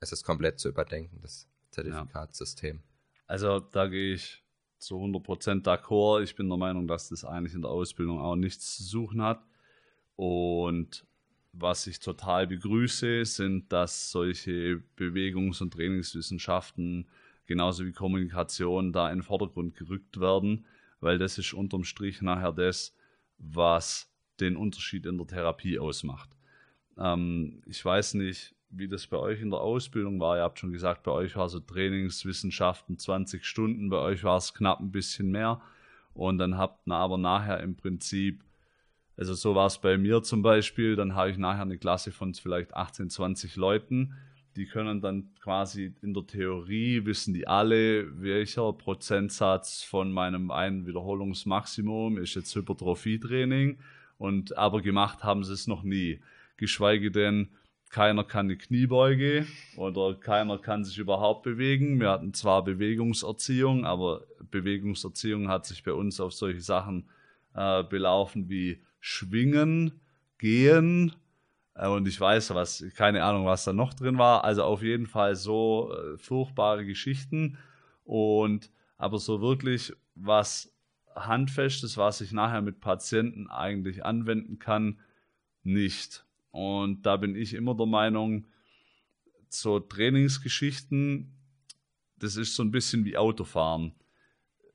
es 0.00 0.12
ist 0.12 0.24
komplett 0.24 0.60
zu 0.60 0.68
überdenken, 0.68 1.20
das 1.20 1.46
Zertifikatssystem. 1.74 2.76
Ja. 2.76 2.82
Also 3.26 3.60
da 3.60 3.86
gehe 3.86 4.14
ich 4.14 4.42
zu 4.78 4.96
100% 4.96 5.62
d'accord. 5.62 6.22
Ich 6.22 6.36
bin 6.36 6.48
der 6.48 6.58
Meinung, 6.58 6.86
dass 6.86 7.08
das 7.08 7.24
eigentlich 7.24 7.54
in 7.54 7.62
der 7.62 7.70
Ausbildung 7.70 8.20
auch 8.20 8.36
nichts 8.36 8.76
zu 8.76 8.82
suchen 8.82 9.22
hat. 9.22 9.42
Und 10.16 11.04
was 11.52 11.86
ich 11.86 12.00
total 12.00 12.46
begrüße, 12.46 13.24
sind, 13.24 13.72
dass 13.72 14.10
solche 14.10 14.82
Bewegungs- 14.96 15.62
und 15.62 15.72
Trainingswissenschaften 15.72 17.06
genauso 17.46 17.84
wie 17.84 17.92
Kommunikation 17.92 18.92
da 18.92 19.10
in 19.10 19.18
den 19.18 19.22
Vordergrund 19.22 19.74
gerückt 19.74 20.20
werden, 20.20 20.66
weil 21.00 21.18
das 21.18 21.38
ist 21.38 21.52
unterm 21.52 21.84
Strich 21.84 22.22
nachher 22.22 22.52
das, 22.52 22.94
was 23.38 24.10
den 24.40 24.56
Unterschied 24.56 25.06
in 25.06 25.18
der 25.18 25.26
Therapie 25.26 25.78
ausmacht. 25.78 26.30
Ähm, 26.96 27.62
ich 27.66 27.84
weiß 27.84 28.14
nicht, 28.14 28.53
wie 28.76 28.88
das 28.88 29.06
bei 29.06 29.16
euch 29.16 29.40
in 29.40 29.50
der 29.50 29.60
Ausbildung 29.60 30.20
war. 30.20 30.36
Ihr 30.36 30.42
habt 30.42 30.58
schon 30.58 30.72
gesagt, 30.72 31.04
bei 31.04 31.12
euch 31.12 31.36
war 31.36 31.48
so 31.48 31.60
Trainingswissenschaften 31.60 32.98
20 32.98 33.44
Stunden, 33.44 33.88
bei 33.88 33.98
euch 33.98 34.24
war 34.24 34.36
es 34.36 34.54
knapp 34.54 34.80
ein 34.80 34.90
bisschen 34.90 35.30
mehr. 35.30 35.60
Und 36.14 36.38
dann 36.38 36.56
habt 36.56 36.86
ihr 36.86 36.94
aber 36.94 37.18
nachher 37.18 37.60
im 37.60 37.76
Prinzip, 37.76 38.42
also 39.16 39.34
so 39.34 39.54
war 39.54 39.66
es 39.66 39.78
bei 39.78 39.96
mir 39.96 40.22
zum 40.22 40.42
Beispiel, 40.42 40.96
dann 40.96 41.14
habe 41.14 41.30
ich 41.30 41.38
nachher 41.38 41.62
eine 41.62 41.78
Klasse 41.78 42.12
von 42.12 42.34
vielleicht 42.34 42.74
18, 42.74 43.10
20 43.10 43.56
Leuten. 43.56 44.14
Die 44.56 44.66
können 44.66 45.00
dann 45.00 45.34
quasi 45.40 45.92
in 46.02 46.14
der 46.14 46.26
Theorie 46.26 47.04
wissen 47.04 47.34
die 47.34 47.48
alle, 47.48 48.20
welcher 48.22 48.72
Prozentsatz 48.72 49.82
von 49.82 50.12
meinem 50.12 50.50
einen 50.52 50.86
Wiederholungsmaximum 50.86 52.18
ist 52.18 52.34
jetzt 52.34 52.54
Hypertrophietraining. 52.54 53.78
Und 54.16 54.56
aber 54.56 54.80
gemacht 54.80 55.24
haben 55.24 55.42
sie 55.42 55.52
es 55.52 55.66
noch 55.66 55.82
nie. 55.82 56.20
Geschweige 56.56 57.10
denn, 57.10 57.48
keiner 57.94 58.24
kann 58.24 58.48
die 58.48 58.58
Kniebeuge 58.58 59.46
oder 59.76 60.16
keiner 60.16 60.58
kann 60.58 60.82
sich 60.82 60.98
überhaupt 60.98 61.44
bewegen. 61.44 62.00
Wir 62.00 62.10
hatten 62.10 62.34
zwar 62.34 62.64
Bewegungserziehung, 62.64 63.86
aber 63.86 64.24
Bewegungserziehung 64.50 65.48
hat 65.48 65.64
sich 65.64 65.84
bei 65.84 65.92
uns 65.92 66.18
auf 66.18 66.32
solche 66.32 66.60
Sachen 66.60 67.08
äh, 67.54 67.84
belaufen 67.84 68.48
wie 68.48 68.82
Schwingen, 68.98 70.00
Gehen 70.38 71.14
äh, 71.76 71.86
und 71.86 72.08
ich 72.08 72.20
weiß, 72.20 72.52
was, 72.56 72.84
keine 72.96 73.22
Ahnung, 73.22 73.46
was 73.46 73.62
da 73.62 73.72
noch 73.72 73.94
drin 73.94 74.18
war. 74.18 74.42
Also 74.42 74.64
auf 74.64 74.82
jeden 74.82 75.06
Fall 75.06 75.36
so 75.36 75.92
äh, 75.92 76.18
furchtbare 76.18 76.84
Geschichten 76.84 77.58
und 78.02 78.72
aber 78.98 79.20
so 79.20 79.40
wirklich 79.40 79.92
was 80.16 80.74
Handfestes, 81.14 81.96
was 81.96 82.20
ich 82.22 82.32
nachher 82.32 82.60
mit 82.60 82.80
Patienten 82.80 83.48
eigentlich 83.48 84.04
anwenden 84.04 84.58
kann, 84.58 84.98
nicht. 85.62 86.24
Und 86.54 87.02
da 87.02 87.16
bin 87.16 87.34
ich 87.34 87.52
immer 87.52 87.74
der 87.74 87.86
Meinung, 87.86 88.46
so 89.48 89.80
Trainingsgeschichten, 89.80 91.32
das 92.16 92.36
ist 92.36 92.54
so 92.54 92.62
ein 92.62 92.70
bisschen 92.70 93.04
wie 93.04 93.16
Autofahren. 93.16 93.92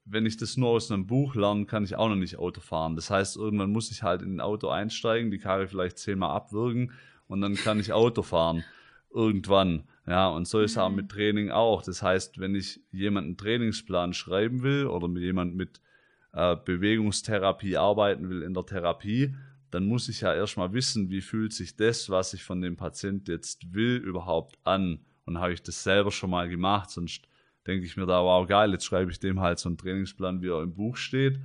Wenn 0.03 0.25
ich 0.25 0.35
das 0.35 0.57
nur 0.57 0.71
aus 0.71 0.91
einem 0.91 1.07
Buch 1.07 1.35
lerne, 1.35 1.65
kann 1.67 1.85
ich 1.85 1.95
auch 1.95 2.09
noch 2.09 2.17
nicht 2.17 2.35
Auto 2.35 2.59
fahren. 2.59 2.97
Das 2.97 3.09
heißt, 3.09 3.37
irgendwann 3.37 3.71
muss 3.71 3.91
ich 3.91 4.03
halt 4.03 4.21
in 4.21 4.35
ein 4.35 4.41
Auto 4.41 4.67
einsteigen, 4.67 5.31
die 5.31 5.37
Karre 5.37 5.69
vielleicht 5.69 5.99
zehnmal 5.99 6.35
abwürgen 6.35 6.91
und 7.27 7.39
dann 7.39 7.55
kann 7.55 7.79
ich 7.79 7.93
Auto 7.93 8.23
fahren. 8.23 8.65
Irgendwann. 9.09 9.87
Ja, 10.05 10.27
und 10.27 10.49
so 10.49 10.59
ist 10.59 10.71
es 10.71 10.77
mhm. 10.77 10.83
auch 10.83 10.89
mit 10.89 11.07
Training 11.07 11.49
auch. 11.49 11.81
Das 11.81 12.01
heißt, 12.03 12.39
wenn 12.39 12.55
ich 12.55 12.81
jemanden 12.91 13.29
einen 13.29 13.37
Trainingsplan 13.37 14.13
schreiben 14.13 14.63
will 14.63 14.85
oder 14.85 15.07
mit 15.07 15.23
jemand 15.23 15.55
mit 15.55 15.79
äh, 16.33 16.57
Bewegungstherapie 16.57 17.77
arbeiten 17.77 18.29
will 18.29 18.41
in 18.41 18.53
der 18.53 18.65
Therapie, 18.65 19.33
dann 19.71 19.85
muss 19.85 20.09
ich 20.09 20.21
ja 20.21 20.33
erstmal 20.33 20.73
wissen, 20.73 21.09
wie 21.09 21.21
fühlt 21.21 21.53
sich 21.53 21.75
das, 21.75 22.09
was 22.09 22.33
ich 22.33 22.43
von 22.43 22.61
dem 22.61 22.75
Patient 22.75 23.27
jetzt 23.27 23.73
will, 23.73 23.97
überhaupt 23.97 24.57
an. 24.63 24.99
Und 25.25 25.39
habe 25.39 25.53
ich 25.53 25.61
das 25.61 25.83
selber 25.83 26.11
schon 26.11 26.31
mal 26.31 26.49
gemacht, 26.49 26.89
sonst 26.89 27.27
denke 27.67 27.85
ich 27.85 27.95
mir 27.97 28.07
da, 28.07 28.23
wow, 28.23 28.47
geil, 28.47 28.71
jetzt 28.71 28.85
schreibe 28.85 29.11
ich 29.11 29.19
dem 29.19 29.39
halt 29.39 29.59
so 29.59 29.69
einen 29.69 29.77
Trainingsplan, 29.77 30.41
wie 30.41 30.49
er 30.49 30.63
im 30.63 30.73
Buch 30.73 30.97
steht. 30.97 31.39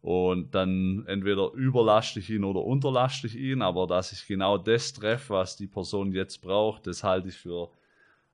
Und 0.00 0.54
dann 0.54 1.04
entweder 1.06 1.52
überlaste 1.52 2.20
ich 2.20 2.30
ihn 2.30 2.44
oder 2.44 2.62
unterlaste 2.62 3.26
ich 3.26 3.36
ihn, 3.36 3.62
aber 3.62 3.86
dass 3.86 4.12
ich 4.12 4.26
genau 4.26 4.58
das 4.58 4.92
treffe, 4.92 5.34
was 5.34 5.56
die 5.56 5.66
Person 5.66 6.12
jetzt 6.12 6.40
braucht, 6.40 6.86
das 6.86 7.04
halte 7.04 7.28
ich 7.28 7.36
für, 7.36 7.70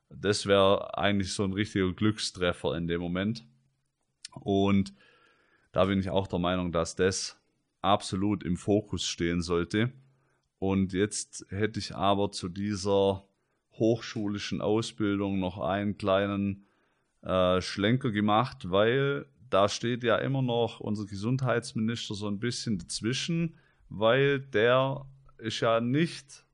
das 0.09 0.47
wäre 0.47 0.97
eigentlich 0.97 1.33
so 1.33 1.45
ein 1.45 1.53
richtiger 1.53 1.93
Glückstreffer 1.93 2.77
in 2.77 2.87
dem 2.87 3.01
Moment. 3.01 3.45
Und 4.41 4.95
da 5.73 5.87
bin 5.87 5.99
ich 5.99 6.11
auch 6.11 6.27
der 6.27 6.39
Meinung, 6.39 6.71
dass 6.71 6.97
das 6.97 7.41
absolut 7.85 8.43
im 8.43 8.57
Fokus 8.57 9.05
stehen 9.05 9.43
sollte. 9.43 9.93
Und 10.59 10.93
jetzt 10.93 11.47
hätte 11.51 11.79
ich 11.79 11.95
aber 11.95 12.33
zu 12.33 12.49
dieser 12.49 13.25
hochschulischen 13.73 14.61
Ausbildung 14.61 15.39
noch 15.39 15.59
einen 15.59 15.99
kleinen 15.99 16.67
äh, 17.23 17.61
Schlenker 17.61 18.11
gemacht, 18.11 18.71
weil 18.71 19.27
da 19.51 19.69
steht 19.69 20.03
ja 20.05 20.17
immer 20.17 20.43
noch 20.43 20.81
unser 20.81 21.07
Gesundheitsminister 21.07 22.15
so 22.15 22.29
ein 22.29 22.41
bisschen 22.41 22.79
dazwischen, 22.79 23.57
weil 23.89 24.41
der 24.41 25.05
ist 25.39 25.61
ja 25.61 25.81
nicht 25.81 26.45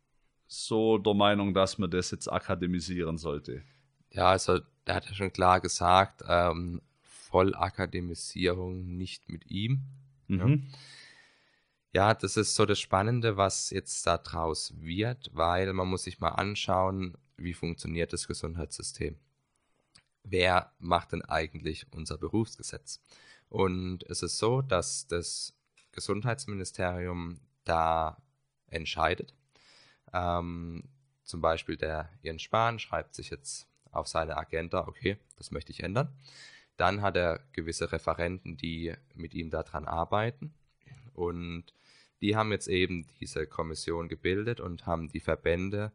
so 0.46 0.98
der 0.98 1.14
Meinung, 1.14 1.54
dass 1.54 1.78
man 1.78 1.90
das 1.90 2.10
jetzt 2.10 2.28
akademisieren 2.28 3.16
sollte. 3.16 3.62
Ja, 4.10 4.30
also 4.30 4.60
der 4.86 4.96
hat 4.96 5.06
ja 5.06 5.14
schon 5.14 5.32
klar 5.32 5.60
gesagt, 5.60 6.24
ähm, 6.28 6.82
Vollakademisierung 7.02 8.96
nicht 8.96 9.28
mit 9.28 9.48
ihm. 9.50 9.82
Mhm. 10.26 10.38
Ja. 10.38 10.78
Ja, 11.92 12.14
das 12.14 12.36
ist 12.36 12.54
so 12.54 12.66
das 12.66 12.78
Spannende, 12.78 13.36
was 13.36 13.70
jetzt 13.70 14.06
da 14.06 14.16
draus 14.18 14.72
wird, 14.76 15.30
weil 15.32 15.72
man 15.72 15.88
muss 15.88 16.04
sich 16.04 16.20
mal 16.20 16.28
anschauen, 16.28 17.18
wie 17.36 17.54
funktioniert 17.54 18.12
das 18.12 18.28
Gesundheitssystem. 18.28 19.18
Wer 20.22 20.72
macht 20.78 21.12
denn 21.12 21.22
eigentlich 21.22 21.86
unser 21.92 22.16
Berufsgesetz? 22.16 23.00
Und 23.48 24.04
es 24.04 24.22
ist 24.22 24.38
so, 24.38 24.62
dass 24.62 25.08
das 25.08 25.56
Gesundheitsministerium 25.90 27.40
da 27.64 28.22
entscheidet. 28.68 29.34
Ähm, 30.12 30.84
zum 31.24 31.40
Beispiel 31.40 31.76
der 31.76 32.10
Jens 32.22 32.42
Spahn 32.42 32.78
schreibt 32.78 33.16
sich 33.16 33.30
jetzt 33.30 33.68
auf 33.90 34.06
seine 34.06 34.36
Agenda, 34.36 34.86
okay, 34.86 35.16
das 35.36 35.50
möchte 35.50 35.72
ich 35.72 35.82
ändern. 35.82 36.14
Dann 36.76 37.02
hat 37.02 37.16
er 37.16 37.40
gewisse 37.52 37.90
Referenten, 37.90 38.56
die 38.56 38.94
mit 39.14 39.34
ihm 39.34 39.50
daran 39.50 39.86
arbeiten. 39.86 40.54
Und 41.14 41.74
die 42.20 42.36
haben 42.36 42.52
jetzt 42.52 42.68
eben 42.68 43.06
diese 43.20 43.46
Kommission 43.46 44.08
gebildet 44.08 44.60
und 44.60 44.86
haben 44.86 45.08
die 45.08 45.20
Verbände 45.20 45.92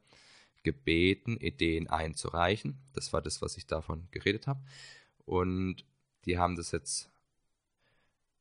gebeten, 0.64 1.38
Ideen 1.38 1.88
einzureichen. 1.88 2.80
Das 2.94 3.14
war 3.14 3.22
das, 3.22 3.42
was 3.42 3.58
ich 3.58 3.68
davon 3.68 4.08
geredet 4.12 4.48
habe. 4.48 4.60
Und 5.26 5.86
die 6.26 6.38
haben 6.38 6.56
das 6.56 6.72
jetzt 6.72 7.10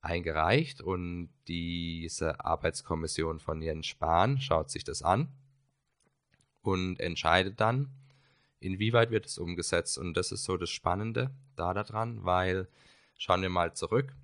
eingereicht 0.01 0.81
und 0.81 1.31
diese 1.49 2.44
Arbeitskommission 2.44 3.40
von 3.40 3.62
Jens 3.62 3.87
Spahn 3.87 4.40
schaut 4.40 4.70
sich 4.70 4.85
das 4.85 5.03
an 5.03 5.29
und 6.62 7.01
entscheidet 7.01 7.61
dann, 7.61 7.90
inwieweit 8.61 9.11
wird 9.11 9.27
es 9.27 9.38
umgesetzt. 9.38 9.99
Und 9.99 10.14
das 10.14 10.33
ist 10.33 10.44
so 10.44 10.57
das 10.57 10.70
Spannende 10.70 11.31
da 11.57 11.75
daran, 11.75 12.25
weil 12.25 12.68
Schauen 13.16 13.42
wir 13.42 13.49
mal 13.49 13.73
zurück. 13.75 14.14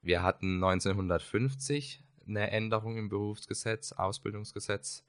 Wir 0.00 0.22
hatten 0.22 0.56
1950 0.56 2.02
eine 2.26 2.50
Änderung 2.50 2.96
im 2.96 3.08
Berufsgesetz, 3.08 3.92
Ausbildungsgesetz. 3.92 5.04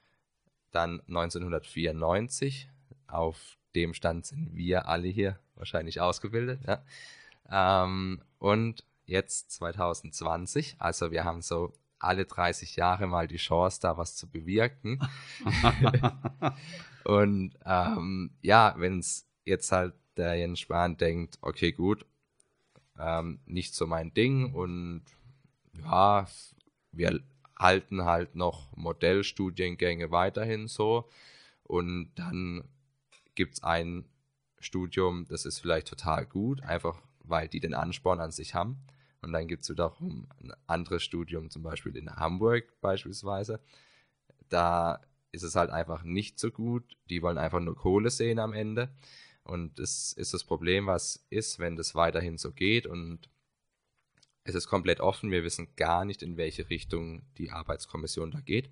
Dann 0.71 1.01
1994, 1.07 2.69
auf 3.07 3.57
dem 3.75 3.93
Stand 3.93 4.25
sind 4.25 4.55
wir 4.55 4.87
alle 4.87 5.07
hier 5.07 5.39
wahrscheinlich 5.55 6.01
ausgebildet. 6.01 6.61
Ja. 6.65 6.83
Ähm, 7.85 8.21
und 8.39 8.83
jetzt 9.05 9.51
2020, 9.51 10.75
also 10.79 11.11
wir 11.11 11.23
haben 11.23 11.41
so 11.41 11.73
alle 11.99 12.25
30 12.25 12.75
Jahre 12.75 13.07
mal 13.07 13.27
die 13.27 13.37
Chance, 13.37 13.79
da 13.81 13.97
was 13.97 14.15
zu 14.15 14.29
bewirken. 14.29 14.99
und 17.05 17.57
ähm, 17.65 18.31
ja, 18.41 18.75
wenn 18.77 18.99
es 18.99 19.27
jetzt 19.45 19.71
halt 19.71 19.93
der 20.17 20.35
Jens 20.35 20.59
Spahn 20.59 20.97
denkt, 20.97 21.37
okay, 21.41 21.71
gut, 21.71 22.05
ähm, 22.99 23.39
nicht 23.45 23.73
so 23.73 23.87
mein 23.87 24.13
Ding 24.13 24.53
und 24.53 25.03
ja, 25.81 26.27
wir 26.93 27.19
halten 27.57 28.05
halt 28.05 28.35
noch 28.35 28.75
Modellstudiengänge 28.75 30.11
weiterhin 30.11 30.67
so 30.67 31.09
und 31.63 32.11
dann 32.15 32.63
gibt 33.35 33.55
es 33.55 33.63
ein 33.63 34.05
Studium, 34.59 35.25
das 35.27 35.45
ist 35.45 35.59
vielleicht 35.59 35.87
total 35.87 36.25
gut, 36.25 36.61
einfach 36.63 37.01
weil 37.23 37.47
die 37.47 37.59
den 37.59 37.73
Ansporn 37.73 38.19
an 38.19 38.31
sich 38.31 38.53
haben. 38.53 38.77
Und 39.21 39.31
dann 39.31 39.47
gibt 39.47 39.63
es 39.63 39.69
wiederum 39.69 40.27
ein 40.41 40.51
anderes 40.67 41.03
Studium, 41.03 41.49
zum 41.49 41.63
Beispiel 41.63 41.95
in 41.95 42.13
Hamburg 42.13 42.65
beispielsweise. 42.81 43.61
Da 44.49 45.01
ist 45.31 45.43
es 45.43 45.55
halt 45.55 45.71
einfach 45.71 46.03
nicht 46.03 46.39
so 46.39 46.51
gut. 46.51 46.97
Die 47.09 47.21
wollen 47.21 47.37
einfach 47.37 47.61
nur 47.61 47.75
Kohle 47.75 48.09
sehen 48.09 48.39
am 48.39 48.53
Ende. 48.53 48.93
Und 49.43 49.79
das 49.79 50.13
ist 50.13 50.33
das 50.33 50.43
Problem, 50.43 50.87
was 50.87 51.25
ist, 51.29 51.59
wenn 51.59 51.75
das 51.75 51.95
weiterhin 51.95 52.37
so 52.37 52.51
geht. 52.51 52.85
Und 52.85 53.29
es 54.43 54.55
ist 54.55 54.67
komplett 54.67 54.99
offen. 54.99 55.31
Wir 55.31 55.43
wissen 55.43 55.75
gar 55.75 56.05
nicht, 56.05 56.21
in 56.21 56.37
welche 56.37 56.69
Richtung 56.69 57.23
die 57.37 57.51
Arbeitskommission 57.51 58.31
da 58.31 58.41
geht. 58.41 58.69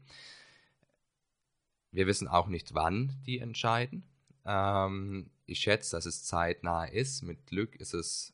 Wir 1.92 2.08
wissen 2.08 2.28
auch 2.28 2.48
nicht, 2.48 2.74
wann 2.74 3.22
die 3.26 3.40
entscheiden. 3.40 4.04
Ähm, 4.46 5.30
ich 5.46 5.60
schätze, 5.60 5.96
dass 5.96 6.06
es 6.06 6.24
zeitnah 6.24 6.86
ist. 6.86 7.22
Mit 7.22 7.48
Glück 7.48 7.76
ist 7.76 7.94
es 7.94 8.34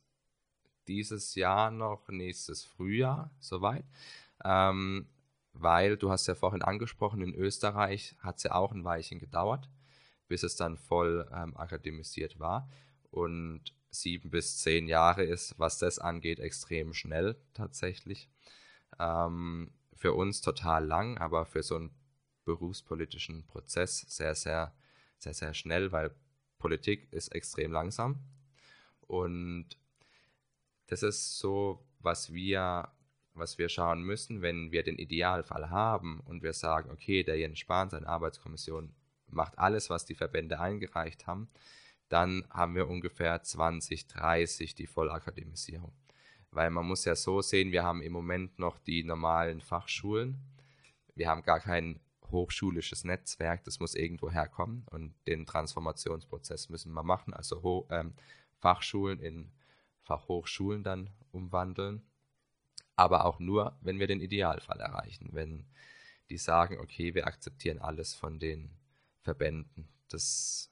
dieses 0.86 1.34
Jahr 1.34 1.70
noch, 1.70 2.08
nächstes 2.08 2.64
Frühjahr 2.64 3.30
soweit. 3.40 3.84
Ähm, 4.44 5.08
weil 5.52 5.96
du 5.96 6.10
hast 6.10 6.26
ja 6.28 6.34
vorhin 6.34 6.62
angesprochen, 6.62 7.20
in 7.20 7.34
Österreich 7.34 8.14
hat 8.20 8.36
es 8.36 8.44
ja 8.44 8.54
auch 8.54 8.72
ein 8.72 8.84
Weilchen 8.84 9.18
gedauert, 9.18 9.68
bis 10.28 10.44
es 10.44 10.56
dann 10.56 10.78
voll 10.78 11.28
ähm, 11.34 11.56
akademisiert 11.56 12.38
war. 12.38 12.68
Und 13.10 13.74
sieben 13.90 14.30
bis 14.30 14.58
zehn 14.58 14.86
Jahre 14.86 15.24
ist, 15.24 15.58
was 15.58 15.78
das 15.78 15.98
angeht, 15.98 16.40
extrem 16.40 16.94
schnell 16.94 17.36
tatsächlich. 17.54 18.28
Ähm, 18.98 19.72
für 19.94 20.12
uns 20.12 20.40
total 20.40 20.84
lang, 20.86 21.18
aber 21.18 21.44
für 21.44 21.62
so 21.62 21.76
einen 21.76 21.90
berufspolitischen 22.44 23.46
Prozess 23.46 24.04
sehr, 24.08 24.34
sehr, 24.34 24.72
sehr, 25.18 25.34
sehr 25.34 25.54
schnell, 25.54 25.92
weil 25.92 26.14
Politik 26.58 27.12
ist 27.12 27.28
extrem 27.28 27.72
langsam. 27.72 28.20
Und 29.00 29.76
das 30.86 31.02
ist 31.02 31.38
so, 31.38 31.84
was 32.00 32.32
wir, 32.32 32.88
was 33.34 33.58
wir 33.58 33.68
schauen 33.68 34.02
müssen, 34.02 34.42
wenn 34.42 34.70
wir 34.72 34.82
den 34.82 34.98
Idealfall 34.98 35.70
haben 35.70 36.20
und 36.20 36.42
wir 36.42 36.52
sagen, 36.52 36.90
okay, 36.90 37.22
der 37.22 37.38
Jens 37.38 37.58
Spahn, 37.58 37.90
seine 37.90 38.08
Arbeitskommission 38.08 38.94
macht 39.26 39.58
alles, 39.58 39.90
was 39.90 40.06
die 40.06 40.14
Verbände 40.14 40.60
eingereicht 40.60 41.26
haben, 41.26 41.48
dann 42.08 42.46
haben 42.50 42.74
wir 42.74 42.88
ungefähr 42.88 43.42
20, 43.42 44.06
30 44.06 44.74
die 44.74 44.86
Vollakademisierung. 44.86 45.92
Weil 46.50 46.70
man 46.70 46.86
muss 46.86 47.04
ja 47.04 47.14
so 47.14 47.42
sehen, 47.42 47.72
wir 47.72 47.84
haben 47.84 48.02
im 48.02 48.12
Moment 48.12 48.58
noch 48.58 48.78
die 48.78 49.04
normalen 49.04 49.60
Fachschulen. 49.60 50.38
Wir 51.14 51.28
haben 51.28 51.42
gar 51.42 51.60
kein 51.60 52.00
hochschulisches 52.30 53.04
Netzwerk, 53.04 53.64
das 53.64 53.80
muss 53.80 53.94
irgendwo 53.94 54.30
herkommen 54.30 54.84
und 54.90 55.14
den 55.26 55.46
Transformationsprozess 55.46 56.68
müssen 56.68 56.92
wir 56.92 57.02
machen, 57.02 57.32
also 57.32 57.86
ähm, 57.90 58.14
Fachschulen 58.58 59.20
in 59.20 59.50
Fachhochschulen 60.02 60.82
dann 60.82 61.10
umwandeln. 61.32 62.02
Aber 62.96 63.24
auch 63.24 63.38
nur, 63.38 63.78
wenn 63.80 63.98
wir 63.98 64.08
den 64.08 64.20
Idealfall 64.20 64.80
erreichen, 64.80 65.28
wenn 65.32 65.66
die 66.30 66.38
sagen, 66.38 66.78
okay, 66.78 67.14
wir 67.14 67.26
akzeptieren 67.26 67.78
alles 67.78 68.14
von 68.14 68.38
den 68.38 68.76
Verbänden. 69.20 69.88
Das 70.08 70.70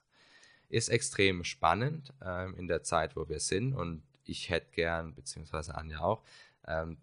ist 0.69 0.89
extrem 0.89 1.45
spannend 1.45 2.13
ähm, 2.25 2.55
in 2.57 2.67
der 2.67 2.83
Zeit, 2.83 3.17
wo 3.17 3.29
wir 3.29 3.41
sind. 3.41 3.75
Und 3.75 4.03
ich 4.25 4.51
hätte 4.51 4.71
gern, 4.73 5.15
beziehungsweise 5.15 5.75
Anja 5.75 6.01
auch, 6.01 6.23
ähm, 6.67 6.99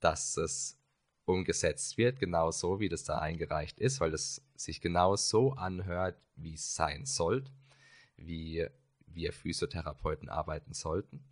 dass 0.00 0.36
es 0.36 0.78
umgesetzt 1.24 1.98
wird, 1.98 2.18
genau 2.18 2.50
so, 2.50 2.80
wie 2.80 2.88
das 2.88 3.04
da 3.04 3.18
eingereicht 3.18 3.78
ist, 3.78 4.00
weil 4.00 4.14
es 4.14 4.42
sich 4.56 4.80
genau 4.80 5.16
so 5.16 5.52
anhört, 5.52 6.16
wie 6.36 6.54
es 6.54 6.74
sein 6.74 7.04
sollte, 7.04 7.50
wie 8.16 8.66
wir 9.06 9.32
Physiotherapeuten 9.32 10.28
arbeiten 10.28 10.72
sollten 10.72 11.24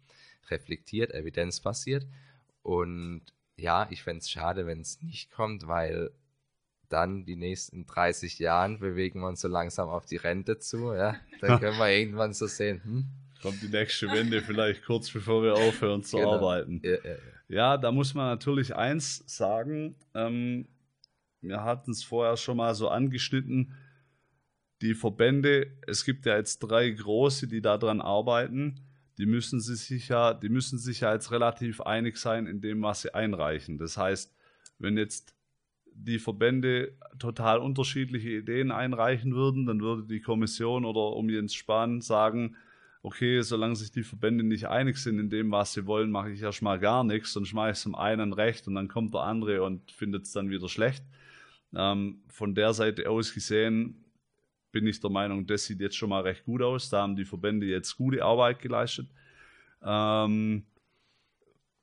reflektiert, 0.50 1.12
evidenzbasiert. 1.12 2.06
Und 2.62 3.22
ja, 3.56 3.88
ich 3.90 4.02
fände 4.02 4.20
es 4.20 4.30
schade, 4.30 4.66
wenn 4.66 4.80
es 4.80 5.02
nicht 5.02 5.30
kommt, 5.30 5.66
weil 5.66 6.10
dann 6.88 7.24
die 7.24 7.36
nächsten 7.36 7.86
30 7.86 8.38
Jahren 8.38 8.78
bewegen 8.78 9.20
wir 9.20 9.28
uns 9.28 9.40
so 9.40 9.48
langsam 9.48 9.88
auf 9.88 10.06
die 10.06 10.16
Rente 10.16 10.58
zu. 10.58 10.92
Ja? 10.94 11.16
Dann 11.40 11.60
können 11.60 11.78
wir 11.78 11.90
irgendwann 11.90 12.32
so 12.32 12.46
sehen, 12.46 12.82
hm? 12.82 13.06
kommt 13.42 13.62
die 13.62 13.68
nächste 13.68 14.08
Wende 14.08 14.40
vielleicht 14.42 14.84
kurz 14.84 15.10
bevor 15.10 15.42
wir 15.42 15.54
aufhören 15.54 16.02
zu 16.02 16.16
genau. 16.16 16.34
arbeiten. 16.34 16.80
Ja, 16.82 16.90
ja, 16.90 16.98
ja. 17.04 17.16
ja, 17.48 17.76
da 17.76 17.92
muss 17.92 18.14
man 18.14 18.26
natürlich 18.26 18.74
eins 18.74 19.22
sagen. 19.26 19.96
Ähm, 20.14 20.66
wir 21.40 21.62
hatten 21.62 21.90
es 21.92 22.02
vorher 22.02 22.36
schon 22.36 22.56
mal 22.56 22.74
so 22.74 22.88
angeschnitten. 22.88 23.74
Die 24.82 24.94
Verbände, 24.94 25.78
es 25.86 26.04
gibt 26.04 26.26
ja 26.26 26.36
jetzt 26.36 26.60
drei 26.60 26.90
große, 26.90 27.48
die 27.48 27.60
daran 27.60 28.00
arbeiten 28.00 28.80
die 29.18 29.26
müssen 29.26 29.60
sich 29.60 30.08
ja, 30.08 30.32
die 30.32 30.48
müssen 30.48 30.78
sich 30.78 31.00
ja 31.00 31.12
jetzt 31.12 31.32
relativ 31.32 31.80
einig 31.80 32.16
sein 32.16 32.46
in 32.46 32.60
dem, 32.60 32.82
was 32.82 33.02
sie 33.02 33.12
einreichen. 33.12 33.76
Das 33.76 33.96
heißt, 33.96 34.34
wenn 34.78 34.96
jetzt 34.96 35.34
die 36.04 36.18
Verbände 36.18 36.92
total 37.18 37.58
unterschiedliche 37.58 38.30
Ideen 38.30 38.70
einreichen 38.70 39.34
würden, 39.34 39.66
dann 39.66 39.80
würde 39.80 40.04
die 40.04 40.20
Kommission 40.20 40.84
oder 40.84 41.16
um 41.16 41.28
Jens 41.28 41.54
Spahn 41.54 42.00
sagen, 42.00 42.56
okay, 43.02 43.40
solange 43.42 43.76
sich 43.76 43.90
die 43.90 44.02
Verbände 44.02 44.44
nicht 44.44 44.68
einig 44.68 44.98
sind 44.98 45.18
in 45.18 45.30
dem, 45.30 45.50
was 45.50 45.72
sie 45.72 45.86
wollen, 45.86 46.10
mache 46.10 46.30
ich 46.30 46.42
erstmal 46.42 46.78
gar 46.78 47.04
nichts 47.04 47.36
und 47.36 47.46
schmeiße 47.46 47.82
zum 47.82 47.94
einen 47.94 48.32
recht 48.32 48.66
und 48.68 48.74
dann 48.74 48.88
kommt 48.88 49.14
der 49.14 49.22
andere 49.22 49.62
und 49.62 49.90
findet 49.90 50.24
es 50.24 50.32
dann 50.32 50.50
wieder 50.50 50.68
schlecht. 50.68 51.02
Ähm, 51.74 52.22
von 52.28 52.54
der 52.54 52.72
Seite 52.72 53.08
aus 53.08 53.34
gesehen 53.34 54.04
bin 54.72 54.86
ich 54.86 55.00
der 55.00 55.10
Meinung, 55.10 55.46
das 55.46 55.64
sieht 55.64 55.80
jetzt 55.80 55.96
schon 55.96 56.10
mal 56.10 56.22
recht 56.22 56.44
gut 56.44 56.62
aus. 56.62 56.90
Da 56.90 57.02
haben 57.02 57.16
die 57.16 57.24
Verbände 57.24 57.66
jetzt 57.66 57.96
gute 57.96 58.24
Arbeit 58.24 58.60
geleistet. 58.60 59.08
Ähm, 59.82 60.64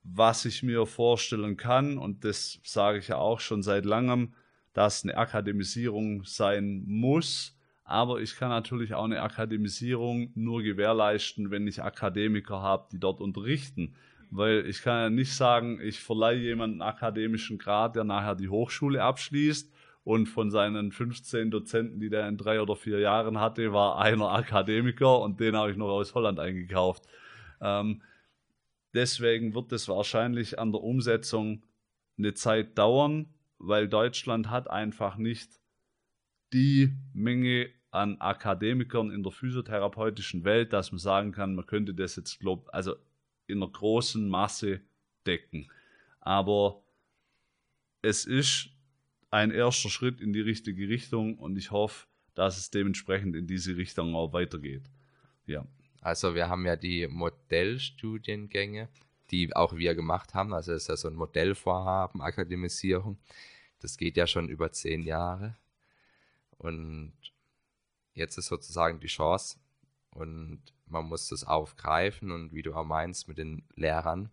was 0.08 0.46
ich 0.46 0.62
mir 0.62 0.86
vorstellen 0.86 1.58
kann, 1.58 1.98
und 1.98 2.24
das 2.24 2.60
sage 2.64 3.00
ich 3.00 3.08
ja 3.08 3.18
auch 3.18 3.40
schon 3.40 3.64
seit 3.64 3.86
langem, 3.86 4.34
dass 4.74 5.04
eine 5.04 5.18
Akademisierung 5.18 6.24
sein 6.26 6.84
muss. 6.86 7.58
Aber 7.84 8.20
ich 8.20 8.36
kann 8.36 8.50
natürlich 8.50 8.94
auch 8.94 9.06
eine 9.06 9.22
Akademisierung 9.22 10.32
nur 10.36 10.64
gewährleisten, 10.64 11.52
wenn 11.52 11.68
ich 11.68 11.82
Akademiker 11.82 12.62
habe, 12.62 12.88
die 12.92 13.00
dort 13.00 13.22
unterrichten. 13.22 13.96
Weil 14.32 14.66
ich 14.68 14.82
kann 14.82 15.02
ja 15.02 15.10
nicht 15.10 15.34
sagen, 15.34 15.80
ich 15.82 16.00
verleihe 16.00 16.40
jemanden 16.40 16.82
akademischen 16.82 17.58
Grad, 17.58 17.96
der 17.96 18.04
nachher 18.04 18.36
die 18.36 18.50
Hochschule 18.50 19.02
abschließt 19.02 19.72
und 20.04 20.28
von 20.28 20.52
seinen 20.52 20.92
15 20.92 21.52
Dozenten, 21.52 22.00
die 22.00 22.10
der 22.10 22.28
in 22.28 22.38
drei 22.38 22.60
oder 22.60 22.76
vier 22.76 23.00
Jahren 23.00 23.40
hatte, 23.40 23.72
war 23.72 24.00
einer 24.00 24.32
Akademiker 24.32 25.20
und 25.22 25.40
den 25.40 25.56
habe 25.56 25.72
ich 25.72 25.78
noch 25.78 25.90
aus 25.90 26.14
Holland 26.16 26.40
eingekauft. 26.40 27.04
Ähm, 27.62 28.02
deswegen 28.96 29.54
wird 29.54 29.72
es 29.72 29.88
wahrscheinlich 29.88 30.58
an 30.58 30.72
der 30.72 30.82
Umsetzung 30.82 31.64
eine 32.18 32.34
Zeit 32.34 32.78
dauern, 32.78 33.34
weil 33.58 33.88
Deutschland 33.88 34.50
hat 34.50 34.70
einfach 34.70 35.18
nicht 35.18 35.60
die 36.54 36.94
Menge 37.14 37.70
an 37.92 38.20
Akademikern 38.20 39.12
in 39.12 39.24
der 39.24 39.32
physiotherapeutischen 39.32 40.44
Welt, 40.44 40.74
dass 40.74 40.92
man 40.92 41.00
sagen 41.00 41.32
kann, 41.32 41.56
man 41.56 41.66
könnte 41.66 41.94
das 41.94 42.16
jetzt 42.16 42.40
glaub, 42.40 42.70
also 42.74 42.96
in 43.48 43.62
einer 43.62 43.72
großen 43.72 44.28
Masse 44.28 44.82
decken. 45.26 45.70
Aber 46.20 46.84
es 48.02 48.26
ist 48.26 48.70
ein 49.32 49.52
erster 49.52 49.90
Schritt 49.90 50.22
in 50.22 50.34
die 50.34 50.42
richtige 50.42 50.88
Richtung 50.90 51.38
und 51.38 51.58
ich 51.58 51.72
hoffe, 51.72 52.08
dass 52.34 52.58
es 52.58 52.70
dementsprechend 52.70 53.36
in 53.36 53.48
diese 53.48 53.78
Richtung 53.78 54.16
auch 54.16 54.34
weitergeht. 54.34 54.90
Ja. 55.46 55.66
Also 56.06 56.36
wir 56.36 56.50
haben 56.50 56.68
ja 56.68 56.76
die 56.76 57.08
Modellstudiengänge, 57.08 58.90
die 59.32 59.56
auch 59.56 59.76
wir 59.76 59.96
gemacht 59.96 60.36
haben. 60.36 60.54
Also 60.54 60.72
es 60.72 60.84
ist 60.84 60.90
ja 60.90 60.98
so 60.98 61.08
ein 61.08 61.16
Modellvorhaben, 61.16 62.22
Akademisierung. 62.22 63.18
Das 63.80 63.98
geht 63.98 64.16
ja 64.16 64.28
schon 64.28 64.48
über 64.48 64.72
zehn 64.72 65.02
Jahre. 65.02 65.58
Und 66.60 67.12
jetzt 68.14 68.38
ist 68.38 68.46
sozusagen 68.46 69.00
die 69.00 69.08
Chance, 69.08 69.58
und 70.12 70.62
man 70.86 71.06
muss 71.06 71.30
das 71.30 71.44
aufgreifen 71.44 72.30
und 72.30 72.54
wie 72.54 72.62
du 72.62 72.76
auch 72.76 72.86
meinst 72.86 73.28
mit 73.28 73.40
den 73.40 73.64
Lehrern, 73.74 74.30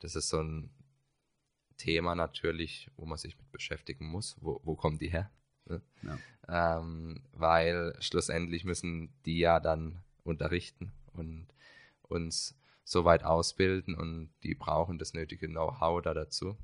das 0.00 0.16
ist 0.16 0.28
so 0.28 0.42
ein 0.42 0.68
Thema 1.78 2.14
natürlich, 2.14 2.90
wo 2.98 3.06
man 3.06 3.16
sich 3.16 3.38
mit 3.38 3.50
beschäftigen 3.52 4.06
muss. 4.06 4.36
Wo, 4.42 4.60
wo 4.64 4.76
kommen 4.76 4.98
die 4.98 5.08
her? 5.08 5.30
Ne? 5.64 5.80
Ja. 6.02 6.78
Ähm, 6.78 7.22
weil 7.32 7.96
schlussendlich 8.00 8.64
müssen 8.64 9.14
die 9.24 9.38
ja 9.38 9.60
dann 9.60 10.02
unterrichten 10.22 10.92
und 11.18 11.46
uns 12.02 12.54
so 12.84 13.04
weit 13.04 13.24
ausbilden 13.24 13.94
und 13.94 14.30
die 14.42 14.54
brauchen 14.54 14.98
das 14.98 15.12
nötige 15.12 15.48
Know-how 15.48 16.02
da 16.02 16.14
dazu. 16.14 16.56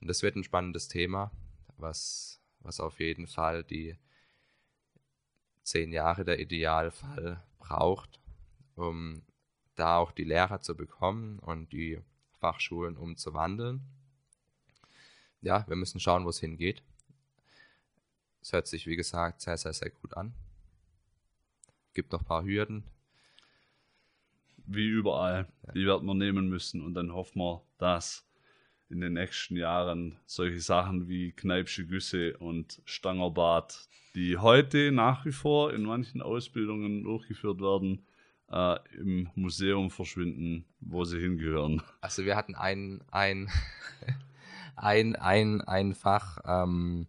Und 0.00 0.06
das 0.08 0.22
wird 0.22 0.36
ein 0.36 0.44
spannendes 0.44 0.88
Thema, 0.88 1.32
was, 1.76 2.40
was 2.60 2.80
auf 2.80 3.00
jeden 3.00 3.26
Fall 3.26 3.64
die 3.64 3.96
zehn 5.62 5.92
Jahre 5.92 6.24
der 6.24 6.38
Idealfall 6.38 7.42
braucht, 7.58 8.20
um 8.76 9.22
da 9.74 9.96
auch 9.96 10.12
die 10.12 10.24
Lehrer 10.24 10.60
zu 10.60 10.76
bekommen 10.76 11.38
und 11.40 11.72
die 11.72 12.00
Fachschulen 12.38 12.96
umzuwandeln. 12.96 13.82
Ja, 15.42 15.66
wir 15.68 15.76
müssen 15.76 16.00
schauen, 16.00 16.24
wo 16.24 16.28
es 16.28 16.40
hingeht. 16.40 16.82
Es 18.42 18.52
hört 18.52 18.66
sich, 18.66 18.86
wie 18.86 18.96
gesagt, 18.96 19.40
sehr, 19.40 19.56
sehr, 19.56 19.72
sehr 19.72 19.90
gut 19.90 20.14
an. 20.16 20.34
Gibt 21.92 22.12
noch 22.12 22.20
ein 22.20 22.26
paar 22.26 22.44
Hürden. 22.44 22.84
Wie 24.72 24.86
überall. 24.86 25.48
Ja. 25.66 25.72
Die 25.72 25.86
werden 25.86 26.06
wir 26.06 26.14
nehmen 26.14 26.48
müssen 26.48 26.80
und 26.80 26.94
dann 26.94 27.12
hoffen 27.12 27.40
wir, 27.40 27.62
dass 27.78 28.24
in 28.88 29.00
den 29.00 29.14
nächsten 29.14 29.56
Jahren 29.56 30.16
solche 30.26 30.60
Sachen 30.60 31.08
wie 31.08 31.32
Kneipsche 31.32 31.86
Güsse 31.86 32.36
und 32.38 32.80
Stangerbad, 32.84 33.88
die 34.14 34.38
heute 34.38 34.92
nach 34.92 35.24
wie 35.24 35.32
vor 35.32 35.72
in 35.72 35.82
manchen 35.82 36.22
Ausbildungen 36.22 37.02
durchgeführt 37.02 37.60
werden, 37.60 38.06
äh, 38.50 38.78
im 38.96 39.28
Museum 39.34 39.90
verschwinden, 39.90 40.64
wo 40.80 41.04
sie 41.04 41.20
hingehören. 41.20 41.82
Also 42.00 42.24
wir 42.24 42.36
hatten 42.36 42.54
ein, 42.54 43.02
ein, 43.10 43.48
ein, 44.76 45.16
ein, 45.16 45.60
ein 45.62 45.94
Fach, 45.94 46.38
ähm, 46.44 47.06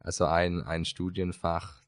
also 0.00 0.24
ein, 0.24 0.62
ein 0.62 0.84
Studienfach, 0.84 1.82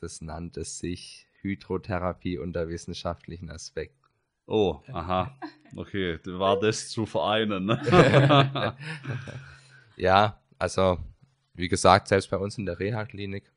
das 0.00 0.20
nannte 0.20 0.64
sich 0.64 1.28
Hydrotherapie 1.40 2.38
unter 2.38 2.68
wissenschaftlichen 2.68 3.50
Aspekten. 3.50 4.03
Oh, 4.46 4.80
aha. 4.92 5.36
Okay, 5.74 6.18
war 6.24 6.58
das 6.60 6.88
zu 6.88 7.06
vereinen. 7.06 7.66
Ne? 7.66 8.76
ja, 9.96 10.40
also 10.58 10.98
wie 11.54 11.68
gesagt, 11.68 12.08
selbst 12.08 12.30
bei 12.30 12.36
uns 12.36 12.58
in 12.58 12.66
der 12.66 12.78
Reha-Klinik 12.78 13.50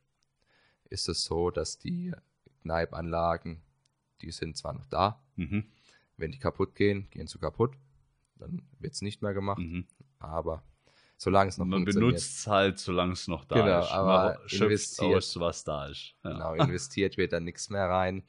ist 0.89 1.09
es 1.09 1.23
so, 1.23 1.51
dass 1.51 1.77
die 1.77 2.13
Kneipanlagen, 2.61 3.61
die 4.21 4.31
sind 4.31 4.55
zwar 4.55 4.73
noch 4.73 4.85
da, 4.85 5.21
mhm. 5.35 5.65
wenn 6.15 6.31
die 6.31 6.39
kaputt 6.39 6.75
gehen, 6.75 7.09
gehen 7.11 7.27
sie 7.27 7.39
kaputt, 7.39 7.75
dann 8.35 8.63
wird 8.79 8.93
es 8.93 9.01
nicht 9.01 9.21
mehr 9.21 9.33
gemacht, 9.33 9.59
mhm. 9.59 9.85
aber 10.19 10.63
solange 11.17 11.49
es 11.49 11.57
noch 11.57 11.65
Man 11.65 11.85
benutzt 11.85 12.39
es 12.39 12.47
halt, 12.47 12.79
solange 12.79 13.13
es 13.13 13.27
noch 13.27 13.45
da 13.45 13.55
genau, 13.55 13.79
ist. 13.81 13.91
Aber 13.91 14.39
Man 14.39 14.61
investiert, 14.61 15.15
aus, 15.15 15.39
was 15.39 15.63
da 15.63 15.87
ist. 15.87 16.13
Ja. 16.23 16.31
Genau, 16.31 16.53
investiert 16.53 17.17
wird 17.17 17.33
da 17.33 17.39
nichts 17.39 17.69
mehr 17.69 17.89
rein. 17.89 18.23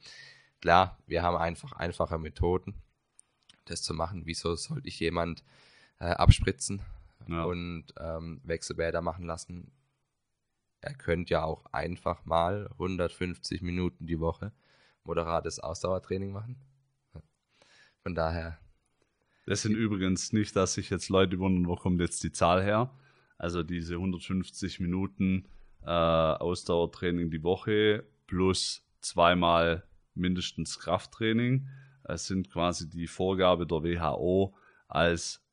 Klar, 0.61 0.97
wir 1.07 1.23
haben 1.23 1.37
einfach 1.37 1.73
einfache 1.73 2.17
Methoden, 2.17 2.75
das 3.65 3.81
zu 3.81 3.93
machen. 3.93 4.25
Wieso 4.25 4.55
sollte 4.55 4.87
ich 4.87 4.99
jemand 4.99 5.43
äh, 5.99 6.05
abspritzen 6.05 6.81
ja. 7.27 7.43
und 7.43 7.85
ähm, 7.97 8.41
Wechselbäder 8.43 9.01
machen 9.01 9.25
lassen? 9.25 9.71
Er 10.81 10.93
könnte 10.93 11.33
ja 11.33 11.43
auch 11.43 11.65
einfach 11.71 12.25
mal 12.25 12.67
150 12.73 13.61
Minuten 13.61 14.05
die 14.05 14.19
Woche 14.19 14.51
moderates 15.03 15.59
Ausdauertraining 15.59 16.31
machen. 16.31 16.57
Von 18.03 18.15
daher. 18.15 18.59
Das 19.45 19.63
sind 19.63 19.75
übrigens 19.75 20.31
nicht, 20.33 20.55
dass 20.55 20.75
sich 20.75 20.89
jetzt 20.89 21.09
Leute 21.09 21.39
wundern, 21.39 21.67
wo 21.67 21.75
kommt 21.75 21.99
jetzt 21.99 22.23
die 22.23 22.31
Zahl 22.31 22.63
her. 22.63 22.95
Also 23.37 23.63
diese 23.63 23.95
150 23.95 24.79
Minuten 24.79 25.47
äh, 25.81 25.89
Ausdauertraining 25.89 27.31
die 27.31 27.43
Woche 27.43 28.05
plus 28.27 28.85
zweimal 29.01 29.88
mindestens 30.19 30.79
Krafttraining. 30.79 31.67
Es 32.03 32.27
sind 32.27 32.49
quasi 32.51 32.89
die 32.89 33.07
Vorgabe 33.07 33.65
der 33.65 33.83
WHO 33.83 34.55
als 34.87 35.43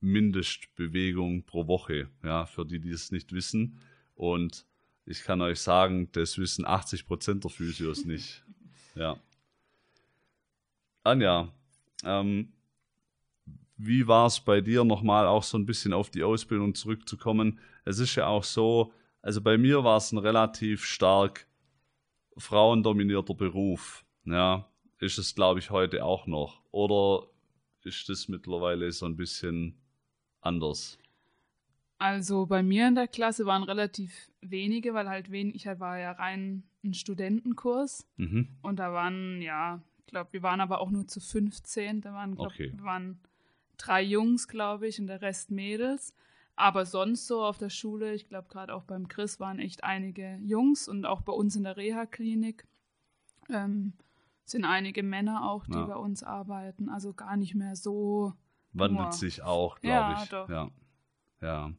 Mindestbewegung 0.00 1.44
pro 1.44 1.66
Woche, 1.66 2.08
ja, 2.22 2.46
für 2.46 2.64
die, 2.64 2.78
die 2.78 2.90
es 2.90 3.10
nicht 3.10 3.32
wissen. 3.32 3.78
Und 4.14 4.66
ich 5.06 5.22
kann 5.22 5.40
euch 5.40 5.60
sagen, 5.60 6.08
das 6.12 6.38
wissen 6.38 6.66
80 6.66 7.06
Prozent 7.06 7.44
der 7.44 7.50
Physios 7.50 8.04
nicht. 8.04 8.44
Ja. 8.94 9.16
Anja, 11.02 11.52
ähm, 12.04 12.52
wie 13.76 14.06
war 14.06 14.26
es 14.26 14.40
bei 14.40 14.60
dir 14.60 14.84
nochmal 14.84 15.26
auch 15.26 15.42
so 15.42 15.58
ein 15.58 15.66
bisschen 15.66 15.92
auf 15.92 16.10
die 16.10 16.22
Ausbildung 16.22 16.74
zurückzukommen? 16.74 17.58
Es 17.84 17.98
ist 17.98 18.14
ja 18.14 18.26
auch 18.26 18.44
so, 18.44 18.92
also 19.20 19.40
bei 19.40 19.58
mir 19.58 19.84
war 19.84 19.96
es 19.96 20.12
ein 20.12 20.18
relativ 20.18 20.84
stark 20.84 21.46
frauendominierter 22.36 23.34
Beruf. 23.34 24.03
Ja, 24.24 24.68
ist 25.00 25.18
es, 25.18 25.34
glaube 25.34 25.60
ich, 25.60 25.70
heute 25.70 26.04
auch 26.04 26.26
noch. 26.26 26.62
Oder 26.70 27.26
ist 27.82 28.08
das 28.08 28.28
mittlerweile 28.28 28.90
so 28.92 29.06
ein 29.06 29.16
bisschen 29.16 29.76
anders? 30.40 30.98
Also 31.98 32.46
bei 32.46 32.62
mir 32.62 32.88
in 32.88 32.94
der 32.94 33.08
Klasse 33.08 33.46
waren 33.46 33.62
relativ 33.62 34.30
wenige, 34.40 34.94
weil 34.94 35.08
halt 35.08 35.30
wenig, 35.30 35.54
ich 35.56 35.66
war 35.80 35.98
ja 35.98 36.12
rein 36.12 36.64
ein 36.82 36.94
Studentenkurs 36.94 38.06
mhm. 38.16 38.48
und 38.62 38.78
da 38.78 38.92
waren, 38.92 39.40
ja, 39.40 39.80
ich 39.98 40.06
glaube, 40.06 40.32
wir 40.32 40.42
waren 40.42 40.60
aber 40.60 40.80
auch 40.80 40.90
nur 40.90 41.06
zu 41.06 41.20
15. 41.20 42.02
Da 42.02 42.12
waren, 42.12 42.34
glaub, 42.34 42.48
okay. 42.48 42.72
waren 42.76 43.20
drei 43.78 44.02
Jungs, 44.02 44.48
glaube 44.48 44.86
ich, 44.86 45.00
und 45.00 45.06
der 45.06 45.22
Rest 45.22 45.50
Mädels. 45.50 46.14
Aber 46.56 46.86
sonst 46.86 47.26
so 47.26 47.42
auf 47.42 47.58
der 47.58 47.70
Schule, 47.70 48.14
ich 48.14 48.28
glaube 48.28 48.48
gerade 48.48 48.74
auch 48.74 48.84
beim 48.84 49.08
Chris 49.08 49.40
waren 49.40 49.58
echt 49.58 49.82
einige 49.82 50.38
Jungs 50.42 50.88
und 50.88 51.04
auch 51.04 51.22
bei 51.22 51.32
uns 51.32 51.56
in 51.56 51.64
der 51.64 51.76
Reha-Klinik. 51.76 52.64
Ähm, 53.48 53.94
sind 54.44 54.64
einige 54.64 55.02
Männer 55.02 55.50
auch, 55.50 55.66
die 55.66 55.72
ja. 55.72 55.84
bei 55.84 55.96
uns 55.96 56.22
arbeiten. 56.22 56.88
Also 56.88 57.12
gar 57.12 57.36
nicht 57.36 57.54
mehr 57.54 57.76
so. 57.76 58.34
Wandelt 58.72 59.02
nur. 59.02 59.12
sich 59.12 59.42
auch, 59.42 59.78
glaube 59.80 60.16
ich. 60.22 60.28
Doch. 60.28 60.48
Ja, 60.48 60.70
ja. 61.40 61.72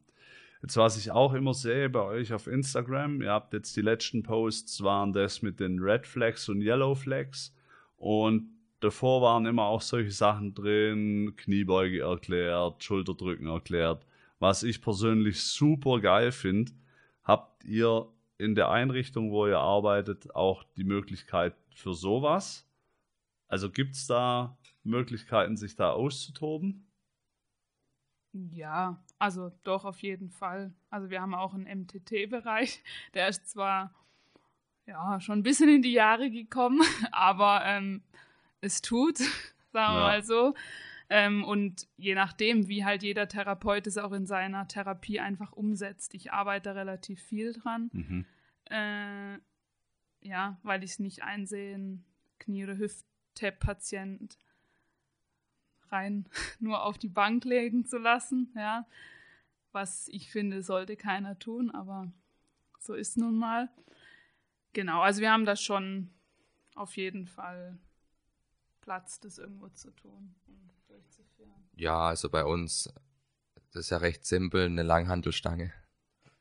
Jetzt, 0.62 0.76
was 0.76 0.96
ich 0.96 1.10
auch 1.10 1.34
immer 1.34 1.54
sehe 1.54 1.90
bei 1.90 2.00
euch 2.00 2.32
auf 2.32 2.46
Instagram, 2.46 3.20
ihr 3.22 3.30
habt 3.30 3.52
jetzt 3.52 3.76
die 3.76 3.82
letzten 3.82 4.22
Posts, 4.22 4.82
waren 4.82 5.12
das 5.12 5.42
mit 5.42 5.60
den 5.60 5.78
Red 5.78 6.06
Flags 6.06 6.48
und 6.48 6.60
Yellow 6.60 6.94
Flags. 6.94 7.54
Und 7.96 8.48
davor 8.80 9.22
waren 9.22 9.46
immer 9.46 9.64
auch 9.64 9.82
solche 9.82 10.10
Sachen 10.10 10.54
drin, 10.54 11.34
Kniebeuge 11.36 12.00
erklärt, 12.00 12.82
Schulterdrücken 12.82 13.46
erklärt. 13.46 14.06
Was 14.38 14.62
ich 14.62 14.82
persönlich 14.82 15.42
super 15.42 16.00
geil 16.00 16.32
finde, 16.32 16.72
habt 17.22 17.64
ihr 17.64 18.06
in 18.38 18.54
der 18.54 18.70
Einrichtung, 18.70 19.30
wo 19.30 19.46
ihr 19.46 19.58
arbeitet, 19.58 20.34
auch 20.34 20.64
die 20.76 20.84
Möglichkeit 20.84 21.54
für 21.74 21.94
sowas? 21.94 22.68
Also 23.48 23.70
gibt 23.70 23.94
es 23.94 24.06
da 24.06 24.58
Möglichkeiten, 24.82 25.56
sich 25.56 25.76
da 25.76 25.92
auszutoben? 25.92 26.86
Ja, 28.32 29.02
also 29.18 29.50
doch 29.64 29.84
auf 29.84 30.02
jeden 30.02 30.30
Fall. 30.30 30.74
Also 30.90 31.10
wir 31.10 31.22
haben 31.22 31.34
auch 31.34 31.54
einen 31.54 31.82
MTT-Bereich, 31.82 32.82
der 33.14 33.28
ist 33.28 33.48
zwar 33.48 33.94
ja 34.86 35.20
schon 35.20 35.40
ein 35.40 35.42
bisschen 35.42 35.68
in 35.68 35.82
die 35.82 35.92
Jahre 35.92 36.30
gekommen, 36.30 36.80
aber 37.12 37.62
ähm, 37.64 38.02
es 38.60 38.82
tut, 38.82 39.18
sagen 39.72 39.94
wir 39.94 40.00
ja. 40.00 40.06
mal 40.06 40.22
so. 40.22 40.54
Ähm, 41.08 41.44
und 41.44 41.88
je 41.96 42.14
nachdem, 42.14 42.68
wie 42.68 42.84
halt 42.84 43.02
jeder 43.02 43.28
Therapeut 43.28 43.86
es 43.86 43.98
auch 43.98 44.12
in 44.12 44.26
seiner 44.26 44.66
Therapie 44.66 45.20
einfach 45.20 45.52
umsetzt. 45.52 46.14
Ich 46.14 46.32
arbeite 46.32 46.74
relativ 46.74 47.22
viel 47.22 47.52
dran. 47.52 47.90
Mhm. 47.92 48.24
Äh, 48.64 49.38
ja, 50.20 50.58
weil 50.62 50.82
ich 50.82 50.92
es 50.92 50.98
nicht 50.98 51.22
einsehen, 51.22 52.04
Knie- 52.38 52.64
oder 52.64 52.76
Hüft-Tap-Patient 52.76 54.38
rein 55.90 56.28
nur 56.58 56.82
auf 56.82 56.98
die 56.98 57.08
Bank 57.08 57.44
legen 57.44 57.84
zu 57.84 57.98
lassen, 57.98 58.52
ja. 58.56 58.86
Was 59.70 60.08
ich 60.08 60.30
finde, 60.30 60.62
sollte 60.62 60.96
keiner 60.96 61.38
tun, 61.38 61.70
aber 61.70 62.10
so 62.78 62.94
ist 62.94 63.16
nun 63.16 63.36
mal. 63.36 63.70
Genau, 64.72 65.02
also 65.02 65.20
wir 65.20 65.30
haben 65.30 65.44
da 65.44 65.54
schon 65.54 66.10
auf 66.74 66.96
jeden 66.96 67.26
Fall 67.26 67.78
Platz, 68.80 69.20
das 69.20 69.38
irgendwo 69.38 69.68
zu 69.68 69.90
tun 69.92 70.34
durchzuführen. 70.96 71.52
Ja, 71.76 72.08
also 72.08 72.28
bei 72.28 72.44
uns, 72.44 72.92
das 73.72 73.86
ist 73.86 73.90
ja 73.90 73.98
recht 73.98 74.26
simpel, 74.26 74.66
eine 74.66 74.82
Langhantelstange 74.82 75.72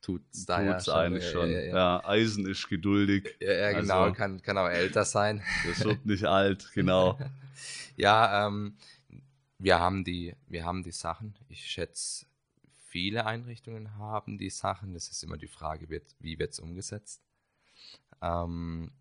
tut 0.06 0.22
es 0.32 0.46
da 0.46 0.62
ja 0.62 0.78
eigentlich 0.78 1.28
schon. 1.32 1.50
Ja, 1.50 1.60
ja, 1.60 1.76
ja, 1.76 2.06
Eisen 2.06 2.46
ist 2.46 2.70
geduldig. 2.70 3.36
Ja, 3.40 3.54
ja 3.54 3.80
genau, 3.80 4.04
also, 4.04 4.14
kann, 4.14 4.42
kann 4.42 4.58
auch 4.58 4.70
älter 4.70 5.04
sein. 5.04 5.42
Das 5.68 5.84
wird 5.84 6.06
nicht 6.06 6.26
alt, 6.26 6.72
genau. 6.76 7.18
ja, 7.98 8.46
ähm, 8.46 8.78
wir 9.58 9.80
haben 9.80 10.04
die, 10.04 10.36
wir 10.48 10.64
haben 10.64 10.84
die 10.84 10.92
Sachen. 10.92 11.34
Ich 11.50 11.66
schätze, 11.66 12.28
viele 12.88 13.26
Einrichtungen 13.26 13.98
haben 13.98 14.38
die 14.38 14.52
Sachen. 14.52 14.94
Das 14.94 15.10
ist 15.10 15.24
immer 15.24 15.38
die 15.38 15.48
Frage, 15.48 15.90
wie 16.20 16.38
wird 16.38 16.52
es 16.52 16.60
umgesetzt. 16.60 17.24
Ähm, 18.22 18.92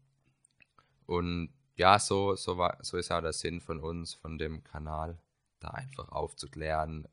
und 1.05 1.50
ja, 1.76 1.98
so, 1.98 2.34
so, 2.34 2.57
war, 2.57 2.78
so 2.80 2.96
ist 2.96 3.11
ja 3.11 3.20
der 3.20 3.34
Sinn 3.34 3.61
von 3.61 3.78
uns, 3.78 4.14
von 4.14 4.38
dem 4.38 4.64
Kanal, 4.64 5.18
da 5.64 5.70
einfach 5.70 6.08
aufzuklären, 6.10 7.08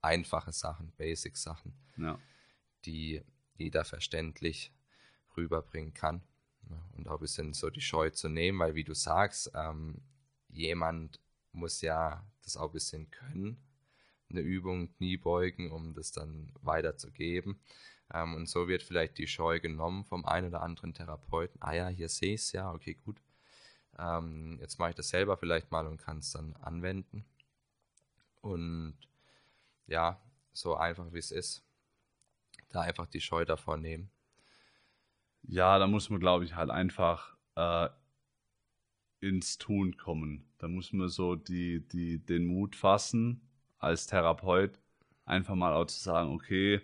einfache 0.00 0.52
Sachen, 0.52 0.92
Basic-Sachen, 0.96 1.74
ja. 1.96 2.18
die 2.84 3.22
jeder 3.56 3.84
verständlich 3.84 4.72
rüberbringen 5.36 5.94
kann. 5.94 6.22
Und 6.96 7.08
auch 7.08 7.14
ein 7.14 7.20
bisschen 7.20 7.54
so 7.54 7.70
die 7.70 7.80
Scheu 7.80 8.10
zu 8.10 8.28
nehmen, 8.28 8.58
weil 8.58 8.74
wie 8.74 8.84
du 8.84 8.94
sagst, 8.94 9.50
ähm, 9.54 10.02
jemand 10.48 11.20
muss 11.52 11.80
ja 11.80 12.24
das 12.42 12.56
auch 12.56 12.66
ein 12.66 12.72
bisschen 12.72 13.10
können, 13.10 13.56
eine 14.30 14.40
Übung, 14.40 14.92
Kniebeugen, 14.96 15.70
um 15.72 15.94
das 15.94 16.12
dann 16.12 16.52
weiterzugeben. 16.60 17.58
Ähm, 18.12 18.34
und 18.34 18.48
so 18.48 18.68
wird 18.68 18.82
vielleicht 18.82 19.18
die 19.18 19.26
Scheu 19.26 19.60
genommen 19.60 20.04
vom 20.04 20.24
einen 20.26 20.48
oder 20.48 20.62
anderen 20.62 20.94
Therapeuten. 20.94 21.60
Ah 21.62 21.72
ja, 21.72 21.88
hier 21.88 22.08
sehe 22.08 22.34
ich 22.34 22.42
es 22.42 22.52
ja, 22.52 22.70
okay, 22.72 22.94
gut. 22.94 23.20
Ähm, 23.98 24.58
jetzt 24.60 24.78
mache 24.78 24.90
ich 24.90 24.96
das 24.96 25.08
selber 25.08 25.36
vielleicht 25.36 25.70
mal 25.70 25.86
und 25.86 25.98
kann 25.98 26.18
es 26.18 26.32
dann 26.32 26.54
anwenden. 26.56 27.24
Und 28.40 28.96
ja, 29.86 30.20
so 30.52 30.76
einfach 30.76 31.12
wie 31.12 31.18
es 31.18 31.30
ist, 31.30 31.64
da 32.68 32.82
einfach 32.82 33.06
die 33.06 33.20
Scheu 33.20 33.44
davor 33.44 33.76
nehmen. 33.76 34.10
Ja, 35.42 35.78
da 35.78 35.86
muss 35.86 36.10
man, 36.10 36.20
glaube 36.20 36.44
ich, 36.44 36.54
halt 36.54 36.70
einfach 36.70 37.36
äh, 37.54 37.88
ins 39.20 39.58
Tun 39.58 39.96
kommen. 39.96 40.44
Da 40.58 40.68
muss 40.68 40.92
man 40.92 41.08
so 41.08 41.34
die, 41.36 41.86
die, 41.88 42.18
den 42.18 42.46
Mut 42.46 42.76
fassen, 42.76 43.40
als 43.78 44.06
Therapeut 44.06 44.78
einfach 45.24 45.54
mal 45.54 45.74
auch 45.74 45.86
zu 45.86 46.00
sagen, 46.00 46.32
okay, 46.32 46.80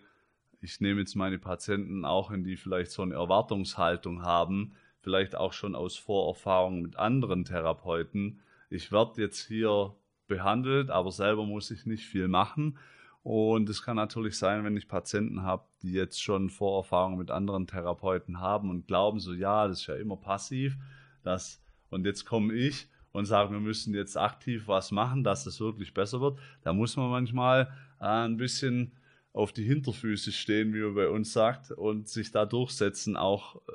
ich 0.60 0.80
nehme 0.80 1.00
jetzt 1.00 1.14
meine 1.14 1.38
Patienten 1.38 2.04
auch, 2.04 2.30
in 2.30 2.44
die 2.44 2.56
vielleicht 2.56 2.90
so 2.90 3.02
eine 3.02 3.14
Erwartungshaltung 3.14 4.22
haben, 4.22 4.74
vielleicht 5.00 5.34
auch 5.34 5.52
schon 5.52 5.74
aus 5.74 5.96
Vorerfahrung 5.96 6.82
mit 6.82 6.96
anderen 6.96 7.44
Therapeuten. 7.44 8.40
Ich 8.70 8.92
werde 8.92 9.20
jetzt 9.20 9.46
hier 9.46 9.94
behandelt, 10.26 10.90
aber 10.90 11.10
selber 11.10 11.44
muss 11.44 11.70
ich 11.70 11.86
nicht 11.86 12.06
viel 12.06 12.28
machen. 12.28 12.78
Und 13.22 13.70
es 13.70 13.82
kann 13.82 13.96
natürlich 13.96 14.36
sein, 14.36 14.64
wenn 14.64 14.76
ich 14.76 14.86
Patienten 14.86 15.42
habe, 15.42 15.64
die 15.82 15.92
jetzt 15.92 16.22
schon 16.22 16.50
Vorerfahrung 16.50 17.16
mit 17.16 17.30
anderen 17.30 17.66
Therapeuten 17.66 18.40
haben 18.40 18.68
und 18.68 18.86
glauben 18.86 19.18
so, 19.18 19.32
ja, 19.32 19.66
das 19.66 19.80
ist 19.80 19.86
ja 19.86 19.94
immer 19.94 20.16
passiv, 20.16 20.76
das 21.22 21.62
und 21.88 22.04
jetzt 22.04 22.26
komme 22.26 22.52
ich 22.52 22.88
und 23.12 23.26
sage, 23.26 23.52
wir 23.52 23.60
müssen 23.60 23.94
jetzt 23.94 24.16
aktiv 24.16 24.66
was 24.66 24.90
machen, 24.90 25.22
dass 25.22 25.46
es 25.46 25.60
wirklich 25.60 25.94
besser 25.94 26.20
wird. 26.20 26.38
Da 26.62 26.72
muss 26.72 26.96
man 26.96 27.08
manchmal 27.08 27.72
äh, 28.00 28.04
ein 28.04 28.36
bisschen 28.36 28.92
auf 29.32 29.52
die 29.52 29.64
Hinterfüße 29.64 30.32
stehen, 30.32 30.74
wie 30.74 30.80
man 30.80 30.94
bei 30.94 31.08
uns 31.08 31.32
sagt, 31.32 31.70
und 31.70 32.08
sich 32.08 32.32
da 32.32 32.44
durchsetzen. 32.44 33.16
Auch 33.16 33.56
äh, 33.56 33.72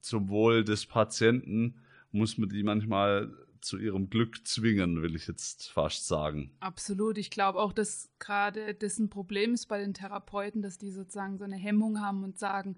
zum 0.00 0.28
Wohl 0.28 0.62
des 0.62 0.84
Patienten 0.84 1.76
muss 2.12 2.36
man 2.36 2.50
die 2.50 2.62
manchmal 2.62 3.32
zu 3.60 3.78
ihrem 3.78 4.10
Glück 4.10 4.46
zwingen, 4.46 5.02
will 5.02 5.16
ich 5.16 5.26
jetzt 5.26 5.70
fast 5.70 6.06
sagen. 6.06 6.52
Absolut. 6.60 7.18
Ich 7.18 7.30
glaube 7.30 7.58
auch, 7.58 7.72
dass 7.72 8.10
gerade 8.18 8.74
das 8.74 8.98
ein 8.98 9.10
Problem 9.10 9.54
ist 9.54 9.66
bei 9.66 9.78
den 9.78 9.94
Therapeuten, 9.94 10.62
dass 10.62 10.78
die 10.78 10.90
sozusagen 10.90 11.38
so 11.38 11.44
eine 11.44 11.56
Hemmung 11.56 12.00
haben 12.00 12.24
und 12.24 12.38
sagen, 12.38 12.76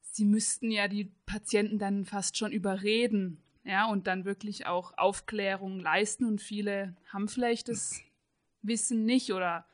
sie 0.00 0.24
müssten 0.24 0.70
ja 0.70 0.88
die 0.88 1.12
Patienten 1.26 1.78
dann 1.78 2.04
fast 2.04 2.36
schon 2.36 2.52
überreden, 2.52 3.42
ja, 3.66 3.86
und 3.86 4.06
dann 4.06 4.24
wirklich 4.24 4.66
auch 4.66 4.96
Aufklärung 4.96 5.80
leisten. 5.80 6.24
Und 6.24 6.40
viele 6.40 6.96
haben 7.12 7.28
vielleicht 7.28 7.68
das 7.68 8.00
Wissen 8.62 9.04
nicht 9.04 9.32
oder 9.32 9.66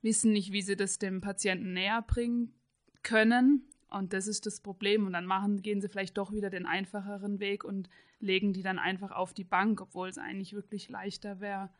wissen 0.00 0.32
nicht, 0.32 0.52
wie 0.52 0.62
sie 0.62 0.76
das 0.76 0.98
dem 0.98 1.20
Patienten 1.20 1.72
näher 1.72 2.02
bringen 2.02 2.54
können. 3.02 3.64
Und 3.90 4.12
das 4.12 4.28
ist 4.28 4.46
das 4.46 4.60
Problem. 4.60 5.06
Und 5.06 5.12
dann 5.12 5.26
machen, 5.26 5.60
gehen 5.60 5.80
sie 5.80 5.88
vielleicht 5.88 6.16
doch 6.18 6.32
wieder 6.32 6.50
den 6.50 6.66
einfacheren 6.66 7.40
Weg 7.40 7.64
und 7.64 7.88
legen 8.22 8.52
die 8.52 8.62
dann 8.62 8.78
einfach 8.78 9.10
auf 9.10 9.34
die 9.34 9.44
Bank, 9.44 9.80
obwohl 9.80 10.08
es 10.08 10.18
eigentlich 10.18 10.54
wirklich 10.54 10.88
leichter 10.88 11.40
wäre, 11.40 11.70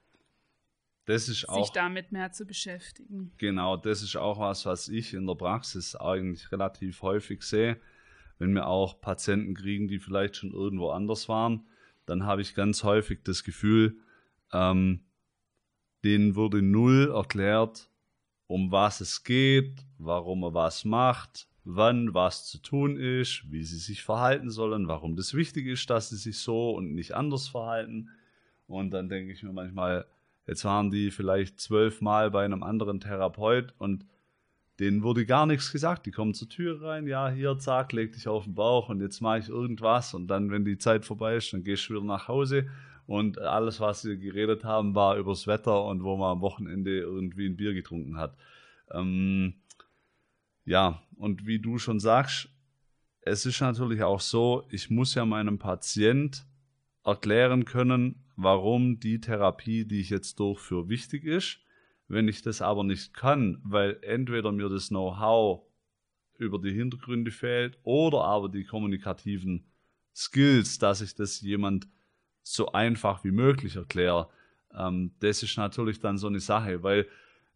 sich 1.06 1.48
auch, 1.48 1.70
damit 1.70 2.12
mehr 2.12 2.32
zu 2.32 2.46
beschäftigen. 2.46 3.32
Genau, 3.38 3.76
das 3.76 4.02
ist 4.02 4.16
auch 4.16 4.38
was, 4.38 4.66
was 4.66 4.88
ich 4.88 5.14
in 5.14 5.26
der 5.26 5.34
Praxis 5.34 5.96
eigentlich 5.96 6.52
relativ 6.52 7.02
häufig 7.02 7.42
sehe. 7.42 7.80
Wenn 8.38 8.54
wir 8.54 8.66
auch 8.66 9.00
Patienten 9.00 9.54
kriegen, 9.54 9.88
die 9.88 9.98
vielleicht 9.98 10.36
schon 10.36 10.52
irgendwo 10.52 10.90
anders 10.90 11.28
waren, 11.28 11.66
dann 12.06 12.24
habe 12.24 12.42
ich 12.42 12.54
ganz 12.54 12.84
häufig 12.84 13.20
das 13.24 13.44
Gefühl, 13.44 13.98
ähm, 14.52 15.04
denen 16.04 16.34
wurde 16.34 16.62
null 16.62 17.12
erklärt, 17.14 17.88
um 18.46 18.72
was 18.72 19.00
es 19.00 19.22
geht, 19.24 19.86
warum 19.98 20.42
er 20.42 20.54
was 20.54 20.84
macht, 20.84 21.48
wann 21.64 22.14
was 22.14 22.46
zu 22.46 22.58
tun 22.58 22.96
ist, 22.96 23.44
wie 23.50 23.62
sie 23.62 23.78
sich 23.78 24.02
verhalten 24.02 24.50
sollen, 24.50 24.88
warum 24.88 25.16
das 25.16 25.34
wichtig 25.34 25.66
ist, 25.66 25.88
dass 25.90 26.08
sie 26.08 26.16
sich 26.16 26.38
so 26.38 26.72
und 26.72 26.94
nicht 26.94 27.14
anders 27.14 27.48
verhalten. 27.48 28.10
Und 28.66 28.90
dann 28.90 29.08
denke 29.08 29.32
ich 29.32 29.42
mir 29.42 29.52
manchmal, 29.52 30.06
jetzt 30.46 30.64
waren 30.64 30.90
die 30.90 31.10
vielleicht 31.10 31.60
zwölfmal 31.60 32.30
bei 32.30 32.44
einem 32.44 32.62
anderen 32.62 33.00
Therapeut 33.00 33.74
und 33.78 34.06
denen 34.80 35.02
wurde 35.02 35.26
gar 35.26 35.46
nichts 35.46 35.70
gesagt. 35.70 36.06
Die 36.06 36.10
kommen 36.10 36.34
zur 36.34 36.48
Tür 36.48 36.82
rein, 36.82 37.06
ja, 37.06 37.28
hier, 37.30 37.58
zack, 37.58 37.92
leg 37.92 38.12
dich 38.12 38.26
auf 38.26 38.44
den 38.44 38.54
Bauch 38.54 38.88
und 38.88 39.00
jetzt 39.00 39.20
mache 39.20 39.38
ich 39.38 39.48
irgendwas. 39.48 40.14
Und 40.14 40.26
dann, 40.26 40.50
wenn 40.50 40.64
die 40.64 40.78
Zeit 40.78 41.04
vorbei 41.04 41.36
ist, 41.36 41.52
dann 41.52 41.62
gehst 41.62 41.88
du 41.88 41.94
wieder 41.94 42.04
nach 42.04 42.26
Hause. 42.26 42.66
Und 43.06 43.38
alles, 43.38 43.80
was 43.80 44.02
sie 44.02 44.18
geredet 44.18 44.64
haben, 44.64 44.94
war 44.94 45.16
übers 45.16 45.46
Wetter 45.46 45.84
und 45.84 46.02
wo 46.02 46.16
man 46.16 46.32
am 46.32 46.40
Wochenende 46.40 46.98
irgendwie 46.98 47.46
ein 47.46 47.56
Bier 47.56 47.74
getrunken 47.74 48.16
hat. 48.16 48.34
Ähm, 48.90 49.54
ja, 50.64 51.02
und 51.22 51.46
wie 51.46 51.60
du 51.60 51.78
schon 51.78 52.00
sagst, 52.00 52.48
es 53.20 53.46
ist 53.46 53.60
natürlich 53.60 54.02
auch 54.02 54.18
so, 54.18 54.64
ich 54.70 54.90
muss 54.90 55.14
ja 55.14 55.24
meinem 55.24 55.56
Patient 55.56 56.44
erklären 57.04 57.64
können, 57.64 58.24
warum 58.34 58.98
die 58.98 59.20
Therapie, 59.20 59.84
die 59.84 60.00
ich 60.00 60.10
jetzt 60.10 60.40
durchführe, 60.40 60.88
wichtig 60.88 61.24
ist. 61.24 61.60
Wenn 62.08 62.26
ich 62.26 62.42
das 62.42 62.60
aber 62.60 62.82
nicht 62.82 63.14
kann, 63.14 63.60
weil 63.62 64.00
entweder 64.02 64.50
mir 64.50 64.68
das 64.68 64.88
Know-how 64.88 65.62
über 66.38 66.58
die 66.58 66.72
Hintergründe 66.72 67.30
fehlt 67.30 67.78
oder 67.84 68.24
aber 68.24 68.48
die 68.48 68.64
kommunikativen 68.64 69.64
Skills, 70.12 70.80
dass 70.80 71.02
ich 71.02 71.14
das 71.14 71.40
jemand 71.40 71.86
so 72.42 72.72
einfach 72.72 73.22
wie 73.22 73.30
möglich 73.30 73.76
erkläre, 73.76 74.28
ähm, 74.76 75.12
das 75.20 75.44
ist 75.44 75.56
natürlich 75.56 76.00
dann 76.00 76.18
so 76.18 76.26
eine 76.26 76.40
Sache, 76.40 76.82
weil 76.82 77.06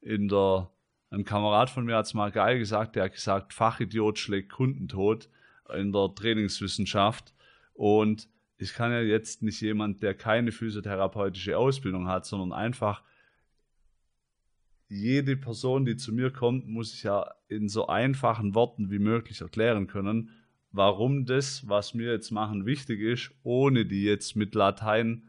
in 0.01 0.29
der 0.29 0.71
ein 1.11 1.25
Kamerad 1.25 1.71
von 1.71 1.85
mir 1.85 1.97
hat 1.97 2.07
es 2.07 2.15
mal 2.15 2.33
geil 2.33 2.59
gesagt, 2.59 2.97
der 2.97 3.05
hat 3.05 3.13
gesagt, 3.13 3.53
Fachidiot 3.53 4.19
schlägt 4.19 4.51
Kundentod 4.51 5.29
in 5.75 5.93
der 5.93 6.15
Trainingswissenschaft. 6.15 7.33
Und 7.75 8.29
ich 8.59 8.73
kann 8.73 8.91
ja 8.91 9.01
jetzt 9.01 9.43
nicht 9.43 9.61
jemand, 9.61 10.03
der 10.03 10.15
keine 10.15 10.53
physiotherapeutische 10.53 11.59
Ausbildung 11.59 12.09
hat, 12.09 12.27
sondern 12.27 12.53
einfach 12.53 13.03
jede 14.89 15.37
Person, 15.37 15.85
die 15.85 15.97
zu 15.97 16.13
mir 16.13 16.31
kommt, 16.31 16.67
muss 16.69 16.95
ich 16.95 17.03
ja 17.03 17.35
in 17.49 17.69
so 17.69 17.89
einfachen 17.89 18.55
Worten 18.55 18.91
wie 18.91 19.01
möglich 19.01 19.41
erklären 19.41 19.89
können, 19.89 20.31
warum 20.71 21.25
das, 21.25 21.69
was 21.69 21.97
wir 21.97 22.13
jetzt 22.13 22.31
machen, 22.31 22.67
wichtig 22.67 23.01
ist, 23.01 23.33
ohne 23.43 23.85
die 23.85 24.05
jetzt 24.05 24.37
mit 24.37 24.55
Latein 24.55 25.25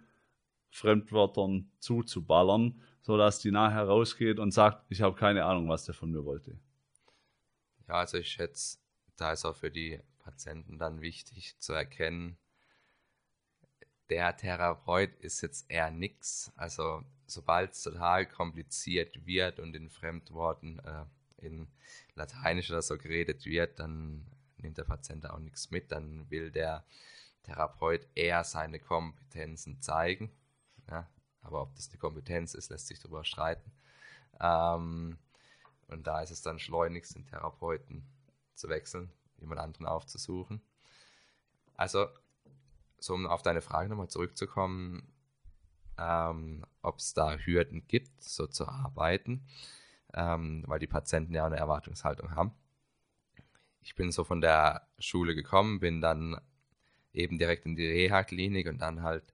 Fremdwörtern 0.69 1.71
zuzuballern, 1.79 2.81
sodass 3.01 3.39
die 3.39 3.51
nachher 3.51 3.83
rausgeht 3.83 4.39
und 4.39 4.51
sagt, 4.51 4.85
ich 4.89 5.01
habe 5.01 5.15
keine 5.15 5.45
Ahnung, 5.45 5.69
was 5.69 5.85
der 5.85 5.95
von 5.95 6.11
mir 6.11 6.25
wollte. 6.25 6.59
Ja, 7.87 7.95
also 7.95 8.17
ich 8.17 8.27
schätze, 8.27 8.79
da 9.15 9.31
ist 9.31 9.45
auch 9.45 9.55
für 9.55 9.71
die 9.71 9.99
Patienten 10.19 10.77
dann 10.77 11.01
wichtig 11.01 11.57
zu 11.59 11.73
erkennen, 11.73 12.37
der 14.09 14.35
Therapeut 14.35 15.15
ist 15.19 15.41
jetzt 15.41 15.69
eher 15.69 15.91
nix. 15.91 16.51
Also 16.55 17.03
sobald 17.25 17.73
es 17.73 17.83
total 17.83 18.25
kompliziert 18.25 19.25
wird 19.25 19.59
und 19.59 19.75
in 19.75 19.89
Fremdworten 19.89 20.79
äh, 20.79 21.05
in 21.37 21.67
Lateinisch 22.15 22.71
oder 22.71 22.81
so 22.81 22.97
geredet 22.97 23.45
wird, 23.45 23.79
dann 23.79 24.25
nimmt 24.57 24.77
der 24.77 24.85
Patient 24.85 25.29
auch 25.29 25.39
nichts 25.39 25.71
mit. 25.71 25.91
Dann 25.91 26.29
will 26.29 26.51
der 26.51 26.85
Therapeut 27.43 28.07
eher 28.15 28.43
seine 28.43 28.79
Kompetenzen 28.79 29.81
zeigen. 29.81 30.31
Ja, 30.89 31.07
aber 31.41 31.61
ob 31.61 31.75
das 31.75 31.89
eine 31.89 31.97
Kompetenz 31.97 32.53
ist, 32.53 32.69
lässt 32.69 32.87
sich 32.87 32.99
darüber 32.99 33.23
streiten. 33.23 33.71
Ähm, 34.39 35.17
und 35.87 36.07
da 36.07 36.21
ist 36.21 36.31
es 36.31 36.41
dann 36.41 36.59
schleunigst, 36.59 37.15
den 37.15 37.25
Therapeuten 37.25 38.05
zu 38.53 38.69
wechseln, 38.69 39.11
jemand 39.37 39.61
anderen 39.61 39.85
aufzusuchen. 39.85 40.61
Also, 41.75 42.07
so 42.99 43.13
um 43.13 43.27
auf 43.27 43.41
deine 43.41 43.61
Frage 43.61 43.89
nochmal 43.89 44.09
zurückzukommen, 44.09 45.13
ähm, 45.97 46.65
ob 46.81 46.97
es 46.97 47.13
da 47.13 47.37
Hürden 47.37 47.87
gibt, 47.87 48.21
so 48.21 48.47
zu 48.47 48.67
arbeiten, 48.67 49.45
ähm, 50.13 50.63
weil 50.67 50.79
die 50.79 50.87
Patienten 50.87 51.33
ja 51.33 51.45
eine 51.45 51.57
Erwartungshaltung 51.57 52.35
haben. 52.35 52.51
Ich 53.81 53.95
bin 53.95 54.11
so 54.11 54.23
von 54.23 54.41
der 54.41 54.87
Schule 54.99 55.35
gekommen, 55.35 55.79
bin 55.79 56.01
dann 56.01 56.41
eben 57.13 57.37
direkt 57.37 57.65
in 57.65 57.75
die 57.75 57.87
Reha-Klinik 57.87 58.67
und 58.67 58.79
dann 58.79 59.01
halt 59.01 59.33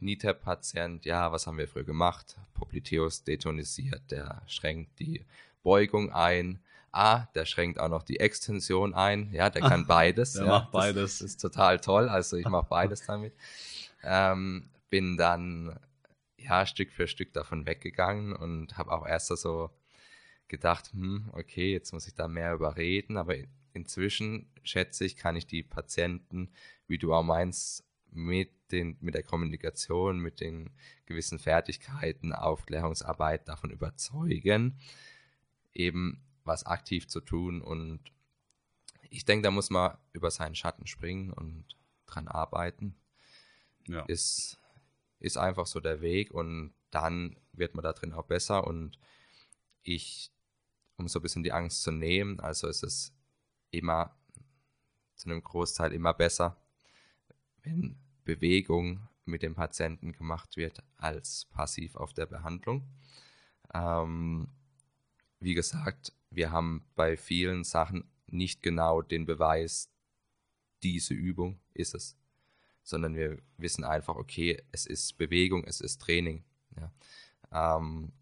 NITAP-Patient, 0.00 1.04
ja, 1.04 1.32
was 1.32 1.46
haben 1.46 1.58
wir 1.58 1.68
früher 1.68 1.84
gemacht? 1.84 2.36
Popliteus 2.54 3.24
detonisiert, 3.24 4.10
der 4.10 4.42
schränkt 4.46 4.98
die 4.98 5.24
Beugung 5.62 6.12
ein. 6.12 6.60
Ah, 6.90 7.26
der 7.34 7.44
schränkt 7.44 7.78
auch 7.78 7.88
noch 7.88 8.02
die 8.02 8.20
Extension 8.20 8.94
ein. 8.94 9.30
Ja, 9.32 9.50
der 9.50 9.62
kann 9.62 9.86
beides. 9.88 10.34
der 10.34 10.44
ja, 10.44 10.48
macht 10.48 10.72
beides. 10.72 11.18
Das, 11.18 11.20
ist 11.20 11.40
total 11.40 11.80
toll. 11.80 12.08
Also 12.08 12.36
ich 12.36 12.48
mache 12.48 12.66
beides 12.68 13.04
damit. 13.06 13.34
ähm, 14.02 14.70
bin 14.90 15.16
dann 15.16 15.78
ja 16.38 16.64
Stück 16.64 16.92
für 16.92 17.06
Stück 17.06 17.32
davon 17.32 17.66
weggegangen 17.66 18.32
und 18.34 18.78
habe 18.78 18.92
auch 18.92 19.06
erst 19.06 19.26
so 19.26 19.70
gedacht, 20.48 20.92
hm, 20.92 21.30
okay, 21.32 21.72
jetzt 21.72 21.92
muss 21.92 22.06
ich 22.06 22.14
da 22.14 22.26
mehr 22.26 22.54
überreden, 22.54 23.16
aber 23.16 23.34
inzwischen 23.74 24.50
schätze 24.62 25.04
ich, 25.04 25.16
kann 25.16 25.36
ich 25.36 25.46
die 25.46 25.62
Patienten, 25.62 26.50
wie 26.86 26.98
du 26.98 27.12
auch 27.12 27.22
meinst, 27.22 27.84
mit, 28.10 28.50
den, 28.72 28.96
mit 29.00 29.14
der 29.14 29.22
Kommunikation, 29.22 30.18
mit 30.18 30.40
den 30.40 30.70
gewissen 31.06 31.38
Fertigkeiten, 31.38 32.32
Aufklärungsarbeit 32.32 33.48
davon 33.48 33.70
überzeugen, 33.70 34.78
eben 35.72 36.22
was 36.44 36.64
aktiv 36.66 37.08
zu 37.08 37.20
tun. 37.20 37.60
Und 37.62 38.00
ich 39.10 39.24
denke, 39.24 39.44
da 39.44 39.50
muss 39.50 39.70
man 39.70 39.96
über 40.12 40.30
seinen 40.30 40.54
Schatten 40.54 40.86
springen 40.86 41.32
und 41.32 41.64
dran 42.06 42.28
arbeiten. 42.28 42.96
Ja. 43.86 44.04
Ist, 44.06 44.58
ist 45.18 45.38
einfach 45.38 45.66
so 45.66 45.80
der 45.80 46.00
Weg 46.00 46.32
und 46.32 46.74
dann 46.90 47.36
wird 47.52 47.74
man 47.74 47.82
da 47.82 47.92
drin 47.92 48.12
auch 48.12 48.26
besser. 48.26 48.66
Und 48.66 48.98
ich, 49.82 50.30
um 50.96 51.08
so 51.08 51.18
ein 51.18 51.22
bisschen 51.22 51.42
die 51.42 51.52
Angst 51.52 51.82
zu 51.82 51.90
nehmen, 51.90 52.40
also 52.40 52.68
ist 52.68 52.82
es 52.82 53.14
immer 53.70 54.14
zu 55.16 55.28
einem 55.28 55.42
Großteil 55.42 55.92
immer 55.92 56.14
besser, 56.14 56.56
wenn 57.62 57.98
Bewegung 58.28 59.08
mit 59.24 59.42
dem 59.42 59.54
Patienten 59.54 60.12
gemacht 60.12 60.58
wird 60.58 60.82
als 60.98 61.46
passiv 61.46 61.96
auf 61.96 62.12
der 62.12 62.26
Behandlung. 62.26 62.86
Ähm, 63.72 64.48
wie 65.40 65.54
gesagt, 65.54 66.12
wir 66.30 66.50
haben 66.50 66.84
bei 66.94 67.16
vielen 67.16 67.64
Sachen 67.64 68.04
nicht 68.26 68.62
genau 68.62 69.00
den 69.00 69.24
Beweis, 69.24 69.90
diese 70.82 71.14
Übung 71.14 71.58
ist 71.72 71.94
es, 71.94 72.18
sondern 72.82 73.14
wir 73.14 73.38
wissen 73.56 73.82
einfach, 73.82 74.16
okay, 74.16 74.62
es 74.72 74.84
ist 74.84 75.16
Bewegung, 75.16 75.64
es 75.64 75.80
ist 75.80 76.02
Training. 76.02 76.44
Ja. 76.76 77.78
Ähm, 77.78 78.12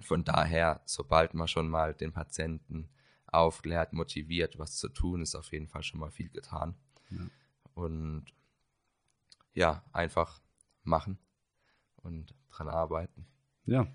von 0.00 0.22
daher, 0.22 0.82
sobald 0.84 1.32
man 1.32 1.48
schon 1.48 1.70
mal 1.70 1.94
den 1.94 2.12
Patienten 2.12 2.90
aufklärt, 3.26 3.94
motiviert, 3.94 4.58
was 4.58 4.76
zu 4.76 4.90
tun, 4.90 5.22
ist 5.22 5.34
auf 5.34 5.50
jeden 5.50 5.66
Fall 5.66 5.82
schon 5.82 6.00
mal 6.00 6.10
viel 6.10 6.28
getan. 6.28 6.74
Ja. 7.08 7.26
Und 7.74 8.26
ja, 9.54 9.84
einfach 9.92 10.40
machen 10.82 11.18
und 11.96 12.34
dran 12.50 12.68
arbeiten. 12.68 13.26
Ja, 13.66 13.86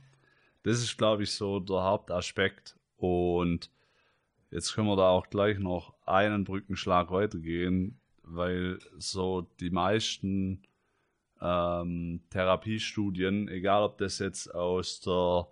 das 0.63 0.79
ist, 0.79 0.97
glaube 0.97 1.23
ich, 1.23 1.31
so 1.31 1.59
der 1.59 1.83
Hauptaspekt. 1.83 2.77
Und 2.97 3.69
jetzt 4.51 4.73
können 4.73 4.87
wir 4.87 4.95
da 4.95 5.09
auch 5.09 5.29
gleich 5.29 5.59
noch 5.59 5.93
einen 6.05 6.43
Brückenschlag 6.43 7.11
weitergehen, 7.11 7.99
weil 8.23 8.79
so 8.97 9.41
die 9.59 9.69
meisten 9.69 10.63
ähm, 11.41 12.21
Therapiestudien, 12.29 13.47
egal 13.49 13.83
ob 13.83 13.97
das 13.97 14.19
jetzt 14.19 14.53
aus 14.53 15.01
der 15.01 15.47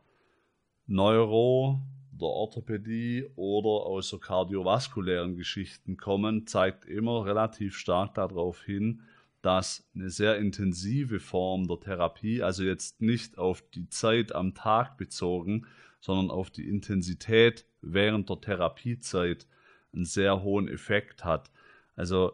Neuro, 0.87 1.79
der 2.11 2.27
Orthopädie 2.27 3.29
oder 3.35 3.85
aus 3.85 4.09
so 4.09 4.19
kardiovaskulären 4.19 5.35
Geschichten 5.35 5.97
kommen, 5.97 6.47
zeigt 6.47 6.85
immer 6.85 7.25
relativ 7.25 7.75
stark 7.75 8.13
darauf 8.15 8.63
hin, 8.63 9.01
dass 9.43 9.85
eine 9.93 10.09
sehr 10.09 10.37
intensive 10.37 11.19
Form 11.19 11.67
der 11.67 11.79
Therapie, 11.79 12.41
also 12.41 12.63
jetzt 12.63 13.01
nicht 13.01 13.37
auf 13.37 13.61
die 13.75 13.89
Zeit 13.89 14.33
am 14.33 14.55
Tag 14.55 14.97
bezogen, 14.97 15.67
sondern 15.99 16.31
auf 16.31 16.49
die 16.49 16.67
Intensität 16.67 17.65
während 17.81 18.29
der 18.29 18.39
Therapiezeit 18.39 19.45
einen 19.93 20.05
sehr 20.05 20.43
hohen 20.43 20.69
Effekt 20.69 21.25
hat. 21.25 21.51
Also 21.95 22.31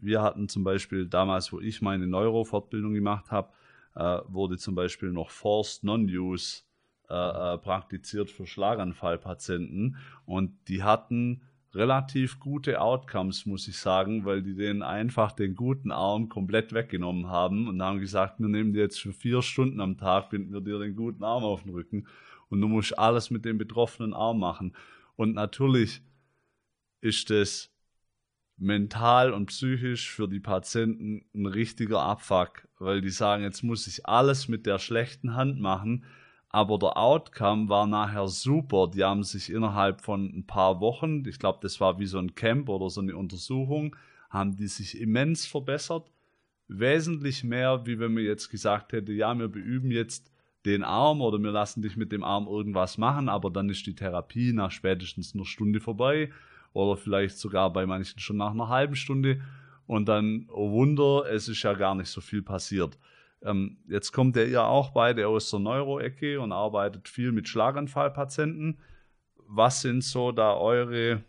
wir 0.00 0.22
hatten 0.22 0.48
zum 0.48 0.64
Beispiel 0.64 1.06
damals, 1.06 1.52
wo 1.52 1.60
ich 1.60 1.80
meine 1.80 2.08
Neurofortbildung 2.08 2.94
gemacht 2.94 3.30
habe, 3.30 3.52
äh, 3.94 4.20
wurde 4.26 4.58
zum 4.58 4.74
Beispiel 4.74 5.12
noch 5.12 5.30
Forced 5.30 5.84
Non-Use 5.84 6.62
äh, 7.08 7.14
äh, 7.14 7.58
praktiziert 7.58 8.32
für 8.32 8.46
Schlaganfallpatienten 8.46 9.96
und 10.26 10.56
die 10.66 10.82
hatten 10.82 11.42
relativ 11.74 12.40
gute 12.40 12.80
Outcomes, 12.80 13.46
muss 13.46 13.68
ich 13.68 13.78
sagen, 13.78 14.24
weil 14.24 14.42
die 14.42 14.54
denen 14.54 14.82
einfach 14.82 15.32
den 15.32 15.54
guten 15.54 15.90
Arm 15.90 16.28
komplett 16.28 16.72
weggenommen 16.72 17.28
haben 17.28 17.68
und 17.68 17.82
haben 17.82 18.00
gesagt, 18.00 18.40
wir 18.40 18.48
nehmen 18.48 18.72
dir 18.72 18.82
jetzt 18.82 19.00
für 19.00 19.12
vier 19.12 19.42
Stunden 19.42 19.80
am 19.80 19.98
Tag, 19.98 20.30
binden 20.30 20.52
wir 20.52 20.60
dir 20.60 20.78
den 20.78 20.96
guten 20.96 21.24
Arm 21.24 21.44
auf 21.44 21.62
den 21.62 21.72
Rücken 21.72 22.06
und 22.48 22.60
du 22.60 22.68
musst 22.68 22.98
alles 22.98 23.30
mit 23.30 23.44
dem 23.44 23.58
betroffenen 23.58 24.14
Arm 24.14 24.38
machen. 24.38 24.74
Und 25.16 25.34
natürlich 25.34 26.02
ist 27.00 27.30
es 27.30 27.70
mental 28.56 29.32
und 29.32 29.46
psychisch 29.46 30.10
für 30.10 30.28
die 30.28 30.40
Patienten 30.40 31.24
ein 31.34 31.46
richtiger 31.46 32.00
Abfuck, 32.00 32.68
weil 32.78 33.00
die 33.00 33.10
sagen, 33.10 33.42
jetzt 33.42 33.62
muss 33.62 33.86
ich 33.86 34.06
alles 34.06 34.48
mit 34.48 34.66
der 34.66 34.78
schlechten 34.78 35.34
Hand 35.34 35.60
machen 35.60 36.04
aber 36.54 36.78
der 36.78 36.96
Outcome 36.96 37.68
war 37.68 37.84
nachher 37.88 38.28
super. 38.28 38.88
Die 38.88 39.02
haben 39.02 39.24
sich 39.24 39.50
innerhalb 39.50 40.00
von 40.00 40.26
ein 40.26 40.46
paar 40.46 40.80
Wochen, 40.80 41.24
ich 41.26 41.40
glaube, 41.40 41.58
das 41.60 41.80
war 41.80 41.98
wie 41.98 42.06
so 42.06 42.18
ein 42.18 42.36
Camp 42.36 42.68
oder 42.68 42.90
so 42.90 43.00
eine 43.00 43.16
Untersuchung, 43.16 43.96
haben 44.30 44.54
die 44.54 44.68
sich 44.68 45.00
immens 45.00 45.46
verbessert. 45.46 46.12
Wesentlich 46.68 47.42
mehr, 47.42 47.86
wie 47.86 47.98
wenn 47.98 48.14
man 48.14 48.22
jetzt 48.22 48.50
gesagt 48.50 48.92
hätte, 48.92 49.12
ja, 49.12 49.34
wir 49.36 49.48
beüben 49.48 49.90
jetzt 49.90 50.30
den 50.64 50.84
Arm 50.84 51.22
oder 51.22 51.40
wir 51.40 51.50
lassen 51.50 51.82
dich 51.82 51.96
mit 51.96 52.12
dem 52.12 52.22
Arm 52.22 52.46
irgendwas 52.46 52.98
machen, 52.98 53.28
aber 53.28 53.50
dann 53.50 53.68
ist 53.68 53.84
die 53.88 53.96
Therapie 53.96 54.52
nach 54.52 54.70
spätestens 54.70 55.34
einer 55.34 55.46
Stunde 55.46 55.80
vorbei 55.80 56.30
oder 56.72 56.96
vielleicht 56.96 57.36
sogar 57.36 57.72
bei 57.72 57.84
manchen 57.84 58.20
schon 58.20 58.36
nach 58.36 58.52
einer 58.52 58.68
halben 58.68 58.94
Stunde 58.94 59.40
und 59.88 60.06
dann, 60.06 60.48
oh 60.52 60.70
Wunder, 60.70 61.24
es 61.28 61.48
ist 61.48 61.64
ja 61.64 61.74
gar 61.74 61.96
nicht 61.96 62.10
so 62.10 62.20
viel 62.20 62.42
passiert. 62.42 62.96
Ähm, 63.44 63.76
jetzt 63.86 64.12
kommt 64.12 64.36
ihr 64.36 64.48
ja 64.48 64.66
auch 64.66 64.90
beide 64.90 65.28
aus 65.28 65.50
der 65.50 65.60
Neuro-Ecke 65.60 66.40
und 66.40 66.50
arbeitet 66.52 67.08
viel 67.08 67.30
mit 67.30 67.46
Schlaganfallpatienten. 67.46 68.80
Was 69.36 69.82
sind 69.82 70.02
so 70.02 70.32
da 70.32 70.54
eure 70.54 71.22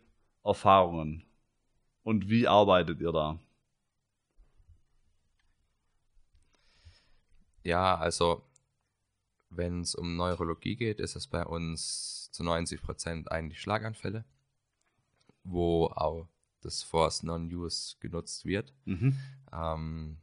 Erfahrungen 0.44 1.26
und 2.04 2.30
wie 2.30 2.48
arbeitet 2.48 3.02
ihr 3.02 3.12
da? 3.12 3.40
Ja, 7.64 7.98
also 7.98 8.44
wenn 9.50 9.82
es 9.82 9.94
um 9.96 10.16
Neurologie 10.16 10.76
geht, 10.78 11.00
ist 11.00 11.16
es 11.16 11.28
bei 11.28 11.46
uns 11.46 12.30
zu 12.32 12.44
90 12.44 12.82
Prozent 12.82 13.32
eigentlich 13.32 13.60
Schlaganfälle, 13.60 14.24
wo 15.44 15.88
auch 15.88 16.30
das 16.62 16.84
Force 16.84 17.24
Non-Use 17.24 17.98
genutzt 18.00 18.46
wird. 18.46 18.74
Mhm. 18.86 19.18
Ähm, 19.52 20.18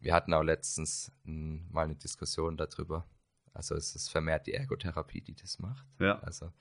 wir 0.00 0.14
hatten 0.14 0.34
auch 0.34 0.42
letztens 0.42 1.12
m, 1.24 1.66
mal 1.70 1.84
eine 1.84 1.96
Diskussion 1.96 2.56
darüber. 2.56 3.06
Also 3.52 3.74
es 3.74 3.94
ist 3.94 4.08
vermehrt 4.08 4.46
die 4.46 4.54
Ergotherapie, 4.54 5.20
die 5.20 5.34
das 5.34 5.58
macht. 5.58 5.86
Ja. 5.98 6.18
Also, 6.20 6.52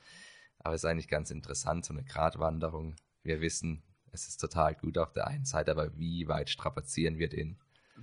aber 0.59 0.75
es 0.75 0.83
ist 0.83 0.89
eigentlich 0.89 1.07
ganz 1.07 1.31
interessant, 1.31 1.85
so 1.85 1.93
eine 1.93 2.03
Gratwanderung. 2.03 2.95
Wir 3.23 3.41
wissen, 3.41 3.83
es 4.11 4.27
ist 4.27 4.37
total 4.37 4.75
gut 4.75 4.97
auf 4.97 5.13
der 5.13 5.27
einen 5.27 5.45
Seite, 5.45 5.71
aber 5.71 5.97
wie 5.97 6.27
weit 6.27 6.49
strapazieren 6.49 7.17
wir 7.17 7.29
den? 7.29 7.57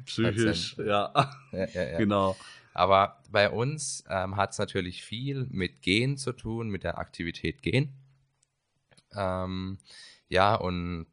Psychisch, 0.05 0.77
ja. 0.79 1.13
Ja, 1.53 1.67
ja, 1.67 1.83
ja. 1.83 1.99
Genau. 1.99 2.37
Aber 2.75 3.23
bei 3.31 3.51
uns 3.51 4.05
ähm, 4.09 4.37
hat 4.37 4.53
es 4.53 4.59
natürlich 4.59 5.03
viel 5.03 5.47
mit 5.47 5.81
Gehen 5.83 6.19
zu 6.19 6.33
tun, 6.33 6.69
mit 6.69 6.85
der 6.85 6.99
Aktivität 6.99 7.63
Gehen. 7.63 7.95
Ähm, 9.13 9.79
ja, 10.29 10.55
und 10.55 11.07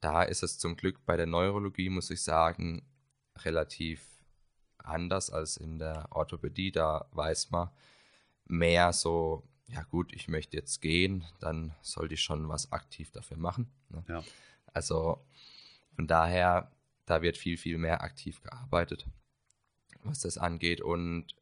da 0.00 0.22
ist 0.22 0.42
es 0.42 0.58
zum 0.58 0.76
Glück 0.76 1.04
bei 1.06 1.16
der 1.16 1.26
Neurologie, 1.26 1.88
muss 1.88 2.10
ich 2.10 2.22
sagen, 2.22 2.86
relativ 3.44 4.04
anders 4.78 5.30
als 5.30 5.56
in 5.56 5.78
der 5.78 6.08
Orthopädie. 6.10 6.72
Da 6.72 7.06
weiß 7.12 7.50
man 7.50 7.70
mehr 8.46 8.92
so, 8.92 9.46
ja 9.66 9.82
gut, 9.82 10.12
ich 10.12 10.28
möchte 10.28 10.56
jetzt 10.56 10.80
gehen, 10.80 11.24
dann 11.40 11.74
sollte 11.82 12.14
ich 12.14 12.22
schon 12.22 12.48
was 12.48 12.72
aktiv 12.72 13.10
dafür 13.10 13.36
machen. 13.36 13.70
Ne? 13.90 14.04
Ja. 14.08 14.24
Also 14.72 15.24
von 15.94 16.06
daher, 16.06 16.72
da 17.06 17.22
wird 17.22 17.36
viel, 17.36 17.56
viel 17.56 17.78
mehr 17.78 18.02
aktiv 18.02 18.40
gearbeitet, 18.42 19.06
was 20.04 20.20
das 20.20 20.38
angeht. 20.38 20.80
Und 20.80 21.34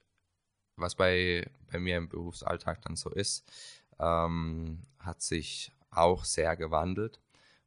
was 0.76 0.94
bei, 0.94 1.48
bei 1.70 1.78
mir 1.78 1.96
im 1.96 2.08
Berufsalltag 2.08 2.82
dann 2.82 2.96
so 2.96 3.10
ist, 3.10 3.50
ähm, 3.98 4.86
hat 4.98 5.22
sich 5.22 5.72
auch 5.90 6.24
sehr 6.24 6.56
gewandelt, 6.56 7.20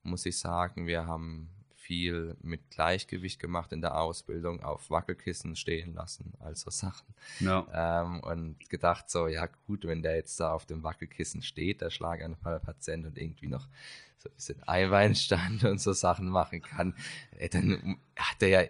muss 0.03 0.25
ich 0.25 0.37
sagen. 0.37 0.87
Wir 0.87 1.05
haben 1.05 1.49
viel 1.89 2.37
mit 2.43 2.69
Gleichgewicht 2.69 3.39
gemacht 3.39 3.73
in 3.73 3.81
der 3.81 3.99
Ausbildung, 3.99 4.61
auf 4.61 4.91
Wackelkissen 4.91 5.55
stehen 5.55 5.95
lassen, 5.95 6.33
also 6.39 6.69
Sachen. 6.69 7.07
Ja. 7.39 7.65
Ähm, 7.73 8.19
und 8.19 8.69
gedacht 8.69 9.09
so, 9.09 9.25
ja 9.25 9.47
gut, 9.65 9.85
wenn 9.85 10.03
der 10.03 10.15
jetzt 10.15 10.39
da 10.39 10.53
auf 10.53 10.67
dem 10.67 10.83
Wackelkissen 10.83 11.41
steht, 11.41 11.81
der 11.81 11.89
Schlaganfallpatient 11.89 13.07
und 13.07 13.17
irgendwie 13.17 13.47
noch 13.47 13.67
so 14.19 14.29
ein 14.29 14.35
bisschen 14.35 14.61
Einbeinstand 14.67 15.63
und 15.63 15.81
so 15.81 15.93
Sachen 15.93 16.29
machen 16.29 16.61
kann, 16.61 16.93
äh, 17.39 17.49
dann 17.49 17.97
hat 18.15 18.39
er 18.41 18.47
ja 18.49 18.69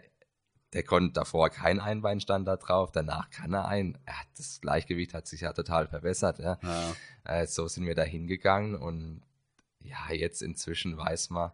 der 0.71 0.83
konnte 0.83 1.11
davor 1.13 1.49
keinen 1.49 1.79
Einbeinstand 1.79 2.47
da 2.47 2.55
drauf, 2.55 2.91
danach 2.93 3.31
kann 3.31 3.51
er 3.53 3.67
ein. 3.67 3.97
Das 4.37 4.61
Gleichgewicht 4.61 5.15
hat 5.15 5.27
sich 5.27 5.41
ja 5.41 5.51
total 5.51 5.87
verbessert. 5.87 6.37
Ja. 6.37 6.59
ja. 6.61 6.95
Äh, 7.25 7.47
so 7.47 7.67
sind 7.67 7.85
wir 7.85 7.95
da 7.95 8.03
hingegangen 8.03 8.75
und 8.75 9.23
ja, 9.81 10.13
jetzt 10.13 10.41
inzwischen 10.41 10.95
weiß 10.95 11.31
man, 11.31 11.51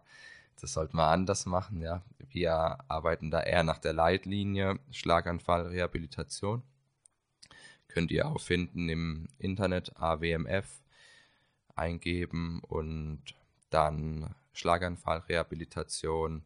das 0.60 0.72
sollte 0.72 0.96
man 0.96 1.08
anders 1.08 1.46
machen, 1.46 1.80
ja. 1.80 2.02
Wir 2.18 2.78
arbeiten 2.88 3.30
da 3.30 3.40
eher 3.40 3.62
nach 3.62 3.78
der 3.78 3.92
Leitlinie 3.92 4.78
Schlaganfall 4.90 5.66
Rehabilitation. 5.66 6.62
Könnt 7.88 8.10
ihr 8.10 8.26
auch 8.26 8.40
finden 8.40 8.88
im 8.88 9.28
Internet 9.38 9.96
AWMF 9.96 10.82
eingeben 11.74 12.60
und 12.60 13.22
dann 13.70 14.34
Schlaganfallrehabilitation. 14.52 16.44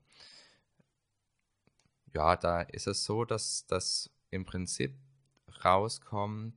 Ja, 2.13 2.37
da 2.37 2.63
ist 2.63 2.87
es 2.87 3.05
so, 3.05 3.25
dass 3.25 3.67
das 3.67 4.11
im 4.31 4.45
Prinzip 4.45 4.95
rauskommt, 5.65 6.55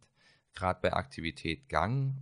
gerade 0.53 0.79
bei 0.81 0.93
Aktivität 0.93 1.69
Gang, 1.69 2.15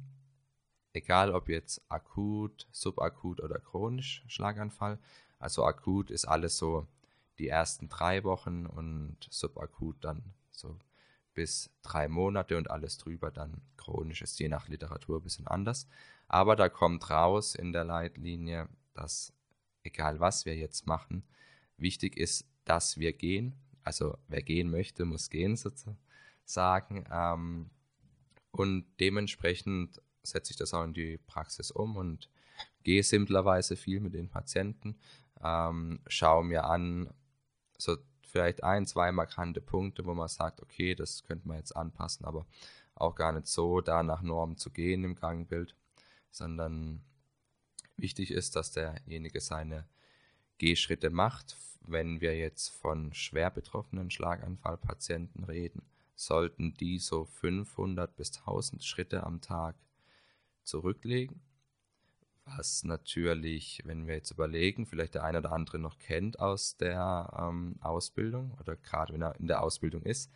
egal 0.93 1.33
ob 1.33 1.49
jetzt 1.49 1.81
akut, 1.89 2.67
subakut 2.71 3.41
oder 3.41 3.59
chronisch 3.59 4.23
Schlaganfall. 4.27 4.99
Also 5.39 5.65
akut 5.65 6.11
ist 6.11 6.25
alles 6.25 6.57
so 6.57 6.87
die 7.39 7.47
ersten 7.47 7.89
drei 7.89 8.23
Wochen 8.23 8.65
und 8.65 9.17
subakut 9.29 9.97
dann 10.01 10.33
so 10.51 10.77
bis 11.33 11.71
drei 11.81 12.07
Monate 12.07 12.57
und 12.57 12.69
alles 12.69 12.97
drüber 12.97 13.31
dann 13.31 13.61
chronisch 13.77 14.21
ist 14.21 14.39
je 14.39 14.49
nach 14.49 14.67
Literatur 14.67 15.19
ein 15.19 15.23
bisschen 15.23 15.47
anders. 15.47 15.87
Aber 16.27 16.55
da 16.55 16.69
kommt 16.69 17.09
raus 17.09 17.55
in 17.55 17.73
der 17.73 17.83
Leitlinie, 17.83 18.67
dass 18.93 19.33
egal 19.83 20.19
was 20.19 20.45
wir 20.45 20.55
jetzt 20.55 20.87
machen, 20.87 21.23
wichtig 21.77 22.17
ist, 22.17 22.45
dass 22.65 22.97
wir 22.97 23.13
gehen. 23.13 23.55
Also 23.83 24.17
wer 24.27 24.41
gehen 24.41 24.69
möchte, 24.69 25.05
muss 25.05 25.29
gehen 25.29 25.55
sozusagen. 25.55 27.05
Ähm, 27.11 27.69
und 28.51 28.85
dementsprechend 28.99 30.01
setze 30.23 30.51
ich 30.51 30.57
das 30.57 30.73
auch 30.73 30.83
in 30.83 30.93
die 30.93 31.17
Praxis 31.17 31.71
um 31.71 31.97
und 31.97 32.29
gehe 32.83 33.03
simplerweise 33.03 33.75
viel 33.75 33.99
mit 33.99 34.13
den 34.13 34.29
Patienten, 34.29 34.97
ähm, 35.43 35.99
schaue 36.07 36.43
mir 36.43 36.65
an, 36.65 37.13
so 37.77 37.97
vielleicht 38.21 38.63
ein, 38.63 38.85
zwei 38.85 39.11
markante 39.11 39.61
Punkte, 39.61 40.05
wo 40.05 40.13
man 40.13 40.27
sagt, 40.27 40.61
okay, 40.61 40.95
das 40.95 41.23
könnte 41.23 41.47
man 41.47 41.57
jetzt 41.57 41.75
anpassen, 41.75 42.25
aber 42.25 42.45
auch 42.95 43.15
gar 43.15 43.31
nicht 43.31 43.47
so 43.47 43.81
da 43.81 44.03
nach 44.03 44.21
Norm 44.21 44.57
zu 44.57 44.69
gehen 44.69 45.03
im 45.03 45.15
Gangbild, 45.15 45.75
sondern 46.29 47.03
wichtig 47.97 48.31
ist, 48.31 48.55
dass 48.55 48.71
derjenige 48.71 49.41
seine 49.41 49.87
Gehschritte 50.57 51.09
macht. 51.09 51.57
Wenn 51.81 52.21
wir 52.21 52.37
jetzt 52.37 52.69
von 52.69 53.13
schwer 53.13 53.49
betroffenen 53.49 54.11
Schlaganfallpatienten 54.11 55.43
reden, 55.43 55.81
sollten 56.15 56.75
die 56.75 56.99
so 56.99 57.25
500 57.25 58.15
bis 58.15 58.37
1000 58.37 58.83
Schritte 58.83 59.23
am 59.23 59.41
Tag 59.41 59.75
zurücklegen. 60.63 61.41
Was 62.45 62.83
natürlich, 62.83 63.81
wenn 63.85 64.07
wir 64.07 64.15
jetzt 64.15 64.31
überlegen, 64.31 64.85
vielleicht 64.85 65.13
der 65.15 65.23
eine 65.23 65.37
oder 65.37 65.51
andere 65.51 65.79
noch 65.79 65.99
kennt 65.99 66.39
aus 66.39 66.75
der 66.77 67.31
ähm, 67.37 67.75
Ausbildung 67.81 68.57
oder 68.59 68.75
gerade 68.75 69.13
wenn 69.13 69.21
er 69.21 69.39
in 69.39 69.47
der 69.47 69.61
Ausbildung 69.61 70.03
ist, 70.03 70.31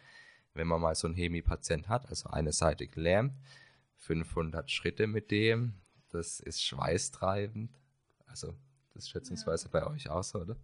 wenn 0.53 0.67
man 0.67 0.81
mal 0.81 0.95
so 0.95 1.07
einen 1.07 1.15
Hemi-Patient 1.15 1.89
hat, 1.89 2.07
also 2.07 2.29
eine 2.29 2.53
Seite 2.53 2.87
gelähmt, 2.87 3.33
500 3.97 4.69
Schritte 4.69 5.07
mit 5.07 5.31
dem, 5.31 5.73
das 6.09 6.39
ist 6.39 6.63
schweißtreibend. 6.63 7.77
Also 8.25 8.55
das 8.93 9.03
ist 9.03 9.09
schätzungsweise 9.09 9.65
ja. 9.65 9.71
bei 9.71 9.87
euch 9.87 10.09
auch 10.09 10.23
so, 10.23 10.39
oder? 10.39 10.55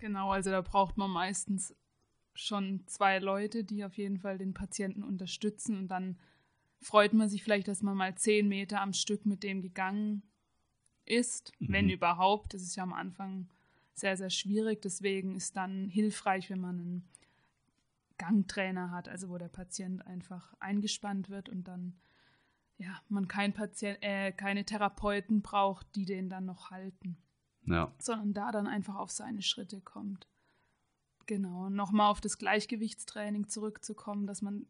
Genau, 0.00 0.32
also 0.32 0.50
da 0.50 0.60
braucht 0.60 0.96
man 0.96 1.10
meistens 1.10 1.74
schon 2.34 2.84
zwei 2.86 3.20
Leute, 3.20 3.64
die 3.64 3.84
auf 3.84 3.96
jeden 3.96 4.18
Fall 4.18 4.38
den 4.38 4.54
Patienten 4.54 5.04
unterstützen 5.04 5.78
und 5.78 5.88
dann 5.88 6.18
freut 6.84 7.14
man 7.14 7.28
sich 7.28 7.42
vielleicht, 7.42 7.68
dass 7.68 7.82
man 7.82 7.96
mal 7.96 8.14
zehn 8.14 8.48
Meter 8.48 8.80
am 8.80 8.92
Stück 8.92 9.26
mit 9.26 9.42
dem 9.42 9.62
gegangen 9.62 10.22
ist, 11.04 11.52
mhm. 11.58 11.72
wenn 11.72 11.88
überhaupt. 11.88 12.54
Das 12.54 12.62
ist 12.62 12.76
ja 12.76 12.82
am 12.82 12.92
Anfang 12.92 13.48
sehr, 13.94 14.16
sehr 14.16 14.30
schwierig. 14.30 14.82
Deswegen 14.82 15.34
ist 15.34 15.56
dann 15.56 15.88
hilfreich, 15.88 16.50
wenn 16.50 16.60
man 16.60 16.78
einen 16.78 17.08
Gangtrainer 18.18 18.90
hat, 18.90 19.08
also 19.08 19.30
wo 19.30 19.38
der 19.38 19.48
Patient 19.48 20.06
einfach 20.06 20.54
eingespannt 20.60 21.30
wird 21.30 21.48
und 21.48 21.66
dann 21.66 21.96
ja, 22.76 23.00
man 23.08 23.28
kein 23.28 23.52
Patient, 23.52 23.98
äh, 24.02 24.32
keine 24.32 24.64
Therapeuten 24.64 25.42
braucht, 25.42 25.86
die 25.94 26.04
den 26.04 26.28
dann 26.28 26.44
noch 26.44 26.70
halten. 26.70 27.16
Ja. 27.62 27.94
Sondern 27.98 28.34
da 28.34 28.50
dann 28.52 28.66
einfach 28.66 28.96
auf 28.96 29.10
seine 29.10 29.42
Schritte 29.42 29.80
kommt. 29.80 30.28
Genau. 31.26 31.70
Nochmal 31.70 32.10
auf 32.10 32.20
das 32.20 32.36
Gleichgewichtstraining 32.36 33.48
zurückzukommen, 33.48 34.26
dass 34.26 34.42
man 34.42 34.66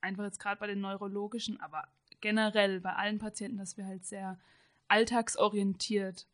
einfach 0.00 0.24
jetzt 0.24 0.40
gerade 0.40 0.60
bei 0.60 0.66
den 0.66 0.80
neurologischen, 0.80 1.60
aber 1.60 1.88
generell 2.20 2.80
bei 2.80 2.94
allen 2.94 3.18
Patienten, 3.18 3.58
dass 3.58 3.76
wir 3.76 3.86
halt 3.86 4.04
sehr 4.04 4.38
alltagsorientiert 4.88 6.26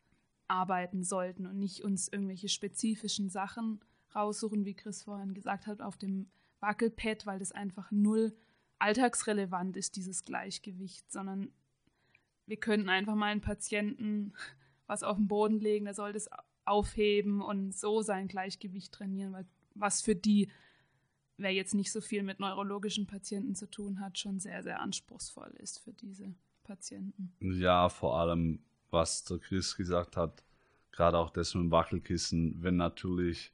arbeiten 0.47 1.03
sollten 1.03 1.45
und 1.45 1.59
nicht 1.59 1.83
uns 1.83 2.07
irgendwelche 2.07 2.49
spezifischen 2.49 3.29
Sachen 3.29 3.79
raussuchen, 4.15 4.65
wie 4.65 4.73
Chris 4.73 5.03
vorhin 5.03 5.33
gesagt 5.33 5.67
hat, 5.67 5.81
auf 5.81 5.97
dem 5.97 6.29
Wackelpad, 6.59 7.25
weil 7.25 7.39
das 7.39 7.51
einfach 7.51 7.91
null 7.91 8.35
alltagsrelevant 8.79 9.75
ist, 9.77 9.95
dieses 9.95 10.25
Gleichgewicht, 10.25 11.11
sondern 11.11 11.51
wir 12.45 12.57
könnten 12.57 12.89
einfach 12.89 13.15
mal 13.15 13.31
einen 13.31 13.41
Patienten 13.41 14.33
was 14.87 15.01
auf 15.01 15.17
den 15.17 15.27
Boden 15.27 15.59
legen, 15.59 15.85
der 15.85 15.95
soll 15.95 16.13
das 16.13 16.29
aufheben 16.63 17.41
und 17.41 17.75
so 17.75 18.01
sein 18.01 18.27
Gleichgewicht 18.27 18.93
trainieren, 18.93 19.33
weil 19.33 19.47
was 19.73 20.01
für 20.01 20.15
die 20.15 20.51
wer 21.37 21.53
jetzt 21.53 21.73
nicht 21.73 21.91
so 21.91 22.01
viel 22.01 22.23
mit 22.23 22.39
neurologischen 22.39 23.07
Patienten 23.07 23.55
zu 23.55 23.69
tun 23.69 23.99
hat, 23.99 24.17
schon 24.17 24.39
sehr, 24.39 24.63
sehr 24.63 24.81
anspruchsvoll 24.81 25.53
ist 25.57 25.79
für 25.79 25.93
diese 25.93 26.33
Patienten. 26.63 27.33
Ja, 27.39 27.89
vor 27.89 28.19
allem, 28.19 28.59
was 28.89 29.23
der 29.23 29.39
Chris 29.39 29.75
gesagt 29.75 30.17
hat, 30.17 30.43
gerade 30.91 31.17
auch 31.17 31.29
das 31.29 31.53
mit 31.53 31.63
dem 31.63 31.71
Wackelkissen, 31.71 32.63
wenn 32.63 32.77
natürlich 32.77 33.51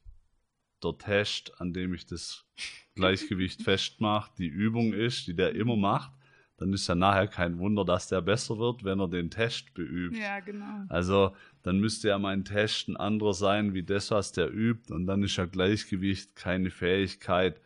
der 0.83 0.97
Test, 0.97 1.59
an 1.59 1.73
dem 1.73 1.93
ich 1.93 2.05
das 2.05 2.45
Gleichgewicht 2.95 3.63
festmache, 3.63 4.31
die 4.37 4.47
Übung 4.47 4.93
ist, 4.93 5.27
die 5.27 5.35
der 5.35 5.55
immer 5.55 5.75
macht, 5.75 6.11
dann 6.57 6.73
ist 6.73 6.87
ja 6.87 6.93
nachher 6.93 7.27
kein 7.27 7.57
Wunder, 7.57 7.83
dass 7.83 8.07
der 8.07 8.21
besser 8.21 8.59
wird, 8.59 8.83
wenn 8.83 8.99
er 8.99 9.07
den 9.07 9.31
Test 9.31 9.73
beübt. 9.73 10.15
Ja, 10.15 10.39
genau. 10.41 10.85
Also 10.89 11.35
dann 11.63 11.79
müsste 11.79 12.09
ja 12.09 12.19
mein 12.19 12.45
Test 12.45 12.87
ein 12.87 12.97
anderer 12.97 13.33
sein, 13.33 13.73
wie 13.73 13.81
das, 13.81 14.11
was 14.11 14.31
der 14.31 14.53
übt. 14.53 14.93
Und 14.93 15.07
dann 15.07 15.23
ist 15.23 15.37
ja 15.37 15.45
Gleichgewicht 15.45 16.35
keine 16.35 16.69
Fähigkeit, 16.69 17.59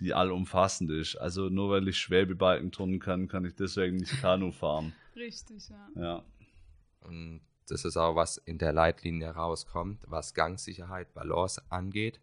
die 0.00 0.14
allumfassend 0.14 0.90
ist. 0.90 1.16
Also 1.16 1.48
nur 1.48 1.70
weil 1.70 1.88
ich 1.88 1.98
Schwebebalken 1.98 2.72
turnen 2.72 3.00
kann, 3.00 3.28
kann 3.28 3.44
ich 3.44 3.54
deswegen 3.54 3.96
nicht 3.96 4.20
Kanu 4.20 4.52
fahren. 4.52 4.92
Richtig, 5.16 5.68
ja. 5.68 5.88
Ja. 5.96 6.24
Und 7.00 7.40
das 7.68 7.84
ist 7.84 7.96
auch, 7.96 8.14
was 8.14 8.36
in 8.36 8.58
der 8.58 8.72
Leitlinie 8.72 9.30
rauskommt, 9.30 10.00
was 10.06 10.34
Gangsicherheit, 10.34 11.12
Balance 11.14 11.62
angeht. 11.70 12.20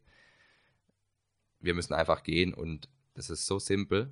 Wir 1.59 1.73
müssen 1.73 1.93
einfach 1.93 2.23
gehen 2.23 2.53
und 2.53 2.89
das 3.13 3.29
ist 3.29 3.45
so 3.45 3.59
simpel. 3.59 4.11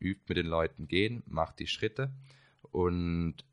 Übt 0.00 0.24
mit 0.28 0.36
den 0.36 0.46
Leuten 0.46 0.88
gehen, 0.88 1.22
macht 1.26 1.58
die 1.60 1.66
Schritte 1.66 2.12
und 2.72 3.44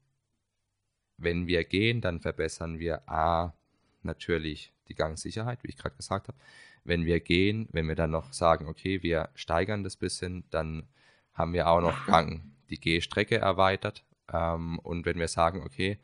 wenn 1.18 1.46
wir 1.46 1.64
gehen, 1.64 2.02
dann 2.02 2.20
verbessern 2.20 2.80
wir 2.80 3.08
A, 3.08 3.54
natürlich 4.02 4.74
die 4.88 4.96
Gangsicherheit, 4.96 5.64
wie 5.64 5.70
ich 5.70 5.78
gerade 5.78 5.96
gesagt 5.96 6.28
habe 6.28 6.38
wenn 6.84 7.06
wir 7.06 7.20
gehen, 7.20 7.68
wenn 7.72 7.88
wir 7.88 7.96
dann 7.96 8.12
noch 8.12 8.34
sagen, 8.34 8.68
okay, 8.68 9.04
wir 9.04 9.30
steigern 9.36 9.84
das 9.84 9.96
bisschen, 9.96 10.44
dann 10.50 10.88
haben 11.34 11.54
wir 11.54 11.68
auch 11.68 11.82
noch 11.82 12.06
Gang, 12.08 12.52
die 12.70 12.80
Gehstrecke 12.80 13.38
erweitert. 13.38 14.04
Ähm, 14.32 14.80
und 14.80 15.06
wenn 15.06 15.20
wir 15.20 15.28
sagen, 15.28 15.62
okay, 15.64 16.00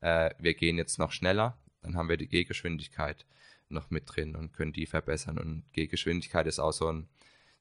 äh, 0.00 0.30
wir 0.38 0.54
gehen 0.54 0.78
jetzt 0.78 0.98
noch 0.98 1.12
schneller, 1.12 1.58
dann 1.82 1.96
haben 1.96 2.08
wir 2.08 2.16
die 2.16 2.28
Gehgeschwindigkeit 2.28 3.26
noch 3.68 3.90
mit 3.90 4.04
drin 4.06 4.36
und 4.36 4.52
können 4.52 4.72
die 4.72 4.86
verbessern. 4.86 5.38
Und 5.38 5.64
Gehgeschwindigkeit 5.72 6.46
ist 6.46 6.58
auch 6.58 6.72
so 6.72 6.90
ein 6.90 7.08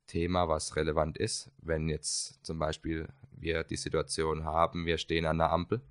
Thema, 0.08 0.48
was 0.48 0.76
relevant 0.76 1.18
ist. 1.18 1.52
Wenn 1.58 1.90
jetzt 1.90 2.46
zum 2.46 2.60
Beispiel 2.60 3.08
wir 3.32 3.64
die 3.64 3.78
Situation 3.78 4.46
haben, 4.46 4.86
wir 4.86 4.98
stehen 4.98 5.26
an 5.26 5.40
der 5.40 5.52
Ampel, 5.52 5.82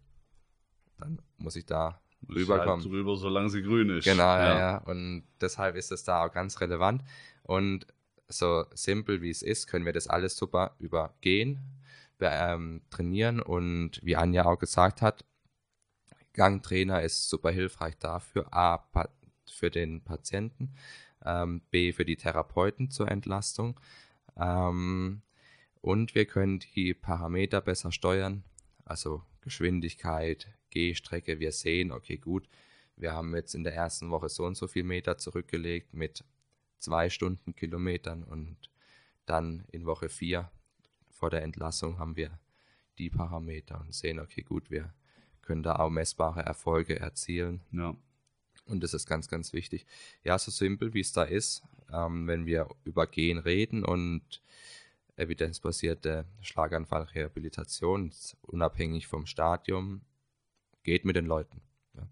dann 0.98 1.20
muss 1.38 1.56
ich 1.56 1.66
da 1.66 2.00
rüberkommen. 2.28 2.84
Halt 2.84 2.92
drüber, 2.92 3.16
solange 3.16 3.50
sie 3.50 3.62
grün 3.62 3.90
ist. 3.90 4.04
Genau, 4.04 4.22
ja. 4.22 4.58
ja. 4.58 4.76
Und 4.78 5.24
deshalb 5.40 5.76
ist 5.76 5.92
es 5.92 6.04
da 6.04 6.24
auch 6.24 6.32
ganz 6.32 6.60
relevant. 6.60 7.02
Und 7.42 7.86
so 8.28 8.64
simpel 8.74 9.22
wie 9.22 9.30
es 9.30 9.42
ist, 9.42 9.66
können 9.66 9.84
wir 9.84 9.92
das 9.92 10.08
alles 10.08 10.36
super 10.36 10.74
übergehen, 10.78 11.60
ähm, 12.20 12.82
trainieren. 12.90 13.40
Und 13.40 14.00
wie 14.02 14.16
Anja 14.16 14.44
auch 14.44 14.58
gesagt 14.58 15.02
hat, 15.02 15.24
Gangtrainer 16.32 17.02
ist 17.02 17.28
super 17.28 17.50
hilfreich 17.50 17.98
dafür. 17.98 18.52
A, 18.52 18.84
für 19.50 19.70
den 19.70 20.02
Patienten, 20.02 20.74
ähm, 21.24 21.60
B, 21.70 21.92
für 21.92 22.04
die 22.04 22.16
Therapeuten 22.16 22.90
zur 22.90 23.10
Entlastung. 23.10 23.78
Ähm, 24.36 25.22
und 25.80 26.14
wir 26.14 26.26
können 26.26 26.60
die 26.74 26.94
Parameter 26.94 27.60
besser 27.60 27.92
steuern, 27.92 28.44
also 28.84 29.22
Geschwindigkeit, 29.42 30.48
Gehstrecke. 30.70 31.38
Wir 31.38 31.52
sehen, 31.52 31.92
okay, 31.92 32.16
gut, 32.16 32.48
wir 32.96 33.12
haben 33.12 33.34
jetzt 33.34 33.54
in 33.54 33.64
der 33.64 33.74
ersten 33.74 34.10
Woche 34.10 34.28
so 34.28 34.44
und 34.44 34.56
so 34.56 34.66
viel 34.66 34.84
Meter 34.84 35.18
zurückgelegt 35.18 35.92
mit 35.92 36.24
zwei 36.78 37.10
Stunden 37.10 37.54
Kilometern 37.54 38.22
und 38.22 38.56
dann 39.26 39.64
in 39.70 39.86
Woche 39.86 40.08
vier 40.08 40.50
vor 41.10 41.30
der 41.30 41.42
Entlassung 41.42 41.98
haben 41.98 42.16
wir 42.16 42.38
die 42.98 43.10
Parameter 43.10 43.80
und 43.80 43.94
sehen, 43.94 44.18
okay, 44.18 44.42
gut, 44.42 44.70
wir 44.70 44.92
können 45.40 45.62
da 45.62 45.76
auch 45.76 45.90
messbare 45.90 46.42
Erfolge 46.42 46.98
erzielen. 46.98 47.60
Ja. 47.72 47.96
Und 48.66 48.82
das 48.82 48.94
ist 48.94 49.06
ganz, 49.06 49.28
ganz 49.28 49.52
wichtig. 49.52 49.86
Ja, 50.24 50.38
so 50.38 50.50
simpel 50.50 50.94
wie 50.94 51.00
es 51.00 51.12
da 51.12 51.22
ist, 51.24 51.62
ähm, 51.92 52.26
wenn 52.26 52.46
wir 52.46 52.68
über 52.84 53.06
Gen 53.06 53.38
reden 53.38 53.84
und 53.84 54.42
evidenzbasierte 55.16 56.26
Schlaganfallrehabilitation, 56.40 58.12
unabhängig 58.42 59.06
vom 59.06 59.26
Stadium, 59.26 60.02
geht 60.82 61.04
mit 61.04 61.16
den 61.16 61.26
Leuten. 61.26 61.60
Ja. 61.94 62.08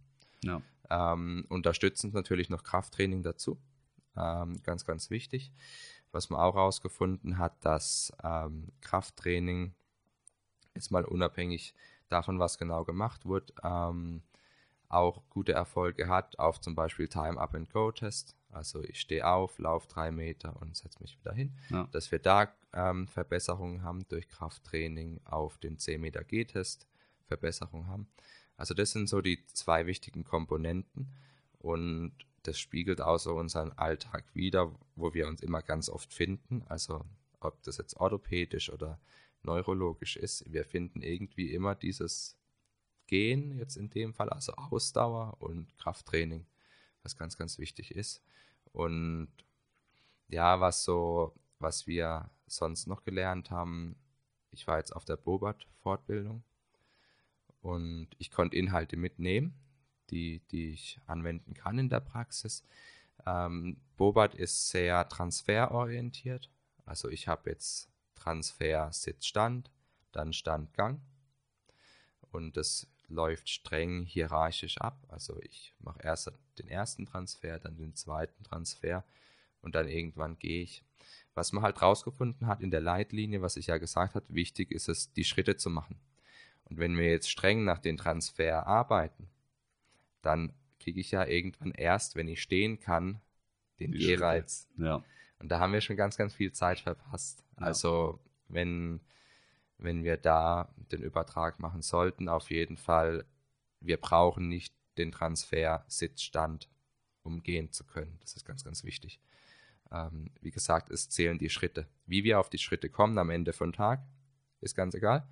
ja. 0.90 1.12
Ähm, 1.12 1.46
unterstützend 1.48 2.14
natürlich 2.14 2.50
noch 2.50 2.62
Krafttraining 2.62 3.22
dazu. 3.22 3.60
Ähm, 4.16 4.62
ganz, 4.62 4.84
ganz 4.84 5.10
wichtig. 5.10 5.52
Was 6.12 6.30
man 6.30 6.40
auch 6.40 6.56
herausgefunden 6.56 7.38
hat, 7.38 7.64
dass 7.64 8.12
ähm, 8.22 8.72
Krafttraining, 8.80 9.74
jetzt 10.74 10.90
mal 10.90 11.04
unabhängig 11.04 11.74
davon, 12.08 12.38
was 12.38 12.58
genau 12.58 12.84
gemacht 12.84 13.26
wird, 13.26 13.54
ähm, 13.62 14.22
auch 14.88 15.22
gute 15.30 15.52
Erfolge 15.52 16.08
hat 16.08 16.38
auf 16.38 16.60
zum 16.60 16.74
Beispiel 16.74 17.06
Time-Up-and-Go-Test. 17.06 18.36
Also 18.52 18.82
ich 18.82 19.00
stehe 19.00 19.26
auf, 19.26 19.58
laufe 19.58 19.88
drei 19.88 20.10
Meter 20.10 20.60
und 20.60 20.76
setze 20.76 21.00
mich 21.00 21.18
wieder 21.18 21.32
hin. 21.32 21.52
Ja. 21.70 21.88
Dass 21.92 22.10
wir 22.10 22.18
da 22.18 22.52
ähm, 22.72 23.06
Verbesserungen 23.08 23.82
haben 23.82 24.06
durch 24.08 24.28
Krafttraining 24.28 25.20
auf 25.24 25.58
den 25.58 25.78
10 25.78 26.00
Meter 26.00 26.24
G-Test, 26.24 26.86
Verbesserungen 27.26 27.86
haben. 27.86 28.08
Also 28.56 28.74
das 28.74 28.92
sind 28.92 29.08
so 29.08 29.20
die 29.20 29.44
zwei 29.46 29.86
wichtigen 29.86 30.24
Komponenten 30.24 31.14
und 31.58 32.12
das 32.42 32.58
spiegelt 32.58 33.00
auch 33.00 33.18
so 33.18 33.34
unseren 33.34 33.72
Alltag 33.72 34.24
wieder, 34.34 34.74
wo 34.96 35.14
wir 35.14 35.28
uns 35.28 35.42
immer 35.42 35.62
ganz 35.62 35.88
oft 35.88 36.12
finden. 36.12 36.62
Also 36.68 37.04
ob 37.40 37.62
das 37.62 37.78
jetzt 37.78 37.96
orthopädisch 37.96 38.70
oder 38.70 39.00
neurologisch 39.42 40.16
ist, 40.16 40.50
wir 40.52 40.64
finden 40.64 41.02
irgendwie 41.02 41.52
immer 41.52 41.74
dieses 41.74 42.36
Gehen, 43.06 43.58
jetzt 43.58 43.76
in 43.76 43.90
dem 43.90 44.14
Fall, 44.14 44.28
also 44.28 44.52
Ausdauer 44.52 45.36
und 45.40 45.76
Krafttraining, 45.78 46.46
was 47.02 47.16
ganz, 47.16 47.36
ganz 47.36 47.58
wichtig 47.58 47.94
ist. 47.94 48.22
Und 48.72 49.28
ja, 50.28 50.60
was 50.60 50.84
so, 50.84 51.34
was 51.58 51.86
wir 51.86 52.30
sonst 52.46 52.86
noch 52.86 53.04
gelernt 53.04 53.50
haben, 53.50 53.96
ich 54.50 54.66
war 54.66 54.78
jetzt 54.78 54.94
auf 54.94 55.04
der 55.04 55.16
Bobat-Fortbildung 55.16 56.42
und 57.62 58.08
ich 58.18 58.30
konnte 58.30 58.56
Inhalte 58.56 58.96
mitnehmen, 58.96 59.54
die, 60.10 60.40
die 60.50 60.70
ich 60.70 61.00
anwenden 61.06 61.54
kann 61.54 61.78
in 61.78 61.88
der 61.88 62.00
Praxis. 62.00 62.64
Ähm, 63.26 63.80
Bobat 63.96 64.34
ist 64.34 64.70
sehr 64.70 65.08
transferorientiert. 65.08 66.50
Also 66.84 67.08
ich 67.08 67.28
habe 67.28 67.50
jetzt 67.50 67.88
Transfer 68.14 68.92
Sitz-Stand, 68.92 69.70
dann 70.12 70.32
Stand-Gang. 70.32 71.00
Und 72.32 72.56
das 72.56 72.88
läuft 73.10 73.48
streng 73.48 74.04
hierarchisch 74.04 74.78
ab. 74.78 75.04
Also 75.08 75.38
ich 75.42 75.74
mache 75.80 76.00
erst 76.02 76.32
den 76.58 76.68
ersten 76.68 77.06
Transfer, 77.06 77.58
dann 77.58 77.76
den 77.76 77.94
zweiten 77.94 78.42
Transfer 78.44 79.04
und 79.60 79.74
dann 79.74 79.88
irgendwann 79.88 80.38
gehe 80.38 80.62
ich. 80.62 80.84
Was 81.34 81.52
man 81.52 81.62
halt 81.62 81.80
rausgefunden 81.80 82.46
hat 82.46 82.60
in 82.60 82.70
der 82.70 82.80
Leitlinie, 82.80 83.42
was 83.42 83.56
ich 83.56 83.66
ja 83.68 83.78
gesagt 83.78 84.14
habe, 84.14 84.26
wichtig 84.28 84.70
ist 84.72 84.88
es, 84.88 85.12
die 85.12 85.24
Schritte 85.24 85.56
zu 85.56 85.70
machen. 85.70 85.96
Und 86.64 86.78
wenn 86.78 86.96
wir 86.96 87.10
jetzt 87.10 87.30
streng 87.30 87.64
nach 87.64 87.78
den 87.78 87.96
Transfer 87.96 88.66
arbeiten, 88.66 89.28
dann 90.22 90.52
kriege 90.78 91.00
ich 91.00 91.10
ja 91.10 91.26
irgendwann 91.26 91.72
erst, 91.72 92.16
wenn 92.16 92.28
ich 92.28 92.42
stehen 92.42 92.80
kann, 92.80 93.20
den 93.80 93.92
Gehreiz. 93.92 94.68
Ja. 94.76 95.02
Und 95.38 95.48
da 95.48 95.58
haben 95.58 95.72
wir 95.72 95.80
schon 95.80 95.96
ganz, 95.96 96.16
ganz 96.16 96.34
viel 96.34 96.52
Zeit 96.52 96.80
verpasst. 96.80 97.44
Ja. 97.58 97.66
Also 97.66 98.20
wenn, 98.48 99.00
wenn 99.82 100.04
wir 100.04 100.16
da 100.16 100.72
den 100.92 101.02
Übertrag 101.02 101.58
machen 101.58 101.82
sollten, 101.82 102.28
auf 102.28 102.50
jeden 102.50 102.76
Fall, 102.76 103.24
wir 103.80 103.96
brauchen 103.96 104.48
nicht 104.48 104.74
den 104.98 105.12
Transfer 105.12 105.84
Sitzstand 105.88 106.68
umgehen 107.22 107.72
zu 107.72 107.84
können. 107.84 108.18
Das 108.20 108.34
ist 108.34 108.44
ganz, 108.44 108.64
ganz 108.64 108.84
wichtig. 108.84 109.20
Ähm, 109.90 110.30
wie 110.40 110.50
gesagt, 110.50 110.90
es 110.90 111.08
zählen 111.08 111.38
die 111.38 111.50
Schritte. 111.50 111.86
Wie 112.06 112.24
wir 112.24 112.38
auf 112.38 112.50
die 112.50 112.58
Schritte 112.58 112.88
kommen 112.88 113.18
am 113.18 113.30
Ende 113.30 113.52
von 113.52 113.72
Tag, 113.72 114.02
ist 114.60 114.74
ganz 114.74 114.94
egal. 114.94 115.26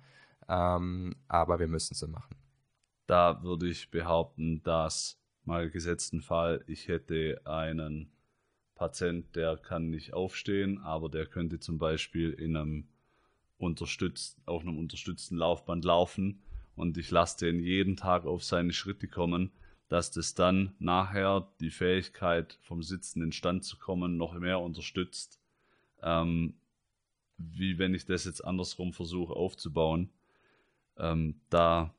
Ähm, 0.47 1.15
aber 1.27 1.59
wir 1.59 1.67
müssen 1.67 1.93
sie 1.93 2.07
machen. 2.07 2.35
Da 3.05 3.41
würde 3.43 3.67
ich 3.67 3.89
behaupten, 3.89 4.61
dass 4.63 5.19
mal 5.43 5.69
gesetzten 5.69 6.21
Fall, 6.21 6.63
ich 6.67 6.87
hätte 6.87 7.41
einen 7.45 8.11
Patient, 8.75 9.35
der 9.35 9.57
kann 9.57 9.89
nicht 9.89 10.13
aufstehen, 10.13 10.79
aber 10.79 11.09
der 11.09 11.25
könnte 11.25 11.59
zum 11.59 11.77
Beispiel 11.77 12.31
in 12.31 12.55
einem 12.55 12.87
unterstützt, 13.59 14.39
auf 14.45 14.63
einem 14.63 14.79
unterstützten 14.79 15.35
Laufband 15.35 15.85
laufen 15.85 16.41
und 16.75 16.97
ich 16.97 17.11
lasse 17.11 17.45
den 17.45 17.59
jeden 17.59 17.97
Tag 17.97 18.25
auf 18.25 18.43
seine 18.43 18.73
Schritte 18.73 19.07
kommen, 19.07 19.51
dass 19.89 20.11
das 20.11 20.33
dann 20.33 20.75
nachher 20.79 21.47
die 21.59 21.71
Fähigkeit 21.71 22.57
vom 22.61 22.81
Sitzen 22.81 23.21
in 23.21 23.31
Stand 23.31 23.63
zu 23.63 23.77
kommen 23.77 24.17
noch 24.17 24.33
mehr 24.33 24.59
unterstützt, 24.59 25.41
ähm, 26.01 26.53
wie 27.37 27.77
wenn 27.77 27.93
ich 27.93 28.05
das 28.05 28.25
jetzt 28.25 28.41
andersrum 28.45 28.93
versuche 28.93 29.33
aufzubauen. 29.33 30.09
Ähm, 30.97 31.41
da, 31.49 31.93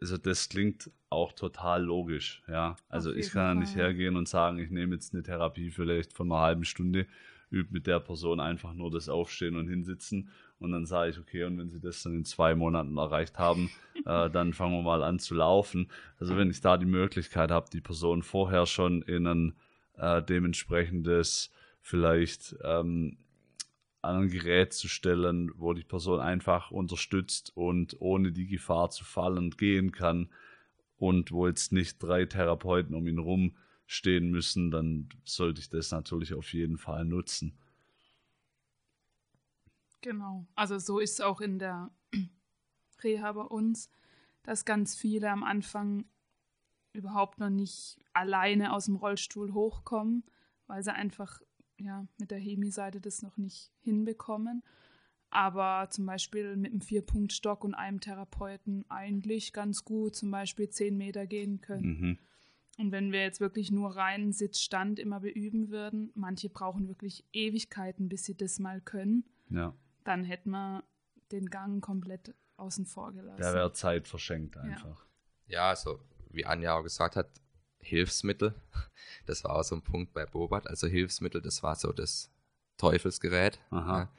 also 0.00 0.16
das 0.16 0.48
klingt 0.48 0.90
auch 1.10 1.32
total 1.32 1.82
logisch, 1.82 2.42
ja. 2.48 2.76
Also 2.88 3.12
ich 3.12 3.32
kann 3.32 3.42
ja 3.42 3.54
nicht 3.54 3.76
hergehen 3.76 4.16
und 4.16 4.28
sagen, 4.28 4.58
ich 4.58 4.70
nehme 4.70 4.94
jetzt 4.94 5.12
eine 5.12 5.22
Therapie 5.22 5.70
vielleicht 5.70 6.12
von 6.12 6.30
einer 6.30 6.40
halben 6.40 6.64
Stunde, 6.64 7.06
übe 7.52 7.72
mit 7.72 7.86
der 7.86 8.00
Person 8.00 8.40
einfach 8.40 8.74
nur 8.74 8.90
das 8.90 9.08
Aufstehen 9.08 9.56
und 9.56 9.68
Hinsitzen 9.68 10.30
und 10.58 10.72
dann 10.72 10.86
sage 10.86 11.10
ich, 11.10 11.18
okay, 11.18 11.44
und 11.44 11.58
wenn 11.58 11.68
sie 11.68 11.80
das 11.80 12.02
dann 12.02 12.14
in 12.14 12.24
zwei 12.24 12.54
Monaten 12.54 12.96
erreicht 12.96 13.38
haben, 13.38 13.70
äh, 14.06 14.30
dann 14.30 14.52
fangen 14.52 14.74
wir 14.74 14.82
mal 14.82 15.02
an 15.02 15.18
zu 15.18 15.34
laufen. 15.34 15.88
Also 16.18 16.36
wenn 16.36 16.50
ich 16.50 16.60
da 16.60 16.76
die 16.76 16.86
Möglichkeit 16.86 17.50
habe, 17.50 17.70
die 17.70 17.80
Person 17.80 18.22
vorher 18.22 18.66
schon 18.66 19.02
in 19.02 19.26
ein 19.26 19.54
äh, 19.96 20.22
dementsprechendes 20.22 21.52
vielleicht 21.80 22.56
ähm, 22.64 23.18
an 24.00 24.22
ein 24.22 24.28
Gerät 24.28 24.72
zu 24.72 24.88
stellen, 24.88 25.52
wo 25.56 25.74
die 25.74 25.84
Person 25.84 26.20
einfach 26.20 26.70
unterstützt 26.70 27.52
und 27.54 27.96
ohne 28.00 28.32
die 28.32 28.46
Gefahr 28.46 28.90
zu 28.90 29.04
fallen 29.04 29.50
gehen 29.50 29.92
kann, 29.92 30.28
und 31.02 31.32
wo 31.32 31.48
jetzt 31.48 31.72
nicht 31.72 32.00
drei 32.00 32.26
Therapeuten 32.26 32.94
um 32.94 33.08
ihn 33.08 33.18
rum 33.18 33.56
stehen 33.86 34.30
müssen, 34.30 34.70
dann 34.70 35.08
sollte 35.24 35.60
ich 35.60 35.68
das 35.68 35.90
natürlich 35.90 36.34
auf 36.34 36.52
jeden 36.52 36.78
Fall 36.78 37.04
nutzen. 37.04 37.58
Genau. 40.00 40.46
Also 40.54 40.78
so 40.78 40.98
ist 40.98 41.14
es 41.14 41.20
auch 41.20 41.40
in 41.40 41.58
der 41.58 41.90
Reha 43.02 43.32
bei 43.32 43.42
uns, 43.42 43.90
dass 44.42 44.64
ganz 44.64 44.96
viele 44.96 45.30
am 45.30 45.44
Anfang 45.44 46.04
überhaupt 46.92 47.38
noch 47.38 47.50
nicht 47.50 47.98
alleine 48.12 48.72
aus 48.72 48.86
dem 48.86 48.96
Rollstuhl 48.96 49.52
hochkommen, 49.52 50.24
weil 50.66 50.82
sie 50.82 50.92
einfach 50.92 51.40
ja, 51.78 52.06
mit 52.18 52.30
der 52.30 52.38
Hemi-Seite 52.38 53.00
das 53.00 53.22
noch 53.22 53.36
nicht 53.36 53.72
hinbekommen 53.80 54.62
aber 55.32 55.88
zum 55.88 56.04
Beispiel 56.04 56.56
mit 56.56 56.72
einem 56.72 56.82
Vier-Punkt-Stock 56.82 57.64
und 57.64 57.74
einem 57.74 58.00
Therapeuten 58.00 58.84
eigentlich 58.90 59.54
ganz 59.54 59.84
gut 59.84 60.14
zum 60.14 60.30
Beispiel 60.30 60.68
zehn 60.68 60.96
Meter 60.96 61.26
gehen 61.26 61.62
können. 61.62 61.86
Mhm. 61.86 62.18
Und 62.78 62.90
wenn 62.90 63.12
wir 63.12 63.22
jetzt 63.22 63.40
wirklich 63.40 63.70
nur 63.70 63.96
reinen 63.96 64.32
Sitzstand 64.32 64.98
immer 64.98 65.20
beüben 65.20 65.70
würden, 65.70 66.10
manche 66.14 66.48
brauchen 66.48 66.88
wirklich 66.88 67.24
Ewigkeiten, 67.32 68.08
bis 68.08 68.24
sie 68.24 68.36
das 68.36 68.58
mal 68.58 68.80
können, 68.80 69.24
ja. 69.50 69.74
dann 70.04 70.24
hätten 70.24 70.50
wir 70.50 70.84
den 71.32 71.50
Gang 71.50 71.82
komplett 71.82 72.34
außen 72.56 72.86
vor 72.86 73.12
gelassen. 73.12 73.42
Da 73.42 73.52
wäre 73.52 73.72
Zeit 73.72 74.08
verschenkt 74.08 74.56
einfach. 74.56 75.04
Ja. 75.46 75.54
ja, 75.54 75.68
also 75.68 76.00
wie 76.30 76.46
Anja 76.46 76.74
auch 76.74 76.82
gesagt 76.82 77.16
hat, 77.16 77.28
Hilfsmittel, 77.78 78.54
das 79.26 79.44
war 79.44 79.56
auch 79.56 79.64
so 79.64 79.74
ein 79.74 79.82
Punkt 79.82 80.12
bei 80.12 80.24
Bobat. 80.24 80.66
Also 80.66 80.86
Hilfsmittel, 80.86 81.42
das 81.42 81.62
war 81.62 81.74
so 81.74 81.92
das 81.92 82.30
Teufelsgerät. 82.78 83.60
Aha. 83.70 83.98
Ja. 83.98 84.12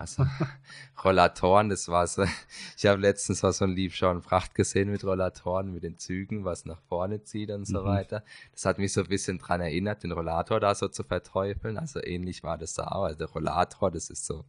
Also 0.00 0.24
Rollatoren, 1.04 1.68
das 1.68 1.88
war 1.88 2.06
so. 2.06 2.24
Ich 2.76 2.86
habe 2.86 3.00
letztens 3.00 3.40
so 3.40 3.64
ein 3.64 3.72
Liebschauen 3.72 4.22
Fracht 4.22 4.54
gesehen 4.54 4.90
mit 4.90 5.04
Rollatoren, 5.04 5.74
mit 5.74 5.82
den 5.82 5.98
Zügen, 5.98 6.46
was 6.46 6.64
nach 6.64 6.80
vorne 6.88 7.22
zieht 7.22 7.50
und 7.50 7.66
so 7.66 7.82
mhm. 7.82 7.86
weiter. 7.86 8.24
Das 8.52 8.64
hat 8.64 8.78
mich 8.78 8.94
so 8.94 9.02
ein 9.02 9.08
bisschen 9.08 9.38
dran 9.38 9.60
erinnert, 9.60 10.02
den 10.02 10.12
Rollator 10.12 10.58
da 10.58 10.74
so 10.74 10.88
zu 10.88 11.04
verteufeln. 11.04 11.76
Also 11.76 12.02
ähnlich 12.02 12.42
war 12.42 12.56
das 12.56 12.72
da 12.72 12.88
auch. 12.88 13.04
Also 13.04 13.18
der 13.18 13.28
Rollator, 13.28 13.90
das 13.90 14.08
ist 14.08 14.24
so 14.24 14.46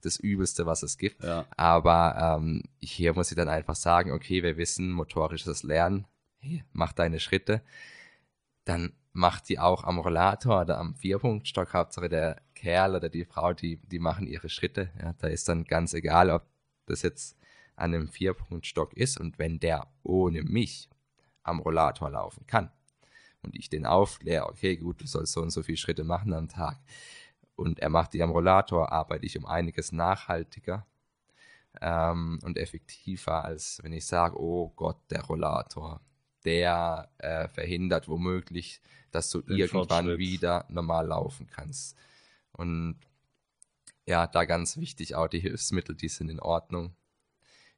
das 0.00 0.16
Übelste, 0.16 0.66
was 0.66 0.82
es 0.82 0.98
gibt. 0.98 1.22
Ja. 1.22 1.46
Aber 1.56 2.38
ähm, 2.40 2.64
hier 2.80 3.14
muss 3.14 3.30
ich 3.30 3.36
dann 3.36 3.48
einfach 3.48 3.76
sagen, 3.76 4.10
okay, 4.10 4.42
wir 4.42 4.56
wissen, 4.56 4.90
motorisches 4.90 5.62
Lernen, 5.62 6.06
hey, 6.38 6.64
mach 6.72 6.92
deine 6.92 7.20
Schritte. 7.20 7.62
Dann 8.64 8.94
macht 9.12 9.48
die 9.48 9.60
auch 9.60 9.84
am 9.84 10.00
Rollator 10.00 10.62
oder 10.62 10.78
am 10.78 10.96
Vierpunktstock. 10.96 11.72
Hauptsache 11.72 12.08
der 12.08 12.42
Kerl 12.62 12.94
oder 12.94 13.08
die 13.08 13.24
Frau, 13.24 13.52
die, 13.52 13.78
die 13.78 13.98
machen 13.98 14.28
ihre 14.28 14.48
Schritte. 14.48 14.90
Ja, 15.00 15.14
da 15.18 15.26
ist 15.26 15.48
dann 15.48 15.64
ganz 15.64 15.94
egal, 15.94 16.30
ob 16.30 16.46
das 16.86 17.02
jetzt 17.02 17.36
an 17.74 17.92
einem 17.92 18.06
Vierpunktstock 18.06 18.94
ist 18.94 19.18
und 19.18 19.40
wenn 19.40 19.58
der 19.58 19.88
ohne 20.04 20.42
mich 20.42 20.88
am 21.42 21.58
Rollator 21.58 22.10
laufen 22.10 22.46
kann 22.46 22.70
und 23.42 23.56
ich 23.56 23.68
den 23.68 23.84
aufkläre, 23.84 24.48
okay, 24.48 24.76
gut, 24.76 25.00
du 25.00 25.08
sollst 25.08 25.32
so 25.32 25.42
und 25.42 25.50
so 25.50 25.64
viele 25.64 25.76
Schritte 25.76 26.04
machen 26.04 26.32
am 26.32 26.48
Tag 26.48 26.78
und 27.56 27.80
er 27.80 27.88
macht 27.88 28.12
die 28.12 28.22
am 28.22 28.30
Rollator, 28.30 28.92
arbeite 28.92 29.26
ich 29.26 29.36
um 29.36 29.44
einiges 29.44 29.90
nachhaltiger 29.90 30.86
ähm, 31.80 32.38
und 32.44 32.58
effektiver, 32.58 33.44
als 33.44 33.80
wenn 33.82 33.92
ich 33.92 34.06
sage, 34.06 34.40
oh 34.40 34.72
Gott, 34.76 35.00
der 35.10 35.22
Rollator, 35.22 36.00
der 36.44 37.10
äh, 37.18 37.48
verhindert 37.48 38.06
womöglich, 38.06 38.80
dass 39.10 39.30
du 39.30 39.40
Den 39.40 39.56
irgendwann 39.56 40.16
wieder 40.16 40.64
normal 40.68 41.08
laufen 41.08 41.48
kannst. 41.48 41.98
Und 42.52 42.98
ja, 44.06 44.26
da 44.26 44.44
ganz 44.44 44.76
wichtig 44.76 45.14
auch 45.14 45.28
die 45.28 45.40
Hilfsmittel, 45.40 45.94
die 45.94 46.08
sind 46.08 46.28
in 46.28 46.40
Ordnung. 46.40 46.94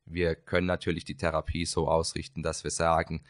Wir 0.07 0.35
können 0.35 0.66
natürlich 0.66 1.05
die 1.05 1.16
Therapie 1.16 1.66
so 1.66 1.89
ausrichten, 1.89 2.43
dass 2.43 2.64
wir 2.64 2.70
sagen, 2.70 3.22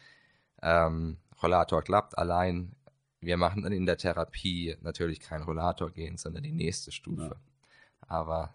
ähm, 0.61 1.17
Rollator 1.41 1.81
klappt 1.81 2.17
allein. 2.17 2.75
Wir 3.21 3.37
machen 3.37 3.63
dann 3.63 3.71
in 3.71 3.85
der 3.85 3.97
Therapie 3.97 4.75
natürlich 4.81 5.19
kein 5.19 5.41
Rollator 5.41 5.91
gehen, 5.91 6.17
sondern 6.17 6.43
die 6.43 6.51
nächste 6.51 6.91
Stufe. 6.91 7.21
Ja. 7.21 8.07
Aber 8.07 8.53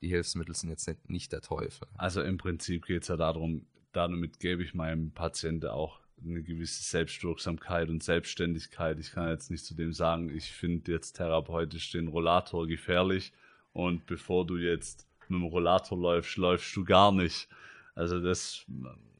die 0.00 0.08
Hilfsmittel 0.08 0.54
sind 0.54 0.70
jetzt 0.70 0.86
nicht, 0.86 1.10
nicht 1.10 1.32
der 1.32 1.40
Teufel. 1.40 1.88
Also 1.94 2.22
im 2.22 2.38
Prinzip 2.38 2.86
geht 2.86 3.02
es 3.02 3.08
ja 3.08 3.16
darum, 3.16 3.66
damit 3.92 4.38
gebe 4.40 4.62
ich 4.62 4.74
meinem 4.74 5.12
Patienten 5.12 5.68
auch 5.68 6.00
eine 6.24 6.42
gewisse 6.42 6.82
Selbstwirksamkeit 6.82 7.88
und 7.88 8.02
Selbstständigkeit. 8.02 8.98
Ich 8.98 9.12
kann 9.12 9.28
jetzt 9.28 9.50
nicht 9.50 9.64
zu 9.64 9.74
dem 9.74 9.92
sagen, 9.92 10.34
ich 10.34 10.50
finde 10.52 10.92
jetzt 10.92 11.14
therapeutisch 11.14 11.92
den 11.92 12.08
Rollator 12.08 12.66
gefährlich 12.66 13.32
und 13.72 14.06
bevor 14.06 14.46
du 14.46 14.56
jetzt 14.56 15.06
mit 15.28 15.40
dem 15.40 15.44
Rollator 15.44 15.98
läufst, 15.98 16.36
läufst 16.36 16.74
du 16.74 16.84
gar 16.84 17.12
nicht. 17.12 17.48
Also 17.94 18.20
das 18.20 18.64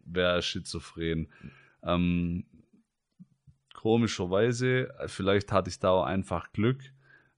wäre 0.05 0.43
schizophren. 0.43 1.29
Ähm, 1.83 2.45
komischerweise, 3.75 4.93
vielleicht 5.07 5.53
hatte 5.53 5.71
ich 5.71 5.79
da 5.79 5.91
auch 5.91 6.05
einfach 6.05 6.53
Glück, 6.53 6.81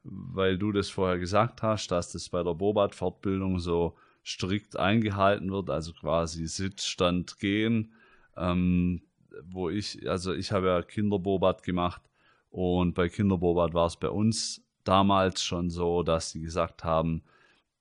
weil 0.03 0.57
du 0.57 0.73
das 0.73 0.89
vorher 0.89 1.19
gesagt 1.19 1.63
hast, 1.63 1.91
dass 1.91 2.13
das 2.13 2.29
bei 2.29 2.43
der 2.43 2.55
Bobat-Fortbildung 2.55 3.59
so 3.59 3.97
strikt 4.25 4.77
eingehalten 4.77 5.51
wird, 5.51 5.71
also 5.71 5.93
quasi 5.93 6.47
Sitz, 6.47 6.87
Stand, 6.87 7.39
Gehen. 7.39 7.93
Ähm, 8.37 9.03
wo 9.45 9.71
ich, 9.71 10.09
also 10.09 10.33
ich 10.33 10.53
habe 10.53 10.69
ja 10.69 10.83
Kinderbobat 10.83 11.63
gemacht 11.63 12.03
und 12.51 12.95
bei 12.95 13.09
Kinderbobat 13.09 13.75
war 13.75 13.87
es 13.87 13.97
bei 13.97 14.09
uns 14.09 14.63
damals 14.85 15.43
schon 15.43 15.71
so, 15.71 16.03
dass 16.03 16.31
sie 16.31 16.41
gesagt 16.41 16.85
haben, 16.85 17.23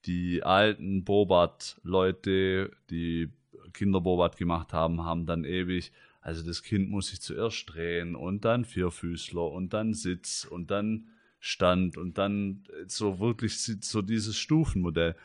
die 0.05 0.43
alten 0.43 1.03
Bobat-Leute, 1.03 2.71
die 2.89 3.29
Kinderbobat 3.73 4.37
gemacht 4.37 4.73
haben, 4.73 5.03
haben 5.03 5.25
dann 5.25 5.43
ewig, 5.43 5.91
also 6.21 6.45
das 6.45 6.63
Kind 6.63 6.89
muss 6.89 7.07
sich 7.07 7.21
zuerst 7.21 7.73
drehen 7.73 8.15
und 8.15 8.45
dann 8.45 8.65
Vierfüßler 8.65 9.51
und 9.51 9.73
dann 9.73 9.93
Sitz 9.93 10.45
und 10.45 10.71
dann 10.71 11.07
Stand 11.39 11.97
und 11.97 12.17
dann 12.17 12.63
so 12.87 13.19
wirklich 13.19 13.57
so 13.59 14.01
dieses 14.01 14.37
Stufenmodell. 14.37 15.15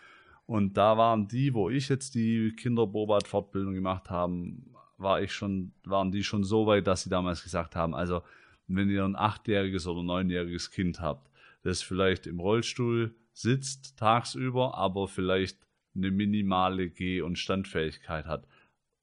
Und 0.46 0.76
da 0.76 0.96
waren 0.96 1.26
die, 1.26 1.54
wo 1.54 1.70
ich 1.70 1.88
jetzt 1.88 2.14
die 2.14 2.52
Kinderbobat-Fortbildung 2.54 3.74
gemacht 3.74 4.10
haben, 4.10 4.73
war 4.96 5.22
ich 5.22 5.32
schon, 5.32 5.72
waren 5.84 6.12
die 6.12 6.24
schon 6.24 6.44
so 6.44 6.66
weit, 6.66 6.86
dass 6.86 7.02
sie 7.02 7.10
damals 7.10 7.42
gesagt 7.42 7.76
haben, 7.76 7.94
also 7.94 8.22
wenn 8.66 8.88
ihr 8.88 9.04
ein 9.04 9.16
achtjähriges 9.16 9.86
oder 9.86 10.02
neunjähriges 10.02 10.70
Kind 10.70 11.00
habt, 11.00 11.30
das 11.62 11.82
vielleicht 11.82 12.26
im 12.26 12.40
Rollstuhl 12.40 13.14
sitzt 13.32 13.98
tagsüber, 13.98 14.76
aber 14.76 15.08
vielleicht 15.08 15.58
eine 15.94 16.10
minimale 16.10 16.90
Geh- 16.90 17.20
und 17.20 17.38
Standfähigkeit 17.38 18.26
hat, 18.26 18.46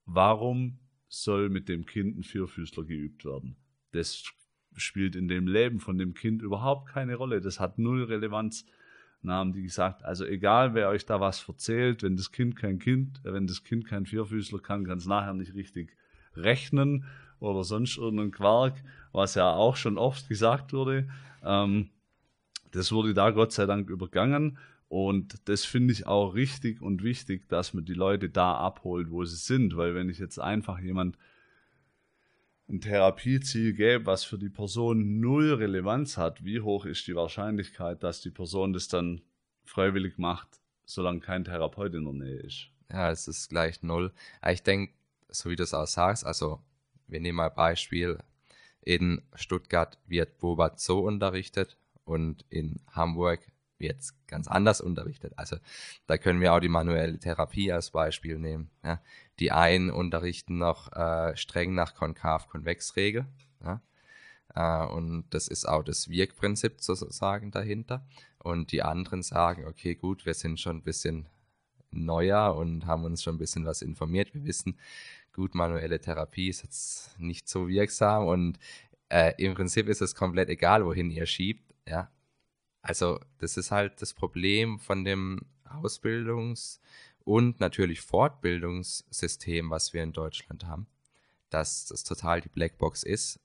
warum 0.06 0.80
soll 1.08 1.50
mit 1.50 1.70
dem 1.70 1.86
Kind 1.86 2.18
ein 2.18 2.24
Vierfüßler 2.24 2.84
geübt 2.84 3.26
werden? 3.26 3.56
Das 3.92 4.24
spielt 4.76 5.16
in 5.16 5.28
dem 5.28 5.48
Leben 5.48 5.80
von 5.80 5.98
dem 5.98 6.14
Kind 6.14 6.42
überhaupt 6.42 6.88
keine 6.90 7.16
Rolle. 7.16 7.42
Das 7.42 7.60
hat 7.60 7.78
null 7.78 8.04
Relevanz. 8.04 8.66
Dann 9.24 9.32
haben 9.32 9.54
die 9.54 9.64
gesagt, 9.64 10.04
also 10.04 10.26
egal 10.26 10.74
wer 10.74 10.90
euch 10.90 11.06
da 11.06 11.20
was 11.20 11.48
erzählt, 11.48 12.04
wenn 12.04 12.16
das 12.16 12.32
Kind 12.32 12.56
kein 12.56 12.80
Kind, 12.80 13.22
äh, 13.24 13.34
wenn 13.34 13.48
das 13.48 13.64
Kind 13.64 13.86
kein 13.86 14.06
Vierfüßler 14.06 14.60
kann, 14.60 14.86
kann 14.86 14.98
es 14.98 15.06
nachher 15.06 15.34
nicht 15.34 15.54
richtig 15.54 15.96
rechnen 16.36 17.06
oder 17.40 17.64
sonst 17.64 17.98
irgendeinen 17.98 18.32
Quark, 18.32 18.76
was 19.12 19.36
ja 19.36 19.52
auch 19.52 19.76
schon 19.76 19.98
oft 19.98 20.30
gesagt 20.30 20.74
wurde. 20.74 21.08
Ähm, 21.44 21.90
das 22.72 22.92
wurde 22.92 23.14
da 23.14 23.32
Gott 23.32 23.52
sei 23.52 23.66
Dank 23.66 23.90
übergangen. 23.90 24.58
Und 24.88 25.48
das 25.48 25.64
finde 25.64 25.94
ich 25.94 26.06
auch 26.06 26.36
richtig 26.36 26.82
und 26.82 27.02
wichtig, 27.02 27.48
dass 27.48 27.74
man 27.74 27.86
die 27.86 27.94
Leute 27.94 28.30
da 28.30 28.56
abholt, 28.56 29.10
wo 29.10 29.24
sie 29.24 29.38
sind. 29.38 29.78
Weil 29.78 29.96
wenn 29.96 30.10
ich 30.10 30.20
jetzt 30.20 30.38
einfach 30.38 30.80
jemand 30.80 31.18
ein 32.72 32.82
Therapieziel 32.82 33.74
gäbe, 33.74 34.06
was 34.06 34.24
für 34.24 34.38
die 34.38 34.50
Person 34.50 35.20
null 35.20 35.54
Relevanz 35.54 36.18
hat, 36.18 36.44
wie 36.44 36.62
hoch 36.62 36.86
ist 36.86 37.06
die 37.08 37.16
Wahrscheinlichkeit, 37.16 38.04
dass 38.04 38.22
die 38.22 38.32
Person 38.32 38.74
das 38.74 38.88
dann 38.88 39.22
freiwillig 39.66 40.18
macht, 40.18 40.62
solange 40.86 41.20
kein 41.20 41.44
Therapeut 41.44 41.94
in 41.94 42.06
der 42.06 42.14
Nähe 42.14 42.40
ist? 42.40 42.70
Ja, 42.90 43.12
es 43.12 43.28
ist 43.28 43.50
gleich 43.50 43.84
null. 43.84 44.14
Ich 44.48 44.64
denke, 44.64 44.94
so 45.30 45.50
wie 45.50 45.56
du 45.56 45.64
es 45.64 45.74
auch 45.74 45.88
sagst, 45.88 46.26
also 46.26 46.62
wir 47.08 47.20
nehmen 47.20 47.38
mal 47.38 47.50
Beispiel, 47.50 48.18
in 48.82 49.22
Stuttgart 49.36 49.98
wird 50.08 50.40
Bobat 50.40 50.80
so 50.80 51.00
unterrichtet 51.00 51.78
und 52.04 52.46
in 52.50 52.80
Hamburg 52.92 53.40
es 53.88 54.16
ganz 54.28 54.48
anders 54.48 54.82
unterrichtet. 54.82 55.34
Also 55.38 55.58
da 56.08 56.18
können 56.18 56.42
wir 56.42 56.54
auch 56.54 56.60
die 56.60 56.70
manuelle 56.70 57.20
Therapie 57.20 57.72
als 57.72 57.92
Beispiel 57.92 58.38
nehmen. 58.38 58.70
Ja. 58.84 59.02
Die 59.40 59.52
einen 59.52 59.90
unterrichten 59.90 60.58
noch 60.58 60.92
äh, 60.94 61.36
streng 61.36 61.74
nach 61.74 61.96
Konkav-Konvex-Regel. 61.96 63.26
Ja. 63.64 63.82
Äh, 64.56 64.88
und 64.92 65.26
das 65.32 65.48
ist 65.48 65.66
auch 65.66 65.84
das 65.84 66.10
Wirkprinzip 66.10 66.82
sozusagen 66.82 67.52
dahinter. 67.52 68.06
Und 68.40 68.72
die 68.72 68.84
anderen 68.84 69.24
sagen, 69.24 69.66
okay, 69.66 69.96
gut, 69.96 70.26
wir 70.26 70.34
sind 70.34 70.60
schon 70.60 70.78
ein 70.78 70.84
bisschen 70.84 71.28
neuer 71.92 72.56
und 72.56 72.86
haben 72.86 73.04
uns 73.04 73.22
schon 73.22 73.36
ein 73.36 73.40
bisschen 73.40 73.66
was 73.66 73.82
informiert. 73.82 74.34
Wir 74.34 74.46
wissen, 74.46 74.78
gut, 75.34 75.56
manuelle 75.56 76.00
Therapie 76.00 76.50
ist 76.50 76.64
jetzt 76.64 77.20
nicht 77.20 77.48
so 77.48 77.68
wirksam 77.68 78.26
und 78.26 78.60
äh, 79.10 79.34
im 79.38 79.54
Prinzip 79.54 79.88
ist 79.88 80.02
es 80.02 80.16
komplett 80.16 80.50
egal, 80.50 80.86
wohin 80.86 81.12
ihr 81.12 81.26
schiebt. 81.26 81.74
Ja, 81.88 82.10
also 82.82 83.20
das 83.40 83.58
ist 83.58 83.72
halt 83.72 84.02
das 84.02 84.14
Problem 84.14 84.80
von 84.80 85.04
dem 85.04 85.42
Ausbildungs- 85.66 86.80
und 87.24 87.60
natürlich 87.60 88.02
Fortbildungssystem, 88.02 89.70
was 89.70 89.94
wir 89.94 90.04
in 90.04 90.14
Deutschland 90.14 90.66
haben, 90.66 90.88
dass 91.50 91.86
das 91.86 92.04
total 92.04 92.42
die 92.42 92.50
Blackbox 92.50 93.04
ist, 93.04 93.40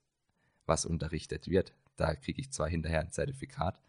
was 0.64 0.86
unterrichtet 0.86 1.48
wird. 1.48 1.74
Da 1.96 2.14
kriege 2.14 2.40
ich 2.40 2.50
zwar 2.50 2.68
hinterher 2.68 3.00
ein 3.00 3.12
Zertifikat, 3.12 3.80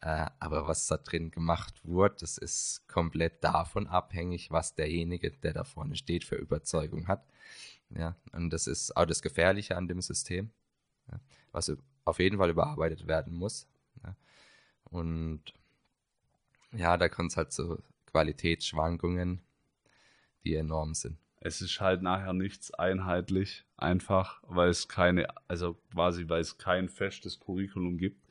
äh, 0.00 0.26
aber 0.38 0.68
was 0.68 0.86
da 0.86 0.96
drin 0.96 1.30
gemacht 1.30 1.80
wurde, 1.84 2.16
das 2.20 2.38
ist 2.38 2.86
komplett 2.88 3.42
davon 3.42 3.86
abhängig, 3.86 4.50
was 4.50 4.74
derjenige, 4.74 5.30
der 5.30 5.52
da 5.52 5.64
vorne 5.64 5.96
steht, 5.96 6.24
für 6.24 6.36
Überzeugung 6.36 7.08
hat. 7.08 7.26
Ja, 7.90 8.16
und 8.32 8.50
das 8.50 8.66
ist 8.66 8.96
auch 8.96 9.04
das 9.04 9.22
Gefährliche 9.22 9.76
an 9.76 9.86
dem 9.88 10.00
System, 10.00 10.50
ja, 11.10 11.20
was 11.52 11.72
auf 12.04 12.18
jeden 12.18 12.38
Fall 12.38 12.50
überarbeitet 12.50 13.06
werden 13.06 13.34
muss. 13.34 13.66
Ja. 14.02 14.16
Und 14.92 15.42
ja, 16.72 16.96
da 16.96 17.08
kommt 17.08 17.32
es 17.32 17.36
halt 17.36 17.50
zu 17.50 17.82
Qualitätsschwankungen, 18.06 19.40
die 20.44 20.54
enorm 20.54 20.94
sind. 20.94 21.16
Es 21.40 21.60
ist 21.60 21.80
halt 21.80 22.02
nachher 22.02 22.34
nichts 22.34 22.72
einheitlich, 22.72 23.64
einfach, 23.76 24.42
weil 24.46 24.68
es 24.68 24.88
keine, 24.88 25.26
also 25.48 25.74
quasi, 25.92 26.28
weil 26.28 26.40
es 26.40 26.58
kein 26.58 26.88
festes 26.88 27.40
Curriculum 27.40 27.96
gibt. 27.96 28.22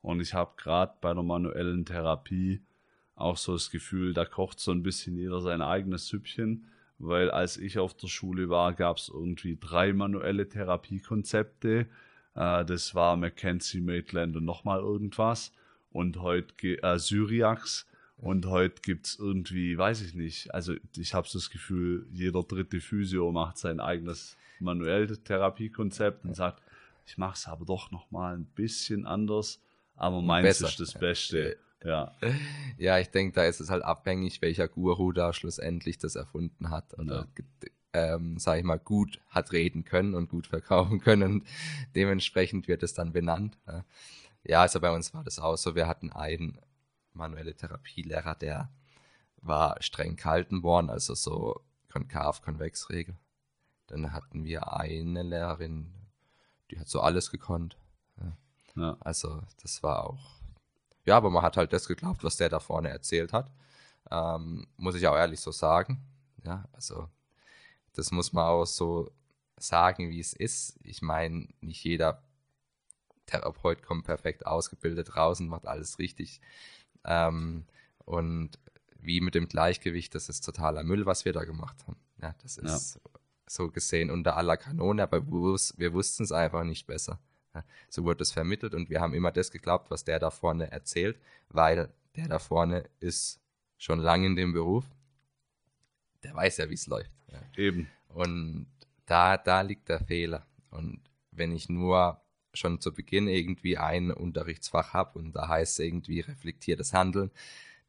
Und 0.00 0.20
ich 0.20 0.34
habe 0.34 0.52
gerade 0.56 0.94
bei 1.00 1.12
der 1.12 1.24
manuellen 1.24 1.84
Therapie 1.84 2.62
auch 3.16 3.36
so 3.36 3.52
das 3.52 3.70
Gefühl, 3.70 4.14
da 4.14 4.24
kocht 4.24 4.60
so 4.60 4.70
ein 4.70 4.84
bisschen 4.84 5.16
jeder 5.16 5.40
sein 5.40 5.60
eigenes 5.60 6.06
Süppchen, 6.06 6.68
weil 6.98 7.30
als 7.30 7.56
ich 7.56 7.78
auf 7.78 7.94
der 7.94 8.06
Schule 8.06 8.48
war, 8.48 8.72
gab 8.72 8.98
es 8.98 9.08
irgendwie 9.08 9.58
drei 9.60 9.92
manuelle 9.92 10.48
Therapiekonzepte. 10.48 11.86
Äh, 12.34 12.64
das 12.64 12.94
war 12.94 13.16
Mackenzie, 13.16 13.80
Maitland 13.80 14.36
und 14.36 14.44
nochmal 14.44 14.78
irgendwas 14.78 15.52
und 15.90 16.20
heute 16.20 16.82
äh, 16.82 16.98
Syriax 16.98 17.86
und 18.16 18.46
heute 18.46 18.82
gibt 18.82 19.06
es 19.06 19.18
irgendwie, 19.18 19.78
weiß 19.78 20.02
ich 20.02 20.14
nicht, 20.14 20.52
also 20.52 20.74
ich 20.96 21.14
habe 21.14 21.28
so 21.28 21.38
das 21.38 21.50
Gefühl, 21.50 22.06
jeder 22.12 22.42
dritte 22.42 22.80
Physio 22.80 23.30
macht 23.30 23.58
sein 23.58 23.80
eigenes 23.80 24.36
manuelle 24.58 25.16
Therapiekonzept 25.22 26.24
und 26.24 26.34
sagt, 26.34 26.62
ich 27.06 27.16
mache 27.16 27.34
es 27.34 27.46
aber 27.46 27.64
doch 27.64 27.90
nochmal 27.90 28.36
ein 28.36 28.44
bisschen 28.44 29.06
anders, 29.06 29.60
aber 29.96 30.20
meins 30.20 30.60
ist 30.60 30.80
das 30.80 30.94
Beste. 30.94 31.56
Ja. 31.84 32.12
ja, 32.76 32.98
ich 32.98 33.10
denke, 33.10 33.36
da 33.36 33.44
ist 33.44 33.60
es 33.60 33.70
halt 33.70 33.84
abhängig, 33.84 34.42
welcher 34.42 34.66
Guru 34.66 35.12
da 35.12 35.32
schlussendlich 35.32 35.96
das 35.96 36.16
erfunden 36.16 36.70
hat 36.70 36.98
oder 36.98 37.28
ja. 37.38 38.14
ähm, 38.14 38.36
sag 38.40 38.58
ich 38.58 38.64
mal, 38.64 38.80
gut 38.80 39.20
hat 39.28 39.52
reden 39.52 39.84
können 39.84 40.14
und 40.14 40.28
gut 40.28 40.48
verkaufen 40.48 40.98
können. 40.98 41.44
Dementsprechend 41.94 42.66
wird 42.66 42.82
es 42.82 42.94
dann 42.94 43.12
benannt. 43.12 43.58
Ja. 43.68 43.84
Ja, 44.44 44.62
also 44.62 44.80
bei 44.80 44.90
uns 44.90 45.12
war 45.14 45.24
das 45.24 45.38
auch 45.38 45.56
so. 45.56 45.74
Wir 45.74 45.86
hatten 45.86 46.12
einen 46.12 46.60
manuelle 47.12 47.54
Therapielehrer, 47.54 48.34
der 48.34 48.70
war 49.40 49.80
streng 49.82 50.16
gehalten 50.16 50.62
worden, 50.62 50.90
also 50.90 51.14
so 51.14 51.60
konkav-konvex-Regel. 51.92 53.16
Dann 53.86 54.12
hatten 54.12 54.44
wir 54.44 54.72
eine 54.74 55.22
Lehrerin, 55.22 55.92
die 56.70 56.78
hat 56.78 56.88
so 56.88 57.00
alles 57.00 57.30
gekonnt. 57.30 57.76
Ja. 58.18 58.36
Ja. 58.76 58.96
Also 59.00 59.42
das 59.62 59.82
war 59.82 60.04
auch, 60.08 60.40
ja, 61.04 61.16
aber 61.16 61.30
man 61.30 61.42
hat 61.42 61.56
halt 61.56 61.72
das 61.72 61.88
geglaubt, 61.88 62.22
was 62.24 62.36
der 62.36 62.48
da 62.48 62.60
vorne 62.60 62.90
erzählt 62.90 63.32
hat. 63.32 63.50
Ähm, 64.10 64.66
muss 64.76 64.94
ich 64.94 65.06
auch 65.06 65.16
ehrlich 65.16 65.40
so 65.40 65.50
sagen. 65.50 66.02
Ja, 66.44 66.64
also 66.72 67.08
das 67.94 68.10
muss 68.10 68.32
man 68.32 68.44
auch 68.44 68.64
so 68.64 69.10
sagen, 69.58 70.10
wie 70.10 70.20
es 70.20 70.32
ist. 70.32 70.78
Ich 70.84 71.02
meine, 71.02 71.48
nicht 71.60 71.82
jeder 71.84 72.22
Therapeut 73.28 73.82
kommt 73.82 74.04
perfekt 74.04 74.46
ausgebildet 74.46 75.16
raus 75.16 75.40
und 75.40 75.48
macht 75.48 75.66
alles 75.66 75.98
richtig. 75.98 76.40
Ähm, 77.04 77.64
und 78.04 78.58
wie 78.98 79.20
mit 79.20 79.34
dem 79.34 79.48
Gleichgewicht, 79.48 80.14
das 80.14 80.28
ist 80.28 80.44
totaler 80.44 80.82
Müll, 80.82 81.06
was 81.06 81.24
wir 81.24 81.32
da 81.32 81.44
gemacht 81.44 81.76
haben. 81.86 81.96
Ja, 82.20 82.34
das 82.42 82.58
ist 82.58 82.94
ja. 82.96 83.00
so 83.46 83.70
gesehen 83.70 84.10
unter 84.10 84.36
aller 84.36 84.56
Kanone, 84.56 85.02
aber 85.02 85.26
wir 85.26 85.92
wussten 85.92 86.24
es 86.24 86.32
einfach 86.32 86.64
nicht 86.64 86.86
besser. 86.86 87.20
Ja, 87.54 87.64
so 87.88 88.04
wurde 88.04 88.22
es 88.22 88.32
vermittelt 88.32 88.74
und 88.74 88.90
wir 88.90 89.00
haben 89.00 89.14
immer 89.14 89.30
das 89.30 89.50
geglaubt, 89.50 89.90
was 89.90 90.04
der 90.04 90.18
da 90.18 90.30
vorne 90.30 90.70
erzählt, 90.70 91.18
weil 91.48 91.92
der 92.16 92.28
da 92.28 92.38
vorne 92.38 92.84
ist 93.00 93.40
schon 93.78 94.00
lange 94.00 94.26
in 94.26 94.36
dem 94.36 94.52
Beruf. 94.52 94.84
Der 96.24 96.34
weiß 96.34 96.56
ja, 96.56 96.68
wie 96.68 96.74
es 96.74 96.88
läuft. 96.88 97.12
Ja. 97.30 97.40
Eben. 97.56 97.88
Und 98.08 98.66
da, 99.06 99.36
da 99.36 99.60
liegt 99.60 99.88
der 99.88 100.00
Fehler. 100.00 100.46
Und 100.70 101.00
wenn 101.30 101.52
ich 101.52 101.68
nur 101.68 102.20
schon 102.58 102.80
zu 102.80 102.92
Beginn 102.92 103.28
irgendwie 103.28 103.78
ein 103.78 104.10
Unterrichtsfach 104.10 104.92
habe 104.92 105.18
und 105.18 105.32
da 105.32 105.48
heißt 105.48 105.78
es 105.78 105.84
irgendwie 105.84 106.20
reflektiertes 106.20 106.92
Handeln, 106.92 107.30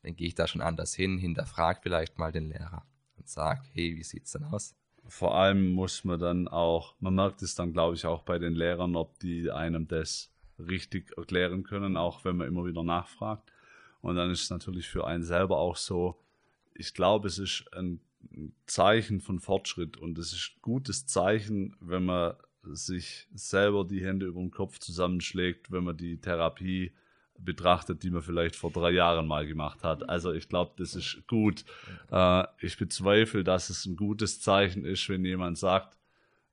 dann 0.04 0.16
gehe 0.16 0.28
ich 0.28 0.36
da 0.36 0.48
schon 0.48 0.62
anders 0.62 0.94
hin, 0.94 1.18
hinterfrage 1.18 1.80
vielleicht 1.84 2.18
mal 2.18 2.32
den 2.32 2.50
Lehrer 2.50 2.86
und 3.18 3.28
sage, 3.28 3.62
hey, 3.74 3.96
wie 3.96 4.04
sieht 4.04 4.26
es 4.26 4.32
denn 4.32 4.46
aus? 4.46 4.76
Vor 5.08 5.36
allem 5.36 5.72
muss 5.72 6.04
man 6.04 6.20
dann 6.20 6.48
auch, 6.48 6.96
man 7.00 7.16
merkt 7.16 7.42
es 7.42 7.56
dann, 7.56 7.74
glaube 7.74 7.96
ich, 7.96 8.06
auch 8.06 8.24
bei 8.24 8.38
den 8.38 8.54
Lehrern, 8.54 8.96
ob 8.96 9.20
die 9.20 9.50
einem 9.50 9.88
das 9.88 10.32
richtig 10.60 11.18
erklären 11.18 11.64
können, 11.64 11.98
auch 11.98 12.24
wenn 12.26 12.38
man 12.38 12.48
immer 12.48 12.66
wieder 12.66 12.84
nachfragt. 12.84 13.52
Und 14.02 14.16
dann 14.16 14.30
ist 14.30 14.44
es 14.44 14.50
natürlich 14.50 14.88
für 14.88 15.08
einen 15.08 15.24
selber 15.24 15.58
auch 15.58 15.76
so, 15.76 16.22
ich 16.74 16.94
glaube, 16.94 17.28
es 17.28 17.40
ist 17.40 17.66
ein 17.74 18.02
Zeichen 18.66 19.20
von 19.22 19.40
Fortschritt 19.40 19.98
und 19.98 20.18
es 20.18 20.34
ist 20.34 20.54
ein 20.56 20.62
gutes 20.62 21.06
Zeichen, 21.06 21.76
wenn 21.80 22.06
man 22.06 22.36
sich 22.76 23.28
selber 23.34 23.86
die 23.86 24.04
Hände 24.04 24.28
über 24.28 24.40
den 24.40 24.52
Kopf 24.52 24.80
zusammenschlägt, 24.80 25.72
wenn 25.72 25.84
man 25.84 25.98
die 25.98 26.20
Therapie 26.20 26.94
betrachtet, 27.44 28.04
die 28.04 28.10
man 28.10 28.22
vielleicht 28.22 28.56
vor 28.56 28.72
drei 28.72 28.92
Jahren 28.92 29.28
mal 29.28 29.48
gemacht 29.48 29.84
hat. 29.84 30.08
Also 30.10 30.34
ich 30.34 30.50
glaube, 30.50 30.74
das 30.78 30.96
ist 30.96 31.22
gut. 31.28 31.64
Äh, 32.12 32.44
ich 32.60 32.78
bezweifle, 32.78 33.44
dass 33.44 33.70
es 33.70 33.86
ein 33.86 33.96
gutes 33.96 34.42
Zeichen 34.42 34.86
ist, 34.86 35.08
wenn 35.10 35.26
jemand 35.26 35.58
sagt, 35.58 35.98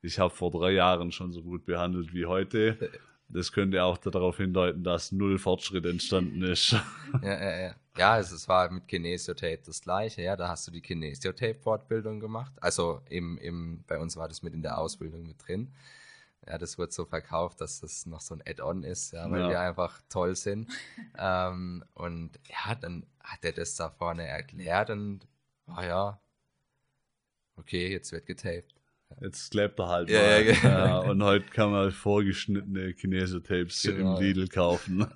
ich 0.03 0.19
habe 0.19 0.33
vor 0.33 0.51
drei 0.51 0.73
Jahren 0.73 1.11
schon 1.11 1.33
so 1.33 1.43
gut 1.43 1.65
behandelt 1.67 2.15
wie 2.15 2.27
heute. 2.27 2.91
Das 3.29 3.51
könnte 3.51 3.83
auch 3.83 3.99
darauf 3.99 4.37
hindeuten, 4.37 4.85
dass 4.85 5.11
null 5.11 5.39
Fortschritt 5.39 5.85
entstanden 5.85 6.43
ist. 6.43 6.77
Ja, 7.23 7.41
ja, 7.41 7.61
ja. 7.61 7.75
ja 7.97 8.19
es, 8.19 8.31
es 8.31 8.49
war 8.49 8.71
mit 8.71 8.87
Kinesiotape 8.87 9.61
das 9.65 9.81
gleiche. 9.81 10.23
Ja, 10.23 10.37
da 10.37 10.49
hast 10.49 10.67
du 10.69 10.71
die 10.71 10.83
Kinesiotape-Fortbildung 10.83 12.21
gemacht. 12.21 12.53
Also 12.61 13.01
im, 13.09 13.39
im, 13.39 13.85
bei 13.87 13.99
uns 13.99 14.17
war 14.17 14.29
das 14.29 14.43
mit 14.43 14.55
in 14.55 14.63
der 14.63 14.79
Ausbildung 14.79 15.27
mit 15.27 15.37
drin. 15.47 15.73
Ja, 16.47 16.59
das 16.59 16.79
wird 16.79 16.93
so 16.93 17.05
verkauft, 17.05 17.61
dass 17.61 17.81
das 17.81 18.07
noch 18.07 18.21
so 18.21 18.35
ein 18.35 18.43
Add-on 18.47 18.85
ist, 18.85 19.13
ja, 19.13 19.29
weil 19.31 19.41
ja. 19.41 19.49
wir 19.49 19.61
einfach 19.61 20.01
toll 20.09 20.37
sind. 20.37 20.71
ähm, 21.19 21.85
und 21.95 22.39
ja, 22.49 22.75
dann 22.77 23.07
hat 23.21 23.45
er 23.45 23.53
das 23.53 23.75
da 23.75 23.91
vorne 23.91 24.27
erklärt 24.27 24.91
und, 24.91 25.27
oh 25.67 25.81
ja, 25.81 26.21
okay, 27.57 27.91
jetzt 27.91 28.13
wird 28.13 28.27
getaped. 28.27 28.75
Jetzt 29.21 29.51
klebt 29.51 29.79
er 29.79 29.89
halt 29.89 30.11
ja, 30.11 30.21
mal. 30.21 30.47
Ja, 30.47 30.53
genau. 30.53 30.69
ja, 30.69 30.99
und 31.11 31.23
heute 31.23 31.47
kann 31.51 31.71
man 31.71 31.91
vorgeschnittene 31.91 32.95
Kinesotapes 32.95 33.83
genau. 33.83 34.17
im 34.17 34.23
Lidl 34.23 34.49
kaufen. 34.49 35.07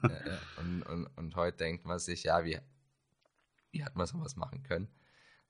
Und, 0.59 0.83
und, 0.83 1.07
und 1.17 1.37
heute 1.37 1.57
denkt 1.59 1.85
man 1.85 1.99
sich, 1.99 2.25
ja, 2.25 2.45
wie, 2.45 2.59
wie 3.71 3.85
hat 3.85 3.97
man 3.97 4.07
sowas 4.07 4.37
machen 4.37 4.63
können? 4.63 4.89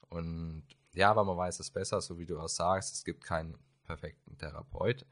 Und 0.08 0.64
ja, 0.92 1.10
aber 1.10 1.24
man 1.24 1.36
weiß 1.36 1.60
es 1.60 1.70
besser, 1.70 2.00
so 2.00 2.18
wie 2.18 2.26
du 2.26 2.38
auch 2.38 2.48
sagst, 2.48 2.94
es 2.94 3.04
gibt 3.04 3.24
keinen 3.24 3.56
perfekten 3.84 4.38
Therapeut. 4.38 5.06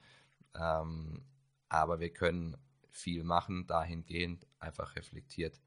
Ähm, 0.58 1.24
aber 1.68 2.00
wir 2.00 2.10
können 2.10 2.56
viel 2.90 3.24
machen, 3.24 3.66
dahingehend 3.66 4.46
einfach 4.58 4.96
reflektiert 4.96 5.60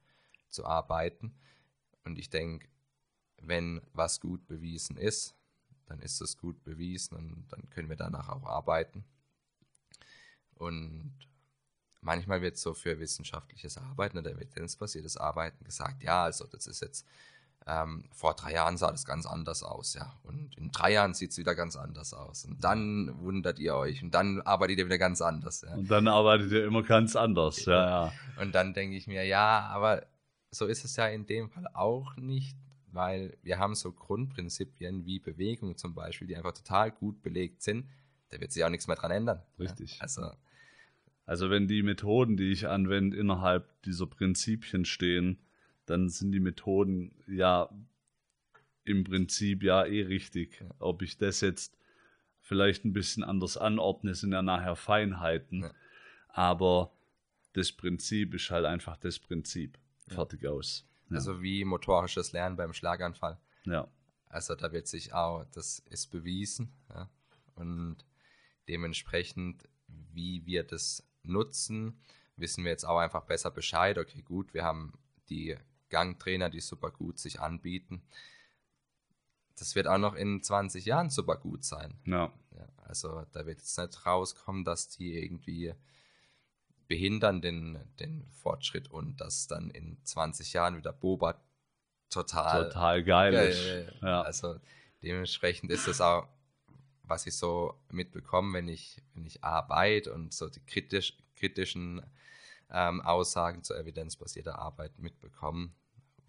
zu 0.49 0.65
arbeiten. 0.65 1.33
Und 2.03 2.17
ich 2.17 2.29
denke, 2.29 2.67
wenn 3.37 3.81
was 3.93 4.19
gut 4.19 4.45
bewiesen 4.47 4.97
ist, 4.97 5.35
dann 5.85 5.99
ist 5.99 6.21
es 6.21 6.37
gut 6.37 6.63
bewiesen 6.63 7.17
und 7.17 7.47
dann 7.49 7.69
können 7.69 7.89
wir 7.89 7.95
danach 7.95 8.29
auch 8.29 8.45
arbeiten. 8.45 9.03
Und 10.55 11.17
manchmal 12.01 12.41
wird 12.41 12.57
so 12.57 12.73
für 12.73 12.99
wissenschaftliches 12.99 13.77
Arbeiten 13.77 14.17
oder 14.17 14.31
evidenzbasiertes 14.31 15.17
Arbeiten 15.17 15.63
gesagt, 15.63 16.03
ja, 16.03 16.23
also 16.23 16.45
das 16.45 16.67
ist 16.67 16.81
jetzt 16.81 17.05
ähm, 17.67 18.05
vor 18.11 18.33
drei 18.33 18.53
Jahren 18.53 18.77
sah 18.77 18.91
das 18.91 19.05
ganz 19.05 19.25
anders 19.25 19.63
aus, 19.63 19.93
ja. 19.93 20.13
Und 20.23 20.57
in 20.57 20.71
drei 20.71 20.93
Jahren 20.93 21.13
sieht 21.13 21.31
es 21.31 21.37
wieder 21.37 21.55
ganz 21.55 21.75
anders 21.75 22.13
aus. 22.13 22.45
Und 22.45 22.63
dann 22.63 23.13
wundert 23.19 23.59
ihr 23.59 23.75
euch 23.75 24.01
und 24.01 24.13
dann 24.13 24.41
arbeitet 24.41 24.79
ihr 24.79 24.85
wieder 24.85 24.97
ganz 24.97 25.21
anders. 25.21 25.61
Ja. 25.61 25.75
Und 25.75 25.89
dann 25.89 26.07
arbeitet 26.07 26.51
ihr 26.51 26.65
immer 26.65 26.83
ganz 26.83 27.15
anders, 27.15 27.65
ja, 27.65 28.05
ja. 28.05 28.13
Und 28.41 28.55
dann 28.55 28.73
denke 28.73 28.95
ich 28.95 29.07
mir, 29.07 29.25
ja, 29.25 29.67
aber 29.67 30.05
so 30.49 30.65
ist 30.65 30.83
es 30.83 30.95
ja 30.95 31.07
in 31.07 31.27
dem 31.27 31.49
Fall 31.49 31.67
auch 31.73 32.15
nicht 32.17 32.57
weil 32.91 33.37
wir 33.41 33.57
haben 33.57 33.75
so 33.75 33.91
Grundprinzipien 33.91 35.05
wie 35.05 35.19
Bewegung 35.19 35.77
zum 35.77 35.93
Beispiel, 35.93 36.27
die 36.27 36.35
einfach 36.35 36.53
total 36.53 36.91
gut 36.91 37.21
belegt 37.21 37.61
sind. 37.63 37.87
Da 38.29 38.39
wird 38.39 38.51
sich 38.51 38.63
auch 38.63 38.69
nichts 38.69 38.87
mehr 38.87 38.95
dran 38.95 39.11
ändern. 39.11 39.41
Richtig. 39.59 39.95
Ja, 39.95 40.01
also, 40.01 40.31
also 41.25 41.49
wenn 41.49 41.67
die 41.67 41.83
Methoden, 41.83 42.37
die 42.37 42.51
ich 42.51 42.67
anwende, 42.67 43.17
innerhalb 43.17 43.81
dieser 43.83 44.07
Prinzipien 44.07 44.85
stehen, 44.85 45.39
dann 45.91 46.09
sind 46.09 46.31
die 46.31 46.39
Methoden 46.39 47.13
ja 47.27 47.69
im 48.83 49.03
Prinzip 49.03 49.63
ja 49.63 49.85
eh 49.85 50.03
richtig. 50.03 50.63
Ob 50.79 51.01
ich 51.01 51.17
das 51.17 51.41
jetzt 51.41 51.77
vielleicht 52.39 52.85
ein 52.85 52.93
bisschen 52.93 53.23
anders 53.23 53.57
anordne, 53.57 54.15
sind 54.15 54.31
ja 54.31 54.41
nachher 54.41 54.75
Feinheiten. 54.75 55.61
Ja. 55.61 55.71
Aber 56.29 56.91
das 57.53 57.71
Prinzip 57.71 58.33
ist 58.33 58.49
halt 58.49 58.65
einfach 58.65 58.97
das 58.97 59.19
Prinzip. 59.19 59.77
Fertig 60.07 60.47
aus. 60.47 60.87
Ja. 61.09 61.17
Also 61.17 61.41
wie 61.41 61.63
motorisches 61.63 62.31
Lernen 62.31 62.55
beim 62.55 62.73
Schlaganfall. 62.73 63.39
Ja. 63.65 63.87
Also 64.27 64.55
da 64.55 64.71
wird 64.71 64.87
sich 64.87 65.13
auch, 65.13 65.45
das 65.51 65.79
ist 65.89 66.07
bewiesen. 66.07 66.71
Ja. 66.89 67.09
Und 67.55 67.97
dementsprechend, 68.67 69.67
wie 69.87 70.45
wir 70.45 70.63
das 70.63 71.05
nutzen, 71.23 72.01
wissen 72.37 72.63
wir 72.63 72.71
jetzt 72.71 72.85
auch 72.85 72.97
einfach 72.97 73.25
besser 73.25 73.51
Bescheid. 73.51 73.97
Okay, 73.97 74.21
gut, 74.21 74.53
wir 74.53 74.63
haben 74.63 74.93
die 75.29 75.57
Gangtrainer, 75.91 76.49
die 76.49 76.61
super 76.61 76.89
gut 76.89 77.19
sich 77.19 77.39
anbieten. 77.39 78.01
Das 79.57 79.75
wird 79.75 79.87
auch 79.87 79.99
noch 79.99 80.15
in 80.15 80.41
20 80.41 80.85
Jahren 80.85 81.11
super 81.11 81.37
gut 81.37 81.63
sein. 81.63 81.99
Ja. 82.05 82.33
ja 82.57 82.67
also 82.77 83.23
da 83.31 83.45
wird 83.45 83.59
jetzt 83.59 83.77
nicht 83.77 84.05
rauskommen, 84.05 84.65
dass 84.65 84.89
die 84.89 85.13
irgendwie 85.13 85.75
behindern 86.87 87.41
den, 87.41 87.79
den 87.99 88.27
Fortschritt 88.31 88.89
und 88.89 89.21
dass 89.21 89.47
dann 89.47 89.69
in 89.69 89.97
20 90.03 90.51
Jahren 90.53 90.77
wieder 90.77 90.91
Boba 90.91 91.39
total, 92.09 92.65
total 92.65 93.03
geil 93.03 93.33
ist. 93.33 93.65
Ja, 94.01 94.07
ja. 94.07 94.21
Also 94.23 94.59
dementsprechend 95.01 95.71
ist 95.71 95.87
das 95.87 96.01
auch, 96.01 96.27
was 97.03 97.27
ich 97.27 97.35
so 97.35 97.75
mitbekomme, 97.89 98.53
wenn 98.53 98.67
ich, 98.67 99.01
wenn 99.13 99.25
ich 99.25 99.43
arbeite 99.43 100.13
und 100.13 100.33
so 100.33 100.49
die 100.49 100.59
kritisch, 100.65 101.17
kritischen 101.35 102.01
ähm, 102.69 103.01
Aussagen 103.01 103.63
zur 103.63 103.77
evidenzbasierten 103.77 104.53
Arbeit 104.53 104.97
mitbekomme, 104.99 105.71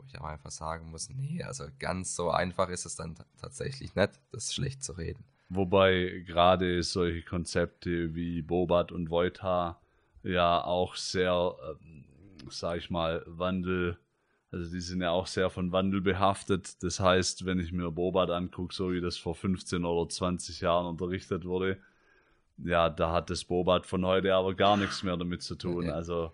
wo 0.02 0.06
ich 0.06 0.20
auch 0.20 0.24
einfach 0.24 0.50
sagen 0.50 0.90
muss, 0.90 1.08
nee, 1.08 1.42
also 1.42 1.64
ganz 1.78 2.16
so 2.16 2.30
einfach 2.30 2.68
ist 2.68 2.84
es 2.84 2.96
dann 2.96 3.16
tatsächlich 3.40 3.94
nicht, 3.94 4.20
das 4.32 4.52
schlecht 4.52 4.82
zu 4.82 4.92
reden. 4.92 5.24
Wobei 5.48 6.24
gerade 6.26 6.82
solche 6.82 7.22
Konzepte 7.22 8.14
wie 8.14 8.42
Bobat 8.42 8.90
und 8.90 9.10
Voita 9.10 9.80
ja 10.22 10.62
auch 10.64 10.96
sehr, 10.96 11.54
ähm, 11.68 12.04
sag 12.48 12.78
ich 12.78 12.90
mal, 12.90 13.22
Wandel, 13.26 13.98
also 14.50 14.70
die 14.70 14.80
sind 14.80 15.02
ja 15.02 15.10
auch 15.10 15.26
sehr 15.26 15.50
von 15.50 15.72
Wandel 15.72 16.00
behaftet. 16.00 16.82
Das 16.82 17.00
heißt, 17.00 17.44
wenn 17.44 17.58
ich 17.58 17.72
mir 17.72 17.90
Bobat 17.90 18.30
angucke, 18.30 18.74
so 18.74 18.92
wie 18.92 19.00
das 19.00 19.16
vor 19.16 19.34
15 19.34 19.84
oder 19.84 20.08
20 20.08 20.60
Jahren 20.60 20.86
unterrichtet 20.86 21.44
wurde, 21.44 21.78
ja, 22.58 22.88
da 22.88 23.12
hat 23.12 23.30
das 23.30 23.44
Bobat 23.44 23.86
von 23.86 24.04
heute 24.06 24.34
aber 24.34 24.54
gar 24.54 24.76
nichts 24.76 25.02
mehr 25.02 25.16
damit 25.16 25.42
zu 25.42 25.54
tun. 25.54 25.90
Also, 25.90 26.32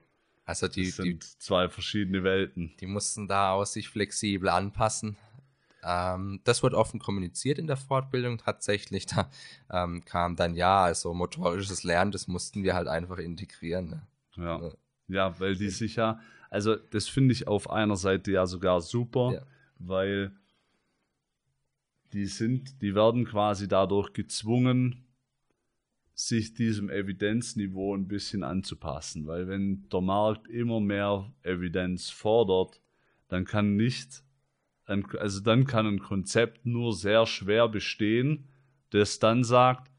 also 0.49 0.67
die, 0.67 0.87
das 0.87 0.97
sind 0.97 1.23
die, 1.23 1.39
zwei 1.39 1.69
verschiedene 1.69 2.25
Welten. 2.25 2.73
Die 2.81 2.87
mussten 2.87 3.29
da 3.29 3.53
auch 3.53 3.67
sich 3.67 3.91
flexibel 3.91 4.49
anpassen. 4.49 5.19
Ähm, 5.83 6.41
das 6.45 6.63
wird 6.63 6.73
offen 6.73 6.99
kommuniziert 6.99 7.59
in 7.59 7.67
der 7.67 7.77
Fortbildung 7.77 8.39
tatsächlich. 8.39 9.05
Da 9.15 9.31
ähm, 9.71 10.03
kam 10.07 10.37
dann 10.37 10.55
ja, 10.55 10.85
also 10.85 11.13
motorisches 11.13 11.85
Lernen, 11.85 12.13
das 12.13 12.29
mussten 12.29 12.63
wir 12.63 12.75
halt 12.75 12.89
einfach 12.89 13.19
integrieren. 13.19 13.91
Ne? 13.91 14.03
Ja. 14.37 14.73
ja, 15.09 15.39
weil 15.39 15.55
die 15.55 15.69
sich 15.69 15.97
ja, 15.97 16.19
also 16.49 16.77
das 16.77 17.09
finde 17.09 17.33
ich 17.33 17.47
auf 17.47 17.69
einer 17.69 17.97
Seite 17.97 18.33
ja 18.33 18.47
sogar 18.47 18.81
super, 18.81 19.33
ja. 19.35 19.43
weil 19.79 20.33
die 22.15 22.25
sind, 22.25 22.81
die 22.81 22.95
werden 22.95 23.27
quasi 23.27 23.69
dadurch 23.69 24.15
gezwungen, 24.15 25.08
sich 26.19 26.53
diesem 26.53 26.91
Evidenzniveau 26.91 27.95
ein 27.95 28.09
bisschen 28.09 28.43
anzupassen, 28.43 29.29
weil 29.29 29.47
wenn 29.47 29.89
der 29.89 30.01
Markt 30.01 30.49
immer 30.49 30.81
mehr 30.81 31.33
Evidenz 31.45 32.11
fordert, 32.11 32.83
dann 33.29 33.45
kann 33.45 33.77
nicht 33.77 34.25
ein, 34.87 35.07
also 35.17 35.41
dann 35.41 35.65
kann 35.65 35.87
ein 35.87 36.01
Konzept 36.01 36.67
nur 36.67 36.93
sehr 36.93 37.25
schwer 37.25 37.69
bestehen, 37.69 38.49
das 38.91 39.21
dann 39.21 39.45
sagt, 39.45 39.93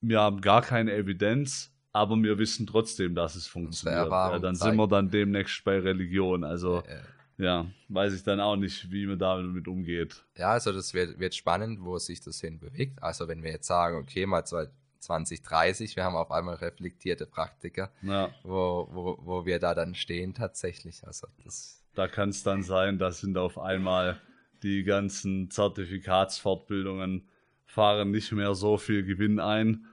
wir 0.00 0.20
haben 0.20 0.40
gar 0.40 0.62
keine 0.62 0.94
Evidenz, 0.94 1.70
aber 1.92 2.16
wir 2.16 2.38
wissen 2.38 2.66
trotzdem, 2.66 3.14
dass 3.14 3.34
es 3.34 3.46
funktioniert. 3.46 4.08
Ja, 4.08 4.38
dann 4.38 4.54
sind 4.54 4.76
wir 4.76 4.88
dann 4.88 5.10
demnächst 5.10 5.62
bei 5.64 5.78
Religion. 5.78 6.42
Also 6.42 6.82
ja, 6.88 6.94
ja, 6.94 7.02
weiß 7.38 8.14
ich 8.14 8.22
dann 8.22 8.40
auch 8.40 8.56
nicht, 8.56 8.90
wie 8.90 9.06
man 9.06 9.18
damit 9.18 9.66
umgeht. 9.66 10.24
Ja, 10.36 10.50
also 10.50 10.72
das 10.72 10.94
wird, 10.94 11.18
wird 11.18 11.34
spannend, 11.34 11.80
wo 11.82 11.98
sich 11.98 12.20
das 12.20 12.40
hin 12.40 12.58
bewegt. 12.58 13.02
Also 13.02 13.26
wenn 13.28 13.42
wir 13.42 13.50
jetzt 13.50 13.66
sagen, 13.66 13.96
okay, 13.96 14.26
mal 14.26 14.44
2030, 14.44 15.96
wir 15.96 16.04
haben 16.04 16.16
auf 16.16 16.30
einmal 16.30 16.56
reflektierte 16.56 17.26
Praktiker, 17.26 17.90
ja. 18.02 18.30
wo, 18.42 18.88
wo, 18.90 19.18
wo 19.20 19.46
wir 19.46 19.58
da 19.58 19.74
dann 19.74 19.94
stehen 19.94 20.34
tatsächlich. 20.34 21.04
Also 21.06 21.26
das 21.44 21.84
da 21.94 22.08
kann 22.08 22.30
es 22.30 22.42
dann 22.42 22.62
sein, 22.62 22.98
da 22.98 23.10
sind 23.10 23.38
auf 23.38 23.58
einmal 23.58 24.20
die 24.62 24.82
ganzen 24.82 25.50
Zertifikatsfortbildungen 25.50 27.28
fahren 27.66 28.10
nicht 28.10 28.32
mehr 28.32 28.54
so 28.54 28.76
viel 28.76 29.04
Gewinn 29.04 29.40
ein 29.40 29.86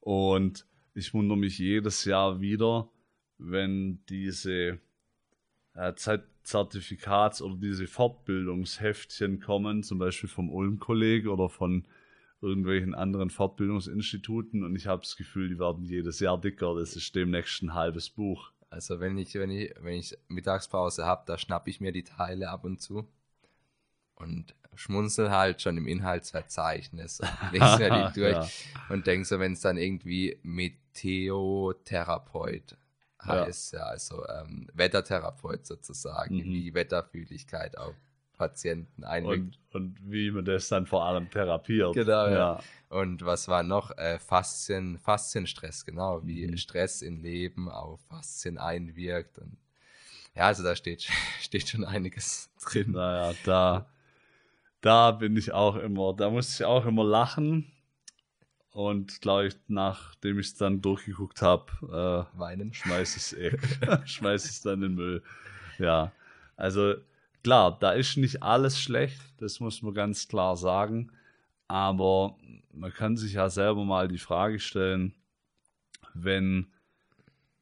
und 0.00 0.66
ich 0.94 1.14
wundere 1.14 1.38
mich 1.38 1.58
jedes 1.58 2.04
Jahr 2.04 2.40
wieder, 2.40 2.88
wenn 3.38 4.04
diese 4.08 4.80
Zertifikats- 5.78 7.42
oder 7.42 7.56
diese 7.56 7.86
Fortbildungsheftchen 7.86 9.40
kommen, 9.40 9.82
zum 9.82 9.98
Beispiel 9.98 10.28
vom 10.28 10.50
Ulm-Kolleg 10.50 11.28
oder 11.28 11.48
von 11.48 11.86
irgendwelchen 12.40 12.94
anderen 12.94 13.30
Fortbildungsinstituten 13.30 14.62
und 14.64 14.76
ich 14.76 14.86
habe 14.86 15.02
das 15.02 15.16
Gefühl, 15.16 15.48
die 15.48 15.58
werden 15.58 15.84
jedes 15.84 16.20
Jahr 16.20 16.40
dicker. 16.40 16.78
Das 16.78 16.94
ist 16.94 17.12
demnächst 17.14 17.62
ein 17.62 17.74
halbes 17.74 18.10
Buch. 18.10 18.52
Also 18.70 19.00
wenn 19.00 19.18
ich, 19.18 19.34
wenn 19.34 19.50
ich, 19.50 19.74
wenn 19.80 19.98
ich 19.98 20.16
Mittagspause 20.28 21.04
habe, 21.04 21.24
da 21.26 21.36
schnappe 21.38 21.70
ich 21.70 21.80
mir 21.80 21.90
die 21.92 22.04
Teile 22.04 22.50
ab 22.50 22.64
und 22.64 22.80
zu 22.80 23.08
und 24.14 24.54
schmunzel 24.74 25.30
halt 25.30 25.62
schon 25.62 25.76
im 25.76 25.88
Inhaltsverzeichnis 25.88 27.20
und 27.20 27.28
lese 27.52 27.78
mir 27.78 28.08
die 28.08 28.12
durch 28.20 28.36
ja. 28.36 28.48
und 28.88 29.06
denke 29.06 29.26
so, 29.26 29.38
wenn 29.40 29.52
es 29.52 29.60
dann 29.60 29.76
irgendwie 29.76 30.38
Meteotherapeut 30.42 32.76
heißt, 33.24 33.72
ja, 33.72 33.78
ja 33.80 33.84
also 33.86 34.26
ähm, 34.28 34.68
Wettertherapeut 34.74 35.66
sozusagen, 35.66 36.36
mhm. 36.36 36.44
wie 36.44 36.74
Wetterfühligkeit 36.74 37.76
auf 37.76 37.94
Patienten 38.38 39.04
einwirkt. 39.04 39.58
Und, 39.72 39.74
und 39.74 40.10
wie 40.10 40.30
man 40.30 40.44
das 40.44 40.68
dann 40.68 40.86
vor 40.86 41.04
allem 41.04 41.28
therapiert. 41.28 41.94
Genau, 41.94 42.26
ja. 42.26 42.30
ja. 42.30 42.60
Und 42.88 43.24
was 43.26 43.48
war 43.48 43.62
noch? 43.62 43.90
Äh, 43.98 44.18
Faszien, 44.18 44.98
Faszienstress, 44.98 45.84
genau, 45.84 46.24
wie 46.24 46.46
mhm. 46.46 46.56
Stress 46.56 47.02
im 47.02 47.20
Leben 47.20 47.68
auf 47.68 48.00
Faszien 48.08 48.56
einwirkt. 48.56 49.38
Und 49.38 49.58
ja, 50.34 50.46
also 50.46 50.62
da 50.62 50.74
steht, 50.76 51.02
steht 51.40 51.68
schon 51.68 51.84
einiges 51.84 52.50
drin. 52.64 52.92
Naja, 52.92 53.34
da, 53.44 53.86
da 54.80 55.10
bin 55.10 55.36
ich 55.36 55.52
auch 55.52 55.76
immer, 55.76 56.14
da 56.14 56.30
muss 56.30 56.54
ich 56.54 56.64
auch 56.64 56.86
immer 56.86 57.04
lachen. 57.04 57.70
Und 58.78 59.22
glaube 59.22 59.48
ich, 59.48 59.56
nachdem 59.66 60.38
ich 60.38 60.46
es 60.46 60.54
dann 60.54 60.80
durchgeguckt 60.80 61.42
habe, 61.42 61.66
äh, 61.82 62.38
weinen, 62.38 62.72
schmeiß 62.72 63.16
ich 63.16 63.22
es 63.22 63.32
eh, 63.32 63.58
schmeiß 64.06 64.44
ich 64.44 64.52
es 64.52 64.62
dann 64.62 64.74
in 64.74 64.80
den 64.82 64.94
Müll. 64.94 65.22
Ja, 65.80 66.12
also 66.54 66.94
klar, 67.42 67.76
da 67.80 67.90
ist 67.90 68.16
nicht 68.18 68.40
alles 68.44 68.80
schlecht, 68.80 69.20
das 69.38 69.58
muss 69.58 69.82
man 69.82 69.94
ganz 69.94 70.28
klar 70.28 70.56
sagen. 70.56 71.10
Aber 71.66 72.38
man 72.72 72.92
kann 72.92 73.16
sich 73.16 73.32
ja 73.32 73.50
selber 73.50 73.84
mal 73.84 74.06
die 74.06 74.16
Frage 74.16 74.60
stellen, 74.60 75.12
wenn 76.14 76.68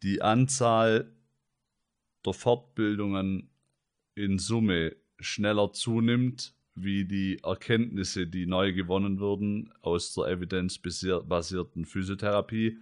die 0.03 0.21
Anzahl 0.21 1.11
der 2.27 2.35
Fortbildungen 2.35 3.49
in 4.15 4.39
Summe 4.39 4.95
schneller 5.19 5.73
zunimmt 5.73 6.53
wie 6.77 7.07
die 7.07 7.39
Erkenntnisse, 7.43 8.27
die 8.27 8.47
neu 8.47 8.73
gewonnen 8.73 9.19
wurden 9.19 9.73
aus 9.81 10.15
der 10.15 10.27
evidenzbasierten 10.27 11.87
Physiotherapie. 11.87 12.79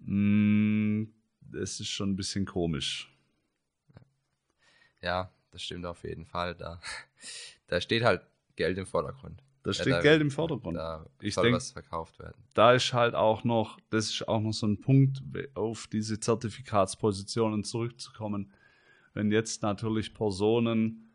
Mm, 0.00 1.04
das 1.40 1.80
ist 1.80 1.88
schon 1.88 2.10
ein 2.10 2.16
bisschen 2.16 2.44
komisch. 2.44 3.16
Ja, 5.00 5.32
das 5.52 5.62
stimmt 5.62 5.86
auf 5.86 6.02
jeden 6.02 6.26
Fall. 6.26 6.54
Da, 6.56 6.80
da 7.68 7.80
steht 7.80 8.02
halt 8.02 8.22
Geld 8.56 8.76
im 8.76 8.86
Vordergrund. 8.86 9.42
Da 9.62 9.72
steht 9.74 9.88
ja, 9.88 10.00
Geld 10.00 10.22
im 10.22 10.30
Vordergrund. 10.30 10.76
Da 10.76 11.06
ich 11.20 11.34
soll 11.34 11.44
denk, 11.44 11.56
was 11.56 11.70
verkauft 11.70 12.18
werden. 12.18 12.42
Da 12.54 12.72
ist 12.72 12.92
halt 12.92 13.14
auch 13.14 13.44
noch, 13.44 13.78
das 13.90 14.10
ist 14.10 14.26
auch 14.26 14.40
noch 14.40 14.52
so 14.52 14.66
ein 14.66 14.80
Punkt, 14.80 15.22
auf 15.54 15.86
diese 15.86 16.18
Zertifikatspositionen 16.18 17.62
zurückzukommen. 17.62 18.52
Wenn 19.12 19.30
jetzt 19.30 19.62
natürlich 19.62 20.14
Personen 20.14 21.09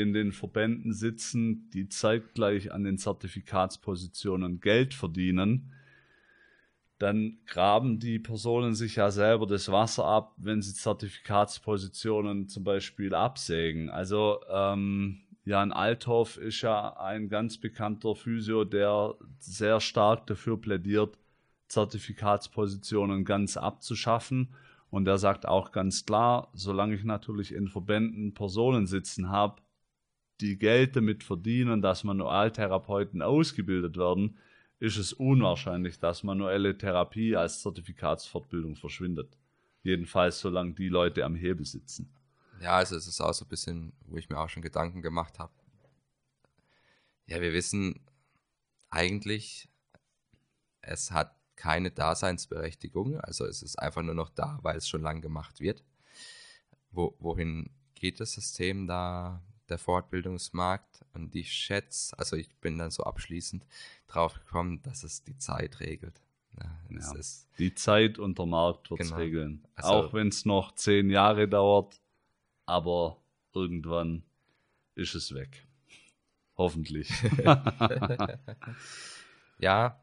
in 0.00 0.12
den 0.12 0.32
Verbänden 0.32 0.92
sitzen, 0.92 1.70
die 1.70 1.88
zeitgleich 1.88 2.72
an 2.72 2.84
den 2.84 2.98
Zertifikatspositionen 2.98 4.60
Geld 4.60 4.94
verdienen, 4.94 5.72
dann 6.98 7.38
graben 7.46 7.98
die 7.98 8.18
Personen 8.18 8.74
sich 8.74 8.96
ja 8.96 9.10
selber 9.10 9.46
das 9.46 9.72
Wasser 9.72 10.04
ab, 10.04 10.34
wenn 10.36 10.60
sie 10.60 10.74
Zertifikatspositionen 10.74 12.48
zum 12.48 12.62
Beispiel 12.62 13.14
absägen. 13.14 13.88
Also 13.88 14.40
ähm, 14.52 15.22
Jan 15.44 15.72
Althoff 15.72 16.36
ist 16.36 16.60
ja 16.60 16.96
ein 16.98 17.30
ganz 17.30 17.58
bekannter 17.58 18.14
Physio, 18.14 18.64
der 18.64 19.14
sehr 19.38 19.80
stark 19.80 20.26
dafür 20.26 20.60
plädiert, 20.60 21.16
Zertifikatspositionen 21.68 23.24
ganz 23.24 23.56
abzuschaffen. 23.56 24.54
Und 24.90 25.08
er 25.08 25.18
sagt 25.18 25.46
auch 25.46 25.72
ganz 25.72 26.04
klar, 26.04 26.50
solange 26.52 26.94
ich 26.96 27.04
natürlich 27.04 27.54
in 27.54 27.68
Verbänden 27.68 28.34
Personen 28.34 28.86
sitzen 28.86 29.30
habe, 29.30 29.62
die 30.40 30.58
Geld 30.58 30.96
damit 30.96 31.22
verdienen, 31.24 31.82
dass 31.82 32.04
Manualtherapeuten 32.04 33.22
ausgebildet 33.22 33.96
werden, 33.96 34.38
ist 34.78 34.96
es 34.96 35.12
unwahrscheinlich, 35.12 35.98
dass 35.98 36.22
manuelle 36.22 36.76
Therapie 36.76 37.36
als 37.36 37.62
Zertifikatsfortbildung 37.62 38.76
verschwindet. 38.76 39.36
Jedenfalls, 39.82 40.40
solange 40.40 40.72
die 40.74 40.88
Leute 40.88 41.24
am 41.24 41.34
Hebel 41.34 41.66
sitzen. 41.66 42.12
Ja, 42.60 42.76
also 42.76 42.96
es 42.96 43.06
ist 43.06 43.20
auch 43.20 43.32
so 43.32 43.44
ein 43.44 43.48
bisschen, 43.48 43.92
wo 44.06 44.16
ich 44.16 44.28
mir 44.28 44.38
auch 44.38 44.48
schon 44.48 44.62
Gedanken 44.62 45.02
gemacht 45.02 45.38
habe. 45.38 45.52
Ja, 47.26 47.40
wir 47.40 47.52
wissen 47.52 48.00
eigentlich, 48.90 49.68
es 50.82 51.10
hat 51.10 51.34
keine 51.56 51.90
Daseinsberechtigung. 51.90 53.20
Also 53.20 53.44
es 53.44 53.62
ist 53.62 53.78
einfach 53.78 54.02
nur 54.02 54.14
noch 54.14 54.30
da, 54.30 54.58
weil 54.62 54.76
es 54.76 54.88
schon 54.88 55.02
lang 55.02 55.20
gemacht 55.20 55.60
wird. 55.60 55.84
Wo, 56.90 57.14
wohin 57.18 57.70
geht 57.94 58.18
das 58.18 58.32
System 58.32 58.86
da 58.86 59.42
der 59.70 59.78
Fortbildungsmarkt 59.78 61.04
und 61.14 61.34
ich 61.34 61.52
schätze, 61.52 62.18
also 62.18 62.36
ich 62.36 62.54
bin 62.56 62.78
dann 62.78 62.90
so 62.90 63.04
abschließend 63.04 63.64
drauf 64.06 64.34
gekommen, 64.34 64.82
dass 64.82 65.04
es 65.04 65.22
die 65.22 65.38
Zeit 65.38 65.80
regelt. 65.80 66.20
Ja, 66.58 66.78
ja. 66.90 67.14
die 67.58 67.74
Zeit 67.74 68.18
und 68.18 68.38
der 68.38 68.46
Markt 68.46 68.90
wird 68.90 69.00
es 69.00 69.08
genau. 69.08 69.20
regeln. 69.20 69.66
Also, 69.76 69.90
Auch 69.90 70.12
wenn 70.12 70.28
es 70.28 70.44
noch 70.44 70.74
zehn 70.74 71.08
Jahre 71.08 71.48
dauert, 71.48 72.00
aber 72.66 73.18
irgendwann 73.54 74.24
ist 74.96 75.14
es 75.14 75.32
weg. 75.32 75.66
Hoffentlich. 76.56 77.08
ja, 79.58 80.00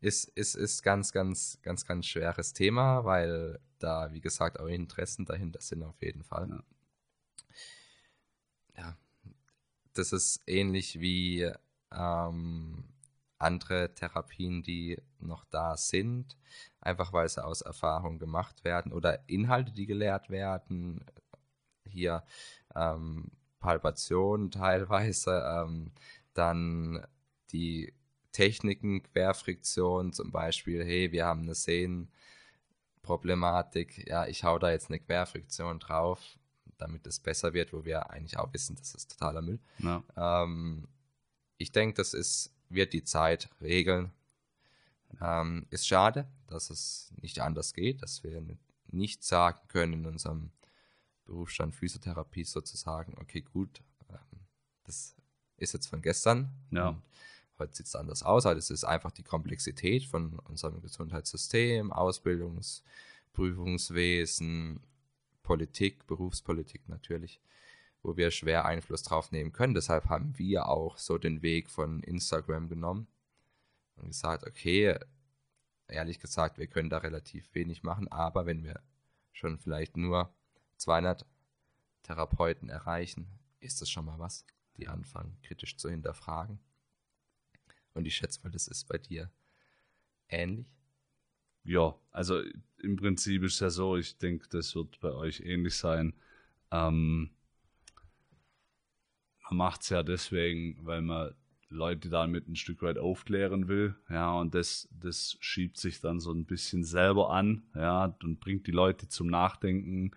ist, 0.00 0.28
ist, 0.30 0.56
ist 0.56 0.82
ganz, 0.82 1.12
ganz, 1.12 1.58
ganz, 1.62 1.86
ganz 1.86 2.06
schweres 2.06 2.52
Thema, 2.52 3.04
weil 3.04 3.60
da, 3.78 4.12
wie 4.12 4.20
gesagt, 4.20 4.58
eure 4.58 4.74
Interessen 4.74 5.24
dahinter 5.24 5.60
sind 5.60 5.84
auf 5.84 6.02
jeden 6.02 6.24
Fall. 6.24 6.48
Ja 6.50 6.62
ja, 8.78 8.96
das 9.94 10.12
ist 10.12 10.42
ähnlich 10.46 11.00
wie 11.00 11.50
ähm, 11.92 12.84
andere 13.38 13.94
Therapien, 13.94 14.62
die 14.62 15.00
noch 15.20 15.44
da 15.44 15.76
sind, 15.76 16.36
einfach 16.80 17.12
weil 17.12 17.28
sie 17.28 17.44
aus 17.44 17.60
Erfahrung 17.62 18.18
gemacht 18.18 18.64
werden 18.64 18.92
oder 18.92 19.28
Inhalte, 19.28 19.72
die 19.72 19.86
gelehrt 19.86 20.30
werden. 20.30 21.04
Hier 21.84 22.24
ähm, 22.74 23.30
Palpation 23.60 24.50
teilweise, 24.50 25.42
ähm, 25.46 25.92
dann 26.34 27.06
die 27.52 27.94
Techniken, 28.32 29.02
Querfriktion 29.02 30.12
zum 30.12 30.30
Beispiel, 30.30 30.84
hey, 30.84 31.12
wir 31.12 31.24
haben 31.26 31.42
eine 31.42 31.54
Sehnenproblematik, 31.54 34.08
ja, 34.08 34.26
ich 34.26 34.44
hau 34.44 34.58
da 34.58 34.70
jetzt 34.70 34.90
eine 34.90 35.00
Querfriktion 35.00 35.78
drauf, 35.80 36.38
damit 36.78 37.06
es 37.06 37.20
besser 37.20 37.52
wird, 37.52 37.72
wo 37.72 37.84
wir 37.84 38.10
eigentlich 38.10 38.38
auch 38.38 38.52
wissen, 38.52 38.76
das 38.76 38.94
ist 38.94 39.10
totaler 39.10 39.42
Müll. 39.42 39.60
Ja. 39.78 40.02
Ähm, 40.16 40.88
ich 41.58 41.72
denke, 41.72 41.94
das 41.94 42.14
ist, 42.14 42.54
wird 42.68 42.92
die 42.92 43.04
Zeit 43.04 43.48
regeln. 43.60 44.12
Ähm, 45.20 45.66
ist 45.70 45.86
schade, 45.86 46.26
dass 46.46 46.70
es 46.70 47.12
nicht 47.20 47.40
anders 47.40 47.74
geht, 47.74 48.02
dass 48.02 48.24
wir 48.24 48.42
nicht 48.86 49.22
sagen 49.24 49.60
können 49.68 49.92
in 49.94 50.06
unserem 50.06 50.50
Berufsstand 51.24 51.74
Physiotherapie 51.74 52.44
sozusagen, 52.44 53.16
okay, 53.18 53.40
gut, 53.42 53.82
ähm, 54.08 54.46
das 54.84 55.16
ist 55.56 55.74
jetzt 55.74 55.88
von 55.88 56.00
gestern. 56.00 56.50
Ja. 56.70 56.96
Heute 57.58 57.76
sieht 57.76 57.86
es 57.86 57.96
anders 57.96 58.22
aus. 58.22 58.46
Also 58.46 58.58
es 58.58 58.70
ist 58.70 58.84
einfach 58.84 59.10
die 59.10 59.24
Komplexität 59.24 60.04
von 60.04 60.38
unserem 60.40 60.80
Gesundheitssystem, 60.80 61.92
Ausbildungsprüfungswesen, 61.92 64.80
Politik, 65.48 66.06
Berufspolitik 66.06 66.90
natürlich, 66.90 67.40
wo 68.02 68.18
wir 68.18 68.30
schwer 68.30 68.66
Einfluss 68.66 69.02
drauf 69.02 69.32
nehmen 69.32 69.50
können. 69.50 69.72
Deshalb 69.72 70.10
haben 70.10 70.36
wir 70.36 70.68
auch 70.68 70.98
so 70.98 71.16
den 71.16 71.40
Weg 71.40 71.70
von 71.70 72.02
Instagram 72.02 72.68
genommen 72.68 73.08
und 73.96 74.08
gesagt, 74.08 74.46
okay, 74.46 74.98
ehrlich 75.86 76.20
gesagt, 76.20 76.58
wir 76.58 76.66
können 76.66 76.90
da 76.90 76.98
relativ 76.98 77.54
wenig 77.54 77.82
machen, 77.82 78.08
aber 78.08 78.44
wenn 78.44 78.62
wir 78.62 78.82
schon 79.32 79.58
vielleicht 79.58 79.96
nur 79.96 80.30
200 80.76 81.24
Therapeuten 82.02 82.68
erreichen, 82.68 83.26
ist 83.58 83.80
das 83.80 83.88
schon 83.88 84.04
mal 84.04 84.18
was, 84.18 84.44
die 84.76 84.86
anfangen 84.86 85.40
kritisch 85.42 85.78
zu 85.78 85.88
hinterfragen. 85.88 86.60
Und 87.94 88.04
ich 88.04 88.16
schätze 88.16 88.42
mal, 88.42 88.50
das 88.50 88.68
ist 88.68 88.86
bei 88.86 88.98
dir 88.98 89.30
ähnlich. 90.28 90.77
Ja, 91.68 91.94
also 92.12 92.40
im 92.82 92.96
Prinzip 92.96 93.42
ist 93.42 93.54
es 93.54 93.60
ja 93.60 93.68
so, 93.68 93.98
ich 93.98 94.16
denke, 94.16 94.48
das 94.48 94.74
wird 94.74 94.98
bei 95.00 95.12
euch 95.12 95.40
ähnlich 95.40 95.76
sein. 95.76 96.14
Ähm, 96.70 97.28
man 99.50 99.58
macht 99.58 99.82
es 99.82 99.90
ja 99.90 100.02
deswegen, 100.02 100.78
weil 100.86 101.02
man 101.02 101.34
Leute 101.68 102.08
damit 102.08 102.48
ein 102.48 102.56
Stück 102.56 102.80
weit 102.80 102.96
aufklären 102.96 103.68
will, 103.68 103.94
ja, 104.08 104.32
und 104.32 104.54
das, 104.54 104.88
das 104.98 105.36
schiebt 105.40 105.76
sich 105.76 106.00
dann 106.00 106.20
so 106.20 106.32
ein 106.32 106.46
bisschen 106.46 106.84
selber 106.84 107.30
an, 107.30 107.64
ja, 107.74 108.16
und 108.22 108.40
bringt 108.40 108.66
die 108.66 108.72
Leute 108.72 109.06
zum 109.08 109.26
Nachdenken 109.26 110.12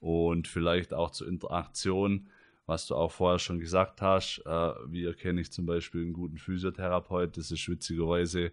und 0.00 0.48
vielleicht 0.48 0.94
auch 0.94 1.10
zur 1.10 1.28
Interaktion, 1.28 2.30
was 2.64 2.86
du 2.86 2.94
auch 2.94 3.12
vorher 3.12 3.38
schon 3.38 3.60
gesagt 3.60 4.00
hast. 4.00 4.38
Äh, 4.46 4.72
wie 4.86 5.04
erkenne 5.04 5.42
ich 5.42 5.52
zum 5.52 5.66
Beispiel 5.66 6.00
einen 6.00 6.14
guten 6.14 6.38
Physiotherapeut? 6.38 7.36
Das 7.36 7.50
ist 7.50 7.68
witzigerweise, 7.68 8.52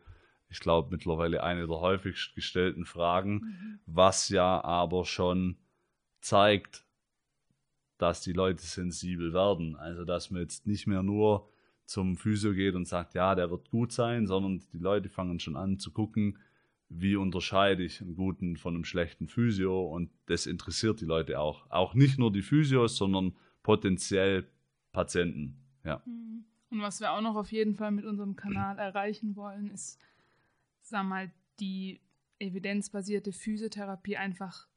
ich 0.51 0.59
glaube, 0.59 0.89
mittlerweile 0.91 1.43
eine 1.43 1.65
der 1.65 1.79
häufigst 1.79 2.35
gestellten 2.35 2.85
Fragen, 2.85 3.33
mhm. 3.33 3.79
was 3.85 4.29
ja 4.29 4.63
aber 4.63 5.05
schon 5.05 5.57
zeigt, 6.19 6.85
dass 7.97 8.21
die 8.21 8.33
Leute 8.33 8.63
sensibel 8.63 9.33
werden. 9.33 9.75
Also, 9.77 10.03
dass 10.03 10.29
man 10.29 10.41
jetzt 10.41 10.67
nicht 10.67 10.87
mehr 10.87 11.03
nur 11.03 11.49
zum 11.85 12.17
Physio 12.17 12.53
geht 12.53 12.75
und 12.75 12.87
sagt, 12.87 13.15
ja, 13.15 13.33
der 13.33 13.49
wird 13.49 13.69
gut 13.69 13.91
sein, 13.91 14.27
sondern 14.27 14.61
die 14.73 14.77
Leute 14.77 15.09
fangen 15.09 15.39
schon 15.39 15.55
an 15.55 15.79
zu 15.79 15.91
gucken, 15.91 16.37
wie 16.89 17.15
unterscheide 17.15 17.83
ich 17.83 18.01
einen 18.01 18.15
guten 18.15 18.57
von 18.57 18.75
einem 18.75 18.83
schlechten 18.83 19.29
Physio 19.29 19.85
und 19.85 20.11
das 20.25 20.45
interessiert 20.45 20.99
die 20.99 21.05
Leute 21.05 21.39
auch. 21.39 21.69
Auch 21.69 21.93
nicht 21.93 22.19
nur 22.19 22.31
die 22.31 22.41
Physios, 22.41 22.97
sondern 22.97 23.33
potenziell 23.63 24.47
Patienten. 24.91 25.55
Ja. 25.85 26.01
Mhm. 26.05 26.43
Und 26.71 26.81
was 26.81 27.01
wir 27.01 27.11
auch 27.11 27.21
noch 27.21 27.35
auf 27.35 27.51
jeden 27.51 27.75
Fall 27.75 27.91
mit 27.91 28.05
unserem 28.05 28.35
Kanal 28.35 28.79
erreichen 28.79 29.35
wollen, 29.35 29.69
ist, 29.69 29.99
sag 30.91 31.03
mal, 31.03 31.31
die 31.59 31.99
evidenzbasierte 32.39 33.33
Physiotherapie 33.33 34.17
einfach 34.17 34.67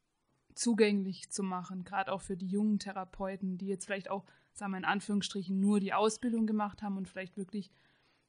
zugänglich 0.55 1.31
zu 1.31 1.43
machen, 1.43 1.85
gerade 1.85 2.13
auch 2.13 2.23
für 2.23 2.37
die 2.37 2.47
jungen 2.47 2.79
Therapeuten, 2.79 3.59
die 3.59 3.67
jetzt 3.67 3.87
vielleicht 3.87 4.11
auch 4.11 4.25
sagen 4.55 4.73
wir 4.73 4.79
in 4.79 4.85
Anführungsstrichen, 4.85 5.61
nur 5.61 5.81
die 5.81 5.93
Ausbildung 5.93 6.47
gemacht 6.47 6.83
haben 6.83 6.97
und 6.97 7.09
vielleicht 7.09 7.37
wirklich 7.37 7.71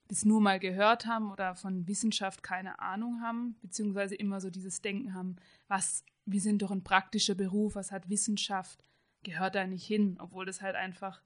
das 0.08 0.26
nur 0.26 0.42
mal 0.42 0.60
gehört 0.60 1.06
haben 1.06 1.32
oder 1.32 1.56
von 1.56 1.88
Wissenschaft 1.88 2.44
keine 2.44 2.80
Ahnung 2.80 3.22
haben, 3.22 3.56
beziehungsweise 3.62 4.16
immer 4.16 4.42
so 4.42 4.50
dieses 4.50 4.82
Denken 4.82 5.14
haben, 5.14 5.38
was, 5.68 6.04
wir 6.26 6.42
sind 6.42 6.62
doch 6.62 6.72
ein 6.72 6.84
praktischer 6.84 7.36
Beruf, 7.36 7.76
was 7.76 7.92
hat 7.92 8.10
Wissenschaft, 8.10 8.84
gehört 9.24 9.56
da 9.56 9.66
nicht 9.66 9.86
hin, 9.86 10.18
obwohl 10.20 10.46
das 10.46 10.62
halt 10.62 10.76
einfach. 10.76 11.22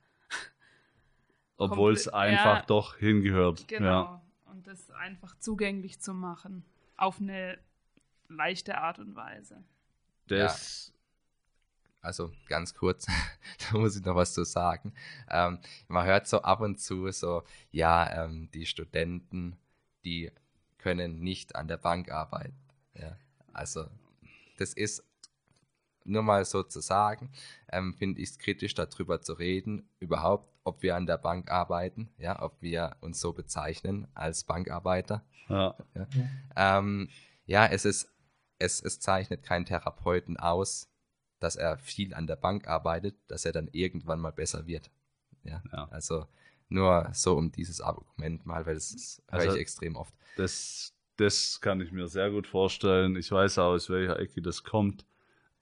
obwohl 1.58 1.94
es 1.94 2.08
einfach 2.08 2.60
ja, 2.60 2.66
doch 2.66 2.98
hingehört. 2.98 3.68
Genau. 3.68 4.04
Ja. 4.04 4.22
Und 4.50 4.68
das 4.68 4.92
einfach 4.92 5.38
zugänglich 5.40 6.00
zu 6.00 6.14
machen, 6.14 6.66
auf 6.98 7.20
eine 7.20 7.60
leichte 8.28 8.78
Art 8.78 9.00
und 9.00 9.16
Weise. 9.16 9.64
Das 10.28 10.94
also 12.02 12.32
ganz 12.48 12.74
kurz, 12.74 13.08
da 13.72 13.78
muss 13.78 13.98
ich 13.98 14.06
noch 14.06 14.16
was 14.16 14.34
zu 14.34 14.44
sagen. 14.44 14.94
Ähm, 15.30 15.60
man 15.88 16.06
hört 16.06 16.28
so 16.28 16.42
ab 16.42 16.62
und 16.62 16.80
zu 16.80 17.12
so, 17.12 17.44
ja, 17.72 18.24
ähm, 18.26 18.50
die 18.52 18.66
Studenten, 18.66 19.58
die 20.06 20.32
können 20.78 21.20
nicht 21.20 21.56
an 21.56 21.68
der 21.68 21.78
Bank 21.78 22.10
arbeiten. 22.10 22.56
Ja, 22.94 23.18
also 23.54 23.86
das 24.58 24.74
ist 24.74 25.04
nur 26.10 26.24
mal 26.24 26.46
so 26.46 26.64
zu 26.64 26.80
sagen, 26.80 27.32
ähm, 27.72 27.94
finde 27.94 28.22
ich 28.22 28.30
es 28.30 28.40
kritisch, 28.40 28.74
darüber 28.74 29.22
zu 29.22 29.34
reden, 29.34 29.90
überhaupt, 30.00 30.50
ob 30.64 30.82
wir 30.82 30.96
an 30.96 31.06
der 31.06 31.18
Bank 31.18 31.50
arbeiten, 31.50 32.10
ja, 32.18 32.42
ob 32.42 32.62
wir 32.62 32.98
uns 33.02 33.20
so 33.20 33.34
bezeichnen 33.34 34.08
als 34.14 34.44
Bankarbeiter. 34.44 35.24
Ja, 35.48 35.76
ja. 35.96 36.08
Ähm, 36.56 37.10
ja 37.46 37.66
es 37.66 37.86
ist, 37.86 38.12
es, 38.60 38.82
es 38.82 39.00
zeichnet 39.00 39.44
keinen 39.44 39.66
Therapeuten 39.66 40.38
aus, 40.38 40.90
dass 41.40 41.56
er 41.56 41.78
viel 41.78 42.14
an 42.14 42.28
der 42.28 42.36
Bank 42.36 42.68
arbeitet, 42.68 43.16
dass 43.28 43.46
er 43.46 43.52
dann 43.52 43.70
irgendwann 43.72 44.20
mal 44.20 44.32
besser 44.32 44.68
wird. 44.68 44.92
Ja, 45.44 45.64
ja. 45.72 45.88
also 45.90 46.28
nur 46.68 47.10
so 47.14 47.36
um 47.36 47.52
dieses 47.52 47.82
Argument 47.82 48.46
mal, 48.46 48.66
weil 48.66 48.76
das 48.76 49.22
höre 49.30 49.40
also, 49.40 49.56
ich 49.56 49.62
extrem 49.62 49.96
oft. 49.96 50.14
Das, 50.38 50.94
das 51.18 51.60
kann 51.62 51.82
ich 51.82 51.92
mir 51.92 52.08
sehr 52.08 52.30
gut 52.30 52.46
vorstellen. 52.46 53.16
Ich 53.16 53.32
weiß 53.32 53.58
auch, 53.58 53.72
aus 53.72 53.90
welcher 53.90 54.20
Ecke 54.20 54.42
das 54.42 54.64
kommt. 54.64 55.06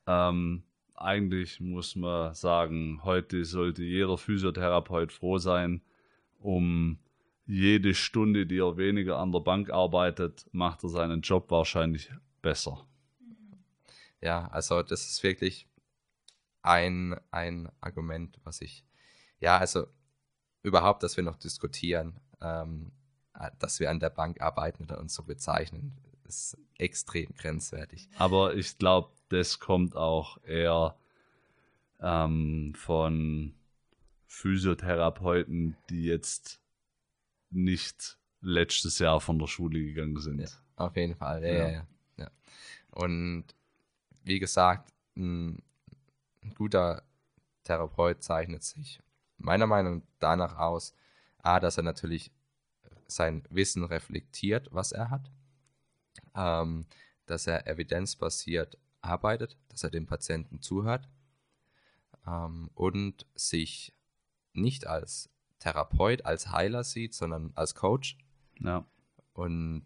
Ähm, 0.07 0.63
eigentlich 0.95 1.59
muss 1.59 1.95
man 1.95 2.33
sagen, 2.33 3.01
heute 3.03 3.45
sollte 3.45 3.83
jeder 3.83 4.17
Physiotherapeut 4.17 5.11
froh 5.11 5.37
sein, 5.37 5.81
um 6.39 6.97
jede 7.45 7.93
Stunde, 7.93 8.45
die 8.45 8.57
er 8.57 8.77
weniger 8.77 9.19
an 9.19 9.31
der 9.31 9.39
Bank 9.39 9.69
arbeitet, 9.69 10.47
macht 10.51 10.83
er 10.83 10.89
seinen 10.89 11.21
Job 11.21 11.51
wahrscheinlich 11.51 12.11
besser. 12.41 12.85
Ja, 14.21 14.47
also 14.47 14.81
das 14.81 15.07
ist 15.07 15.21
wirklich 15.23 15.67
ein, 16.61 17.15
ein 17.31 17.69
Argument, 17.79 18.39
was 18.43 18.61
ich, 18.61 18.83
ja, 19.39 19.57
also 19.57 19.87
überhaupt, 20.63 21.03
dass 21.03 21.15
wir 21.15 21.23
noch 21.23 21.37
diskutieren, 21.37 22.19
ähm, 22.41 22.91
dass 23.59 23.79
wir 23.79 23.91
an 23.91 23.99
der 23.99 24.09
Bank 24.09 24.41
arbeiten 24.41 24.83
oder 24.83 24.99
uns 24.99 25.13
so 25.13 25.23
bezeichnen, 25.23 25.95
ist 26.27 26.57
extrem 26.77 27.33
grenzwertig. 27.35 28.09
Aber 28.17 28.55
ich 28.55 28.77
glaube, 28.77 29.09
das 29.29 29.59
kommt 29.59 29.95
auch 29.95 30.41
eher 30.43 30.97
ähm, 31.99 32.73
von 32.75 33.53
Physiotherapeuten, 34.25 35.75
die 35.89 36.03
jetzt 36.03 36.61
nicht 37.49 38.17
letztes 38.41 38.99
Jahr 38.99 39.19
von 39.19 39.39
der 39.39 39.47
Schule 39.47 39.79
gegangen 39.79 40.19
sind. 40.19 40.41
Ja, 40.41 40.47
auf 40.75 40.95
jeden 40.95 41.15
Fall, 41.15 41.43
ja, 41.43 41.53
ja. 41.53 41.69
ja, 41.69 41.87
ja. 42.17 42.31
Und 42.91 43.45
wie 44.23 44.39
gesagt, 44.39 44.93
ein, 45.15 45.63
ein 46.43 46.53
guter 46.55 47.03
Therapeut 47.63 48.21
zeichnet 48.21 48.63
sich 48.63 49.01
meiner 49.37 49.67
Meinung 49.67 49.99
nach 49.99 50.05
danach 50.19 50.57
aus, 50.57 50.93
a, 51.39 51.59
dass 51.59 51.77
er 51.77 51.83
natürlich 51.83 52.31
sein 53.07 53.43
Wissen 53.49 53.83
reflektiert, 53.83 54.67
was 54.71 54.91
er 54.91 55.09
hat, 55.09 55.31
ähm, 56.37 56.85
dass 57.25 57.47
er 57.47 57.67
evidenzbasiert 57.67 58.77
arbeitet, 59.01 59.57
dass 59.69 59.83
er 59.83 59.89
dem 59.89 60.05
Patienten 60.05 60.61
zuhört 60.61 61.09
ähm, 62.25 62.69
und 62.73 63.25
sich 63.35 63.93
nicht 64.53 64.87
als 64.87 65.29
Therapeut, 65.59 66.25
als 66.25 66.51
Heiler 66.51 66.83
sieht, 66.83 67.13
sondern 67.13 67.51
als 67.55 67.75
Coach. 67.75 68.17
Ja. 68.59 68.85
Und 69.33 69.85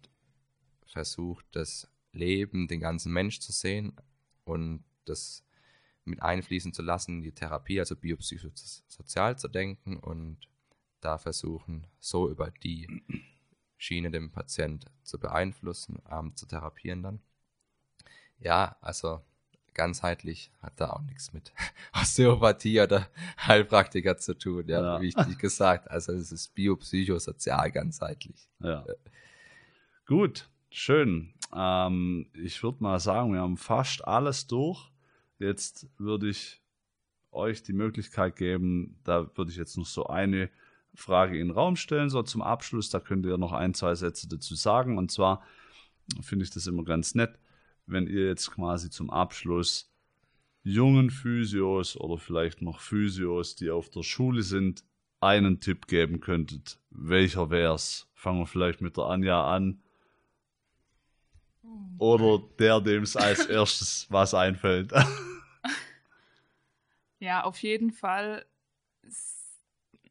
versucht, 0.86 1.45
das 1.52 1.90
Leben, 2.11 2.68
den 2.68 2.80
ganzen 2.80 3.11
Mensch 3.11 3.40
zu 3.40 3.52
sehen 3.52 3.94
und 4.44 4.84
das 5.06 5.45
mit 6.03 6.22
einfließen 6.22 6.73
zu 6.73 6.82
lassen, 6.82 7.22
die 7.22 7.32
Therapie, 7.32 7.80
also 7.80 7.95
biopsychosozial 7.95 9.38
zu 9.38 9.48
denken 9.48 9.98
und 9.98 10.38
da 10.99 11.18
versuchen, 11.18 11.88
so 11.99 12.30
über 12.30 12.52
die 12.52 12.88
Schiene 13.81 14.11
den 14.11 14.29
Patient 14.29 14.85
zu 15.01 15.17
beeinflussen, 15.17 16.03
ähm, 16.11 16.35
zu 16.35 16.45
therapieren 16.45 17.01
dann. 17.01 17.19
Ja, 18.37 18.75
also 18.79 19.21
ganzheitlich 19.73 20.51
hat 20.61 20.79
da 20.79 20.91
auch 20.91 21.01
nichts 21.01 21.33
mit 21.33 21.51
Osteopathie 21.99 22.79
oder 22.81 23.07
Heilpraktiker 23.39 24.17
zu 24.17 24.37
tun, 24.37 24.67
ja, 24.67 24.81
ja. 24.83 25.01
wie 25.01 25.07
ich 25.07 25.37
gesagt. 25.39 25.89
Also 25.89 26.13
es 26.13 26.31
ist 26.31 26.53
biopsychosozial 26.53 27.71
ganzheitlich. 27.71 28.47
Ja. 28.59 28.85
Gut, 30.05 30.47
schön. 30.69 31.33
Ähm, 31.51 32.27
ich 32.35 32.61
würde 32.61 32.83
mal 32.83 32.99
sagen, 32.99 33.33
wir 33.33 33.39
haben 33.39 33.57
fast 33.57 34.05
alles 34.05 34.45
durch. 34.45 34.91
Jetzt 35.39 35.87
würde 35.97 36.29
ich 36.29 36.61
euch 37.31 37.63
die 37.63 37.73
Möglichkeit 37.73 38.35
geben, 38.35 38.99
da 39.03 39.35
würde 39.35 39.49
ich 39.49 39.57
jetzt 39.57 39.75
noch 39.75 39.87
so 39.87 40.05
eine 40.05 40.51
Frage 40.93 41.39
in 41.39 41.47
den 41.47 41.55
Raum 41.55 41.76
stellen, 41.76 42.09
so 42.09 42.22
zum 42.23 42.41
Abschluss. 42.41 42.89
Da 42.89 42.99
könnt 42.99 43.26
ihr 43.26 43.38
noch 43.38 43.53
ein, 43.53 43.73
zwei 43.73 43.95
Sätze 43.95 44.27
dazu 44.27 44.55
sagen. 44.55 44.97
Und 44.97 45.11
zwar 45.11 45.43
finde 46.22 46.43
ich 46.43 46.51
das 46.51 46.68
immer 46.68 46.84
ganz 46.84 47.15
nett, 47.15 47.39
wenn 47.85 48.07
ihr 48.07 48.27
jetzt 48.27 48.51
quasi 48.51 48.89
zum 48.89 49.09
Abschluss 49.09 49.91
jungen 50.63 51.09
Physios 51.09 51.97
oder 51.97 52.18
vielleicht 52.18 52.61
noch 52.61 52.80
Physios, 52.80 53.55
die 53.55 53.72
auf 53.72 53.89
der 53.89 54.03
Schule 54.03 54.43
sind, 54.43 54.84
einen 55.19 55.59
Tipp 55.59 55.88
geben 55.88 56.19
könntet. 56.19 56.80
Welcher 56.89 57.49
wäre 57.49 57.76
es? 57.76 58.07
Fangen 58.13 58.39
wir 58.39 58.47
vielleicht 58.47 58.81
mit 58.81 58.97
der 58.97 59.05
Anja 59.05 59.45
an. 59.45 59.81
Oder 61.99 62.43
der, 62.59 62.81
dem 62.81 63.03
es 63.03 63.15
als 63.15 63.45
erstes 63.47 64.07
was 64.09 64.34
einfällt. 64.34 64.91
ja, 67.19 67.43
auf 67.43 67.61
jeden 67.61 67.91
Fall. 67.91 68.45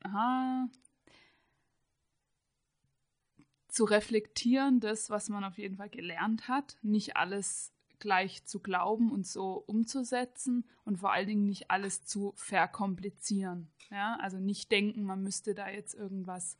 Aha. 0.02 0.68
zu 3.68 3.84
reflektieren, 3.84 4.80
das, 4.80 5.10
was 5.10 5.28
man 5.28 5.44
auf 5.44 5.56
jeden 5.56 5.76
Fall 5.76 5.88
gelernt 5.88 6.48
hat, 6.48 6.76
nicht 6.82 7.16
alles 7.16 7.72
gleich 8.00 8.44
zu 8.44 8.60
glauben 8.60 9.12
und 9.12 9.26
so 9.26 9.62
umzusetzen 9.66 10.64
und 10.84 10.98
vor 10.98 11.12
allen 11.12 11.28
Dingen 11.28 11.46
nicht 11.46 11.70
alles 11.70 12.04
zu 12.04 12.32
verkomplizieren. 12.34 13.70
Ja? 13.90 14.16
Also 14.20 14.38
nicht 14.38 14.72
denken, 14.72 15.02
man 15.04 15.22
müsste 15.22 15.54
da 15.54 15.68
jetzt 15.68 15.94
irgendwas 15.94 16.56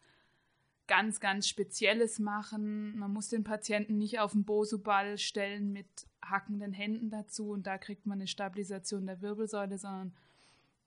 ganz, 0.86 1.20
ganz 1.20 1.48
Spezielles 1.48 2.18
machen. 2.18 2.96
Man 2.98 3.12
muss 3.12 3.28
den 3.28 3.44
Patienten 3.44 3.96
nicht 3.96 4.20
auf 4.20 4.32
den 4.32 4.44
Bosu-Ball 4.44 5.18
stellen 5.18 5.72
mit 5.72 5.86
hackenden 6.22 6.72
Händen 6.72 7.10
dazu 7.10 7.50
und 7.50 7.66
da 7.66 7.78
kriegt 7.78 8.06
man 8.06 8.18
eine 8.18 8.26
Stabilisation 8.26 9.06
der 9.06 9.22
Wirbelsäule, 9.22 9.78
sondern 9.78 10.14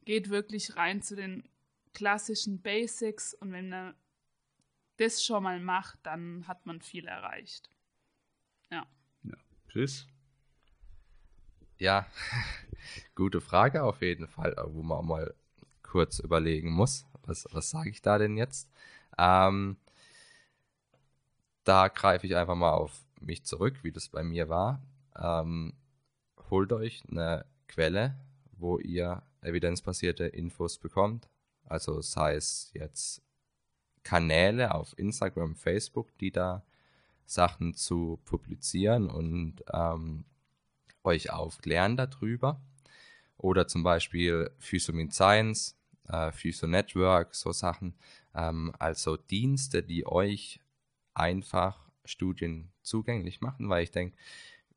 geht 0.05 0.29
wirklich 0.29 0.75
rein 0.75 1.01
zu 1.01 1.15
den 1.15 1.43
klassischen 1.93 2.61
Basics 2.61 3.33
und 3.33 3.51
wenn 3.51 3.69
man 3.69 3.95
das 4.97 5.23
schon 5.23 5.43
mal 5.43 5.59
macht, 5.59 5.99
dann 6.03 6.47
hat 6.47 6.65
man 6.65 6.81
viel 6.81 7.07
erreicht. 7.07 7.69
Ja. 8.69 8.85
ja. 9.23 9.35
Tschüss. 9.69 10.07
Ja, 11.77 12.05
gute 13.15 13.41
Frage 13.41 13.83
auf 13.83 14.01
jeden 14.01 14.27
Fall, 14.27 14.55
wo 14.67 14.83
man 14.83 15.05
mal 15.05 15.33
kurz 15.81 16.19
überlegen 16.19 16.71
muss, 16.71 17.05
was, 17.23 17.47
was 17.51 17.69
sage 17.69 17.89
ich 17.89 18.01
da 18.01 18.17
denn 18.17 18.37
jetzt? 18.37 18.69
Ähm, 19.17 19.77
da 21.63 21.87
greife 21.87 22.27
ich 22.27 22.35
einfach 22.35 22.55
mal 22.55 22.71
auf 22.71 23.03
mich 23.19 23.43
zurück, 23.43 23.83
wie 23.83 23.91
das 23.91 24.09
bei 24.09 24.23
mir 24.23 24.49
war. 24.49 24.81
Ähm, 25.15 25.73
holt 26.49 26.73
euch 26.73 27.03
eine 27.09 27.45
Quelle, 27.67 28.15
wo 28.57 28.79
ihr 28.79 29.23
evidenzbasierte 29.41 30.25
Infos 30.25 30.77
bekommt. 30.77 31.29
Also 31.73 32.01
sei 32.01 32.35
es 32.35 32.69
jetzt 32.75 33.23
Kanäle 34.03 34.75
auf 34.75 34.95
Instagram, 34.95 35.55
Facebook, 35.55 36.15
die 36.19 36.29
da 36.29 36.63
Sachen 37.25 37.73
zu 37.73 38.19
publizieren 38.25 39.09
und 39.09 39.63
ähm, 39.73 40.23
euch 41.03 41.31
aufklären 41.31 41.97
darüber. 41.97 42.61
Oder 43.37 43.67
zum 43.67 43.81
Beispiel 43.81 44.51
Physomin 44.59 45.09
Science, 45.09 45.75
äh, 46.09 46.31
Physo 46.31 46.67
Network, 46.67 47.33
so 47.33 47.51
Sachen. 47.51 47.95
Ähm, 48.35 48.71
also 48.77 49.17
Dienste, 49.17 49.81
die 49.81 50.05
euch 50.05 50.59
einfach 51.15 51.89
Studien 52.05 52.71
zugänglich 52.83 53.41
machen, 53.41 53.67
weil 53.69 53.83
ich 53.83 53.91
denke, 53.91 54.15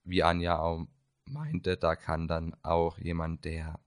wie 0.05 0.23
Anja 0.23 0.61
auch 0.61 0.87
meinte, 1.27 1.77
da 1.77 1.95
kann 1.95 2.27
dann 2.27 2.57
auch 2.63 2.97
jemand, 2.97 3.45
der 3.45 3.79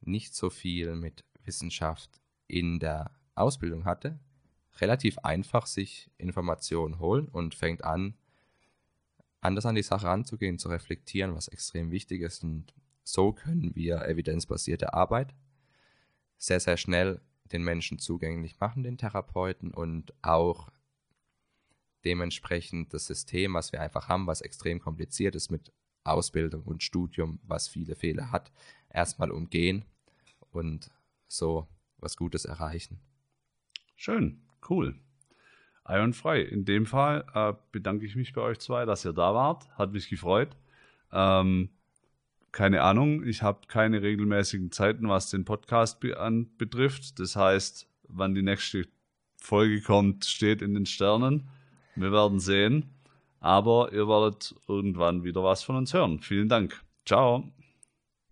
nicht 0.00 0.32
so 0.32 0.48
viel 0.48 0.94
mit 0.94 1.24
Wissenschaft 1.44 2.19
in 2.50 2.78
der 2.78 3.10
Ausbildung 3.34 3.84
hatte, 3.84 4.18
relativ 4.80 5.18
einfach 5.18 5.66
sich 5.66 6.10
Informationen 6.18 6.98
holen 6.98 7.28
und 7.28 7.54
fängt 7.54 7.84
an, 7.84 8.14
anders 9.40 9.66
an 9.66 9.74
die 9.74 9.82
Sache 9.82 10.08
anzugehen, 10.08 10.58
zu 10.58 10.68
reflektieren, 10.68 11.34
was 11.34 11.48
extrem 11.48 11.90
wichtig 11.90 12.22
ist. 12.22 12.44
Und 12.44 12.74
so 13.02 13.32
können 13.32 13.74
wir 13.74 14.02
evidenzbasierte 14.06 14.94
Arbeit 14.94 15.34
sehr, 16.38 16.60
sehr 16.60 16.76
schnell 16.76 17.20
den 17.52 17.64
Menschen 17.64 17.98
zugänglich 17.98 18.58
machen, 18.60 18.82
den 18.82 18.98
Therapeuten 18.98 19.72
und 19.72 20.14
auch 20.22 20.70
dementsprechend 22.04 22.94
das 22.94 23.06
System, 23.06 23.54
was 23.54 23.72
wir 23.72 23.80
einfach 23.80 24.08
haben, 24.08 24.26
was 24.26 24.40
extrem 24.40 24.80
kompliziert 24.80 25.34
ist 25.34 25.50
mit 25.50 25.72
Ausbildung 26.04 26.62
und 26.62 26.82
Studium, 26.82 27.40
was 27.42 27.68
viele 27.68 27.94
Fehler 27.94 28.30
hat, 28.30 28.50
erstmal 28.88 29.30
umgehen 29.30 29.84
und 30.50 30.90
so 31.28 31.68
was 32.00 32.16
Gutes 32.16 32.44
erreichen. 32.44 32.98
Schön, 33.96 34.42
cool. 34.68 34.94
Einwandfrei. 35.84 36.42
In 36.42 36.64
dem 36.64 36.86
Fall 36.86 37.24
äh, 37.34 37.52
bedanke 37.72 38.06
ich 38.06 38.16
mich 38.16 38.32
bei 38.32 38.42
euch 38.42 38.58
zwei, 38.58 38.84
dass 38.84 39.04
ihr 39.04 39.12
da 39.12 39.34
wart. 39.34 39.68
Hat 39.76 39.92
mich 39.92 40.08
gefreut. 40.08 40.56
Ähm, 41.12 41.70
keine 42.52 42.82
Ahnung, 42.82 43.24
ich 43.24 43.42
habe 43.42 43.60
keine 43.68 44.02
regelmäßigen 44.02 44.72
Zeiten, 44.72 45.08
was 45.08 45.30
den 45.30 45.44
Podcast 45.44 46.00
be 46.00 46.18
an 46.18 46.50
betrifft. 46.56 47.18
Das 47.20 47.36
heißt, 47.36 47.88
wann 48.08 48.34
die 48.34 48.42
nächste 48.42 48.86
Folge 49.36 49.80
kommt, 49.82 50.24
steht 50.24 50.62
in 50.62 50.74
den 50.74 50.86
Sternen. 50.86 51.48
Wir 51.96 52.12
werden 52.12 52.40
sehen. 52.40 52.90
Aber 53.40 53.92
ihr 53.92 54.06
werdet 54.06 54.54
irgendwann 54.68 55.24
wieder 55.24 55.42
was 55.42 55.62
von 55.62 55.76
uns 55.76 55.94
hören. 55.94 56.20
Vielen 56.20 56.48
Dank. 56.48 56.82
Ciao. 57.06 57.50